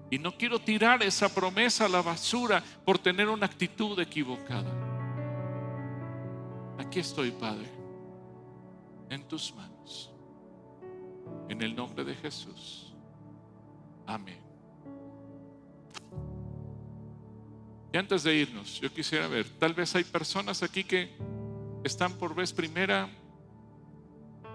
Y 0.09 0.19
no 0.19 0.37
quiero 0.37 0.59
tirar 0.59 1.03
esa 1.03 1.27
promesa 1.27 1.83
a 1.83 1.89
la 1.89 2.01
basura 2.01 2.63
por 2.85 2.97
tener 2.97 3.27
una 3.27 3.45
actitud 3.45 3.99
equivocada. 3.99 4.71
Aquí 6.77 7.01
estoy, 7.01 7.31
Padre, 7.31 7.69
en 9.09 9.27
tus 9.27 9.53
manos. 9.53 9.72
En 11.49 11.61
el 11.61 11.75
nombre 11.75 12.03
de 12.03 12.15
Jesús. 12.15 12.93
Amén. 14.05 14.39
Y 17.91 17.97
antes 17.97 18.23
de 18.23 18.35
irnos, 18.35 18.81
yo 18.81 18.91
quisiera 18.91 19.27
ver, 19.27 19.45
tal 19.59 19.73
vez 19.73 19.95
hay 19.95 20.03
personas 20.03 20.63
aquí 20.63 20.83
que 20.83 21.15
están 21.83 22.13
por 22.13 22.33
vez 22.33 22.51
primera 22.51 23.07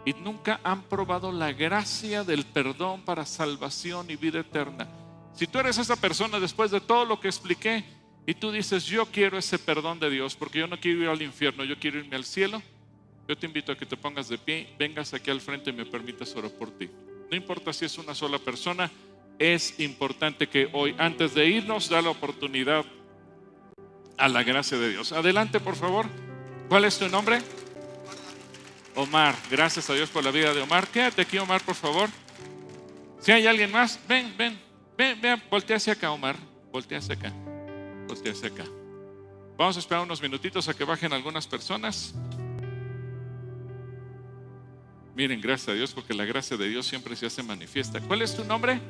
y 0.05 0.12
nunca 0.14 0.59
han 0.64 0.83
probado 0.83 1.31
la 1.31 1.53
gracia 1.53 2.24
del 2.24 2.45
perdón 2.45 3.03
para 3.03 3.24
salvación 3.24 4.11
y 4.11 4.16
vida 4.16 4.41
eterna. 4.41 4.89
Si 5.35 5.47
tú 5.47 5.59
eres 5.61 5.79
esa 5.79 5.95
persona 5.95 6.41
después 6.41 6.70
de 6.70 6.81
todo 6.81 7.05
lo 7.05 7.20
que 7.20 7.29
expliqué 7.29 7.85
y 8.26 8.35
tú 8.35 8.51
dices, 8.51 8.87
yo 8.87 9.07
quiero 9.07 9.39
ese 9.39 9.59
perdón 9.59 10.01
de 10.01 10.11
Dios 10.11 10.35
porque 10.35 10.59
yo 10.59 10.66
no 10.66 10.81
quiero 10.81 11.03
ir 11.03 11.09
al 11.09 11.22
infierno, 11.22 11.62
yo 11.62 11.79
quiero 11.79 12.01
irme 12.01 12.16
al 12.16 12.24
cielo, 12.24 12.61
yo 13.29 13.37
te 13.37 13.45
invito 13.45 13.72
a 13.72 13.76
que 13.76 13.85
te 13.85 13.97
pongas 13.97 14.31
de 14.31 14.39
pie, 14.39 14.74
vengas 14.79 15.12
aquí 15.12 15.31
al 15.31 15.43
frente 15.43 15.68
y 15.68 15.74
me 15.74 15.85
permitas 15.85 16.35
orar 16.35 16.51
por 16.51 16.70
ti. 16.70 16.89
No 17.31 17.37
importa 17.37 17.74
si 17.74 17.85
es 17.85 17.99
una 17.99 18.14
sola 18.14 18.39
persona, 18.39 18.91
es 19.39 19.79
importante 19.81 20.49
que 20.49 20.70
hoy, 20.72 20.97
antes 20.99 21.35
de 21.35 21.47
irnos, 21.47 21.91
da 21.91 22.01
la 22.01 22.09
oportunidad 22.09 22.87
a 24.16 24.29
la 24.29 24.43
gracia 24.43 24.79
de 24.79 24.89
Dios. 24.89 25.12
Adelante, 25.12 25.61
por 25.61 25.76
favor. 25.76 26.07
¿Cuál 26.70 26.87
es 26.87 26.99
tu 26.99 27.07
nombre? 27.11 27.41
Omar. 28.95 29.35
Gracias 29.51 29.91
a 29.91 29.95
Dios 29.95 30.09
por 30.09 30.24
la 30.24 30.31
vida 30.31 30.55
de 30.55 30.62
Omar. 30.62 30.89
Quédate 30.89 31.20
aquí, 31.20 31.37
Omar, 31.37 31.61
por 31.61 31.74
favor. 31.74 32.09
Si 33.20 33.31
hay 33.31 33.47
alguien 33.47 33.70
más, 33.70 34.01
ven, 34.09 34.35
ven, 34.39 34.59
ven, 34.97 35.20
ven, 35.20 35.43
voltea 35.51 35.76
hacia 35.76 35.93
acá, 35.93 36.11
Omar. 36.11 36.37
Voltea 36.72 36.99
hacia 36.99 37.14
acá. 37.14 37.33
Voltea 38.07 38.33
hacia 38.33 38.49
acá. 38.49 38.64
Vamos 39.59 39.76
a 39.76 39.81
esperar 39.81 40.03
unos 40.03 40.22
minutitos 40.22 40.66
a 40.68 40.74
que 40.74 40.85
bajen 40.85 41.12
algunas 41.12 41.47
personas. 41.47 42.14
Miren, 45.18 45.40
gracias 45.40 45.70
a 45.70 45.74
Dios, 45.74 45.92
porque 45.92 46.14
la 46.14 46.24
gracia 46.24 46.56
de 46.56 46.68
Dios 46.68 46.86
siempre 46.86 47.16
se 47.16 47.26
hace 47.26 47.42
manifiesta. 47.42 48.00
¿Cuál 48.00 48.22
es 48.22 48.36
tu 48.36 48.44
nombre? 48.44 48.80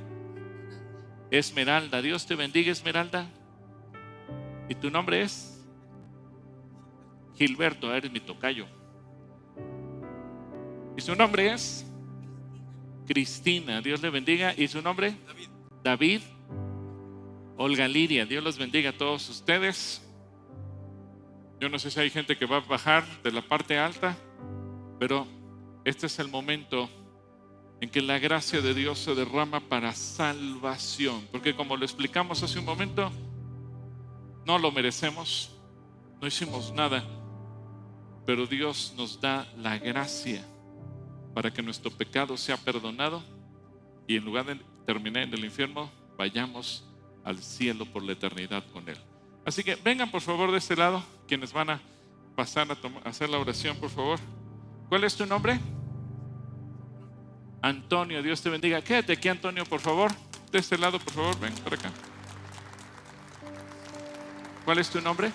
Esmeralda. 1.30 2.02
Dios 2.02 2.26
te 2.26 2.34
bendiga, 2.34 2.70
Esmeralda. 2.70 3.26
¿Y 4.68 4.74
tu 4.74 4.90
nombre 4.90 5.22
es? 5.22 5.58
Gilberto, 7.34 7.94
eres 7.94 8.12
mi 8.12 8.20
tocayo. 8.20 8.66
¿Y 10.98 11.00
su 11.00 11.14
nombre 11.14 11.50
es? 11.50 11.86
Cristina, 13.06 13.80
Dios 13.80 14.02
le 14.02 14.10
bendiga. 14.10 14.52
¿Y 14.54 14.68
su 14.68 14.82
nombre? 14.82 15.14
David. 15.26 15.48
David. 15.82 16.20
Olga 17.56 17.88
Liria, 17.88 18.26
Dios 18.26 18.44
los 18.44 18.58
bendiga 18.58 18.90
a 18.90 18.92
todos 18.98 19.26
ustedes. 19.30 20.06
Yo 21.58 21.70
no 21.70 21.78
sé 21.78 21.90
si 21.90 21.98
hay 21.98 22.10
gente 22.10 22.36
que 22.36 22.44
va 22.44 22.58
a 22.58 22.60
bajar 22.60 23.06
de 23.22 23.32
la 23.32 23.40
parte 23.40 23.78
alta, 23.78 24.14
pero 24.98 25.38
este 25.89 26.07
es 26.07 26.18
el 26.18 26.28
momento 26.28 26.89
en 27.80 27.89
que 27.89 28.03
la 28.03 28.18
gracia 28.18 28.61
de 28.61 28.74
Dios 28.74 28.99
se 28.99 29.14
derrama 29.14 29.61
para 29.61 29.95
salvación. 29.95 31.26
Porque 31.30 31.55
como 31.55 31.76
lo 31.76 31.84
explicamos 31.84 32.43
hace 32.43 32.59
un 32.59 32.64
momento, 32.64 33.11
no 34.45 34.59
lo 34.59 34.72
merecemos, 34.72 35.51
no 36.20 36.26
hicimos 36.26 36.72
nada, 36.72 37.05
pero 38.26 38.47
Dios 38.47 38.93
nos 38.97 39.20
da 39.20 39.47
la 39.57 39.78
gracia 39.78 40.45
para 41.34 41.53
que 41.53 41.62
nuestro 41.62 41.91
pecado 41.91 42.36
sea 42.36 42.57
perdonado 42.57 43.22
y 44.07 44.16
en 44.16 44.24
lugar 44.24 44.47
de 44.47 44.61
terminar 44.84 45.22
en 45.22 45.34
el 45.34 45.45
infierno, 45.45 45.91
vayamos 46.16 46.84
al 47.24 47.39
cielo 47.39 47.84
por 47.86 48.03
la 48.03 48.12
eternidad 48.12 48.64
con 48.72 48.89
Él. 48.89 48.99
Así 49.45 49.62
que 49.62 49.76
vengan 49.76 50.11
por 50.11 50.20
favor 50.20 50.51
de 50.51 50.59
este 50.59 50.76
lado, 50.76 51.03
quienes 51.26 51.53
van 51.53 51.70
a 51.70 51.80
pasar 52.34 52.66
a, 52.70 53.09
hacer 53.09 53.28
la 53.28 53.39
oración, 53.39 53.76
por 53.76 53.91
favor. 53.91 54.18
¿Cuál 54.89 55.05
es 55.05 55.14
tu 55.14 55.26
nombre? 55.26 55.61
Antonio, 57.62 58.22
Dios 58.22 58.40
te 58.40 58.50
bendiga. 58.50 58.82
Quédate 58.82 59.12
aquí, 59.12 59.28
Antonio, 59.28 59.64
por 59.64 59.80
favor. 59.80 60.12
De 60.52 60.59
este 60.59 60.78
lado, 60.78 60.98
por 60.98 61.12
favor, 61.12 61.40
ven 61.40 61.54
por 61.56 61.74
acá. 61.74 61.90
¿Cuál 64.64 64.78
es 64.78 64.88
tu 64.90 65.00
nombre? 65.00 65.32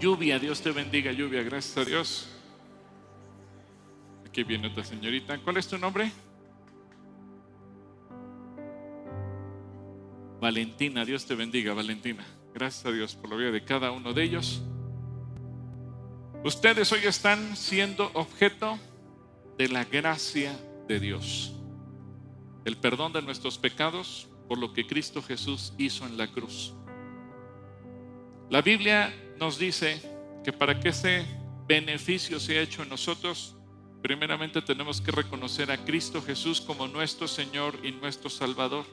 Lluvia, 0.00 0.38
Dios 0.38 0.60
te 0.60 0.70
bendiga, 0.70 1.12
lluvia, 1.12 1.42
gracias 1.42 1.76
a 1.76 1.84
Dios. 1.84 2.28
Aquí 4.26 4.44
viene 4.44 4.68
otra 4.68 4.84
señorita. 4.84 5.38
¿Cuál 5.38 5.58
es 5.58 5.66
tu 5.66 5.78
nombre? 5.78 6.10
Valentina, 10.40 11.04
Dios 11.04 11.26
te 11.26 11.34
bendiga, 11.34 11.74
Valentina. 11.74 12.24
Gracias 12.54 12.86
a 12.86 12.90
Dios 12.90 13.14
por 13.14 13.30
la 13.30 13.36
vida 13.36 13.50
de 13.50 13.64
cada 13.64 13.90
uno 13.90 14.12
de 14.12 14.22
ellos. 14.22 14.62
Ustedes 16.44 16.92
hoy 16.92 17.00
están 17.04 17.56
siendo 17.56 18.10
objeto 18.14 18.78
de 19.56 19.68
la 19.68 19.84
gracia 19.84 20.58
de 20.86 21.00
Dios. 21.00 21.52
El 22.64 22.76
perdón 22.76 23.12
de 23.12 23.22
nuestros 23.22 23.58
pecados 23.58 24.28
por 24.48 24.58
lo 24.58 24.72
que 24.72 24.86
Cristo 24.86 25.22
Jesús 25.22 25.72
hizo 25.78 26.06
en 26.06 26.16
la 26.16 26.28
cruz. 26.28 26.72
La 28.50 28.62
Biblia 28.62 29.12
nos 29.38 29.58
dice 29.58 30.00
que 30.44 30.52
para 30.52 30.78
que 30.78 30.90
ese 30.90 31.26
beneficio 31.66 32.38
sea 32.38 32.62
hecho 32.62 32.82
en 32.82 32.88
nosotros, 32.88 33.56
primeramente 34.02 34.62
tenemos 34.62 35.00
que 35.00 35.10
reconocer 35.10 35.70
a 35.70 35.84
Cristo 35.84 36.22
Jesús 36.22 36.60
como 36.60 36.86
nuestro 36.86 37.26
Señor 37.26 37.74
y 37.82 37.90
nuestro 37.92 38.30
Salvador, 38.30 38.84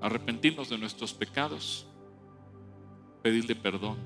arrepentirnos 0.00 0.70
de 0.70 0.78
nuestros 0.78 1.12
pecados, 1.12 1.86
pedirle 3.22 3.54
perdón. 3.54 3.98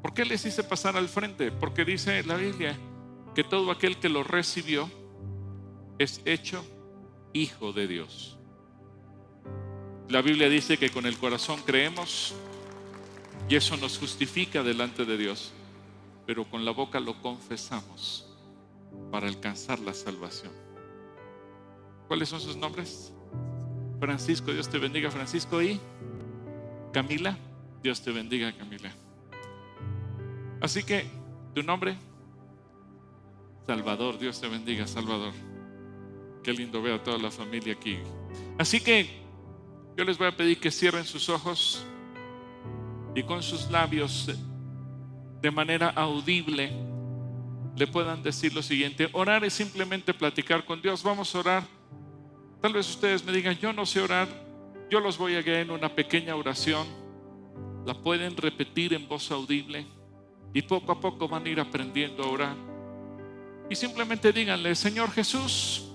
¿Por 0.00 0.14
qué 0.14 0.24
les 0.24 0.46
hice 0.46 0.64
pasar 0.64 0.96
al 0.96 1.08
frente? 1.08 1.52
Porque 1.52 1.84
dice 1.84 2.22
la 2.22 2.36
Biblia 2.36 2.78
que 3.34 3.44
todo 3.44 3.70
aquel 3.70 3.98
que 3.98 4.08
lo 4.08 4.22
recibió 4.22 4.90
es 5.98 6.20
hecho 6.24 6.64
hijo 7.32 7.72
de 7.72 7.86
Dios. 7.86 8.36
La 10.08 10.22
Biblia 10.22 10.48
dice 10.48 10.76
que 10.76 10.90
con 10.90 11.06
el 11.06 11.16
corazón 11.18 11.60
creemos 11.64 12.34
y 13.48 13.56
eso 13.56 13.76
nos 13.76 13.98
justifica 13.98 14.62
delante 14.62 15.04
de 15.04 15.16
Dios, 15.16 15.52
pero 16.26 16.44
con 16.44 16.64
la 16.64 16.72
boca 16.72 16.98
lo 17.00 17.20
confesamos 17.20 18.26
para 19.10 19.28
alcanzar 19.28 19.78
la 19.78 19.94
salvación. 19.94 20.52
¿Cuáles 22.08 22.28
son 22.28 22.40
sus 22.40 22.56
nombres? 22.56 23.12
Francisco, 24.00 24.52
Dios 24.52 24.68
te 24.68 24.78
bendiga, 24.78 25.10
Francisco 25.10 25.62
y 25.62 25.78
Camila, 26.92 27.36
Dios 27.82 28.00
te 28.00 28.10
bendiga, 28.10 28.52
Camila. 28.56 28.90
Así 30.60 30.82
que, 30.82 31.06
¿tu 31.54 31.62
nombre? 31.62 31.96
Salvador, 33.70 34.18
Dios 34.18 34.40
te 34.40 34.48
bendiga, 34.48 34.84
Salvador. 34.84 35.32
Qué 36.42 36.52
lindo 36.52 36.82
ver 36.82 36.94
a 36.94 37.04
toda 37.04 37.18
la 37.18 37.30
familia 37.30 37.74
aquí. 37.74 37.98
Así 38.58 38.80
que 38.80 39.08
yo 39.96 40.02
les 40.04 40.18
voy 40.18 40.26
a 40.26 40.36
pedir 40.36 40.58
que 40.58 40.72
cierren 40.72 41.04
sus 41.04 41.28
ojos 41.28 41.86
y 43.14 43.22
con 43.22 43.44
sus 43.44 43.70
labios 43.70 44.28
de 45.40 45.50
manera 45.52 45.90
audible 45.90 46.72
le 47.76 47.86
puedan 47.86 48.24
decir 48.24 48.52
lo 48.52 48.60
siguiente. 48.60 49.08
Orar 49.12 49.44
es 49.44 49.52
simplemente 49.52 50.12
platicar 50.14 50.64
con 50.64 50.82
Dios. 50.82 51.04
Vamos 51.04 51.32
a 51.36 51.38
orar. 51.38 51.62
Tal 52.60 52.72
vez 52.72 52.90
ustedes 52.90 53.24
me 53.24 53.30
digan, 53.30 53.56
yo 53.56 53.72
no 53.72 53.86
sé 53.86 54.00
orar. 54.00 54.26
Yo 54.90 54.98
los 54.98 55.16
voy 55.16 55.36
a 55.36 55.42
guiar 55.42 55.58
en 55.58 55.70
una 55.70 55.94
pequeña 55.94 56.34
oración. 56.34 56.88
La 57.86 57.94
pueden 57.94 58.36
repetir 58.36 58.94
en 58.94 59.06
voz 59.06 59.30
audible 59.30 59.86
y 60.52 60.60
poco 60.62 60.90
a 60.90 61.00
poco 61.00 61.28
van 61.28 61.46
a 61.46 61.48
ir 61.48 61.60
aprendiendo 61.60 62.24
a 62.24 62.30
orar. 62.30 62.69
Y 63.70 63.76
simplemente 63.76 64.32
díganle, 64.32 64.74
Señor 64.74 65.10
Jesús, 65.12 65.88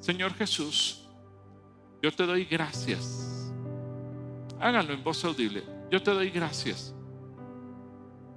Señor 0.00 0.32
Jesús, 0.34 1.06
yo 2.02 2.10
te 2.10 2.24
doy 2.24 2.44
gracias. 2.46 3.52
Háganlo 4.58 4.94
en 4.94 5.04
voz 5.04 5.22
audible. 5.24 5.62
Yo 5.90 6.02
te 6.02 6.10
doy 6.10 6.30
gracias. 6.30 6.94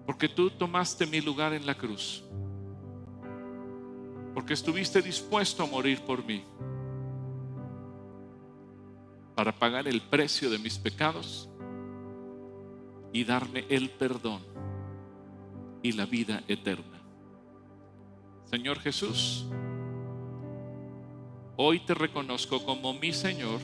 Porque 0.05 0.27
tú 0.27 0.49
tomaste 0.49 1.05
mi 1.07 1.21
lugar 1.21 1.53
en 1.53 1.65
la 1.65 1.75
cruz. 1.75 2.23
porque 4.33 4.53
estuviste 4.53 5.01
dispuesto 5.01 5.63
a 5.63 5.65
morir 5.65 5.99
por 6.01 6.23
mí, 6.23 6.43
para 9.35 9.51
pagar 9.51 9.85
el 9.87 10.01
precio 10.01 10.49
de 10.49 10.57
mis 10.57 10.77
pecados 10.77 11.49
y 13.11 13.25
darme 13.25 13.65
el 13.69 13.89
perdón 13.89 14.41
y 15.83 15.91
la 15.91 16.05
vida 16.05 16.41
eterna. 16.47 16.98
Señor 18.49 18.79
Jesús, 18.79 19.45
hoy 21.55 21.79
te 21.81 21.93
reconozco 21.93 22.65
como 22.65 22.95
mi 22.95 23.13
Señor 23.13 23.59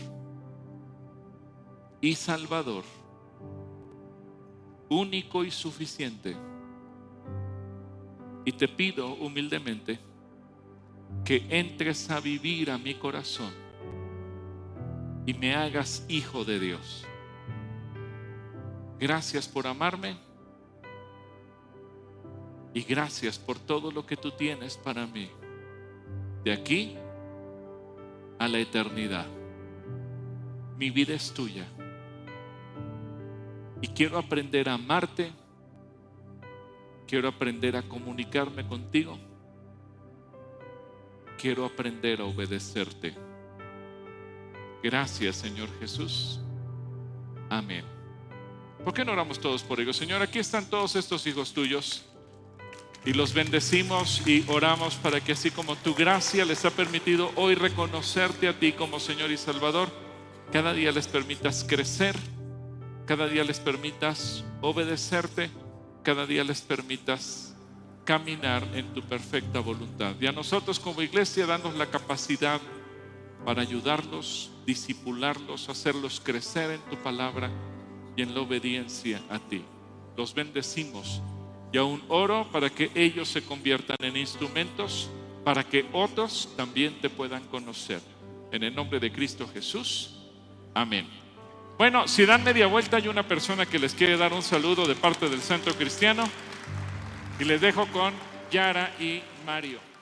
y 2.01 2.13
Salvador, 2.13 2.83
único 4.87 5.43
y 5.43 5.49
suficiente. 5.49 6.37
Y 8.45 8.51
te 8.51 8.67
pido 8.67 9.15
humildemente 9.15 9.97
que 11.23 11.47
entres 11.49 12.11
a 12.11 12.19
vivir 12.19 12.69
a 12.69 12.77
mi 12.77 12.93
corazón 12.93 13.51
y 15.25 15.33
me 15.33 15.55
hagas 15.55 16.05
hijo 16.07 16.45
de 16.45 16.59
Dios. 16.59 17.07
Gracias 18.99 19.47
por 19.47 19.65
amarme 19.65 20.24
y 22.76 22.84
gracias 22.84 23.39
por 23.39 23.57
todo 23.57 23.89
lo 23.89 24.06
que 24.06 24.18
tú 24.18 24.31
tienes 24.31 24.76
para 24.76 25.07
mí. 25.07 25.30
De 26.43 26.52
aquí 26.52 26.97
a 28.38 28.49
la 28.49 28.60
eternidad. 28.60 29.26
Mi 30.77 30.89
vida 30.89 31.14
es 31.14 31.34
tuya. 31.34 31.65
Y 33.81 33.88
quiero 33.88 34.18
aprender 34.18 34.68
a 34.68 34.73
amarte. 34.73 35.31
Quiero 37.07 37.30
aprender 37.30 37.77
a 37.77 37.84
comunicarme 37.84 38.68
contigo. 38.68 39.18
Quiero 41.38 41.64
aprender 41.64 42.19
a 42.19 42.26
obedecerte. 42.26 43.15
Gracias, 44.84 45.38
Señor 45.38 45.69
Jesús. 45.80 46.41
Amén. 47.49 47.85
¿Por 48.84 48.93
qué 48.93 49.06
no 49.06 49.14
oramos 49.14 49.39
todos 49.39 49.64
por 49.64 49.80
ellos? 49.80 49.95
Señor, 49.95 50.22
aquí 50.22 50.39
están 50.39 50.69
todos 50.69 50.97
estos 50.97 51.26
hijos 51.26 51.53
tuyos 51.53 52.05
y 53.06 53.14
los 53.14 53.34
bendecimos 53.34 54.26
y 54.26 54.44
oramos 54.48 54.95
para 54.95 55.22
que 55.22 55.34
así 55.34 55.52
como 55.52 55.76
tu 55.76 55.94
gracia 55.94 56.44
les 56.44 56.65
ha 56.65 56.72
permitido 56.72 57.32
hoy 57.36 57.53
reconocerte 57.53 58.48
a 58.48 58.57
ti 58.57 58.73
como 58.73 58.99
Señor 58.99 59.32
y 59.32 59.38
Salvador, 59.38 59.90
cada 60.52 60.73
día 60.73 60.91
les 60.91 61.07
permitas 61.07 61.64
crecer, 61.64 62.15
cada 63.06 63.27
día 63.27 63.44
les 63.44 63.60
permitas 63.60 64.44
obedecerte, 64.61 65.52
cada 66.02 66.26
día 66.26 66.44
les 66.44 66.61
permitas 66.61 67.56
caminar 68.06 68.64
en 68.73 68.91
tu 68.94 69.03
perfecta 69.03 69.60
voluntad. 69.60 70.15
Y 70.19 70.26
a 70.26 70.32
nosotros 70.32 70.80
como 70.80 71.03
iglesia 71.03 71.45
danos 71.45 71.76
la 71.76 71.86
capacidad 71.88 72.60
para 73.45 73.61
ayudarlos, 73.61 74.49
disipularlos, 74.65 75.69
hacerlos 75.69 76.19
crecer 76.19 76.72
en 76.72 76.82
tu 76.90 76.98
palabra 76.98 77.52
y 78.15 78.23
en 78.23 78.34
la 78.34 78.41
obediencia 78.41 79.22
a 79.30 79.38
ti. 79.38 79.64
Los 80.18 80.34
bendecimos 80.34 81.22
y 81.76 81.77
aún 81.77 82.02
oro 82.07 82.47
para 82.53 82.69
que 82.69 82.89
ellos 82.95 83.27
se 83.27 83.43
conviertan 83.43 83.97
en 83.99 84.15
instrumentos 84.15 85.10
para 85.43 85.61
que 85.61 85.85
otros 85.91 86.47
también 86.56 87.02
te 87.02 87.10
puedan 87.10 87.43
conocer. 87.47 87.99
En 88.53 88.64
el 88.64 88.73
nombre 88.73 88.97
de 88.97 89.11
Cristo 89.11 89.45
Jesús. 89.53 90.15
Amén. 90.73 91.06
Bueno, 91.77 92.07
si 92.07 92.26
dan 92.26 92.45
media 92.45 92.68
vuelta 92.68 92.95
hay 92.95 93.10
una 93.10 93.23
persona 93.27 93.65
que 93.65 93.77
les 93.77 93.93
quiere 93.93 94.15
dar 94.15 94.31
un 94.31 94.41
saludo 94.41 94.88
de 94.88 94.95
parte 94.95 95.27
del 95.27 95.41
Centro 95.41 95.73
Cristiano 95.73 96.23
y 97.41 97.43
les 97.43 97.60
dejo 97.60 97.85
con 97.88 98.14
Yara 98.49 98.95
y 98.97 99.22
Mario. 99.45 99.94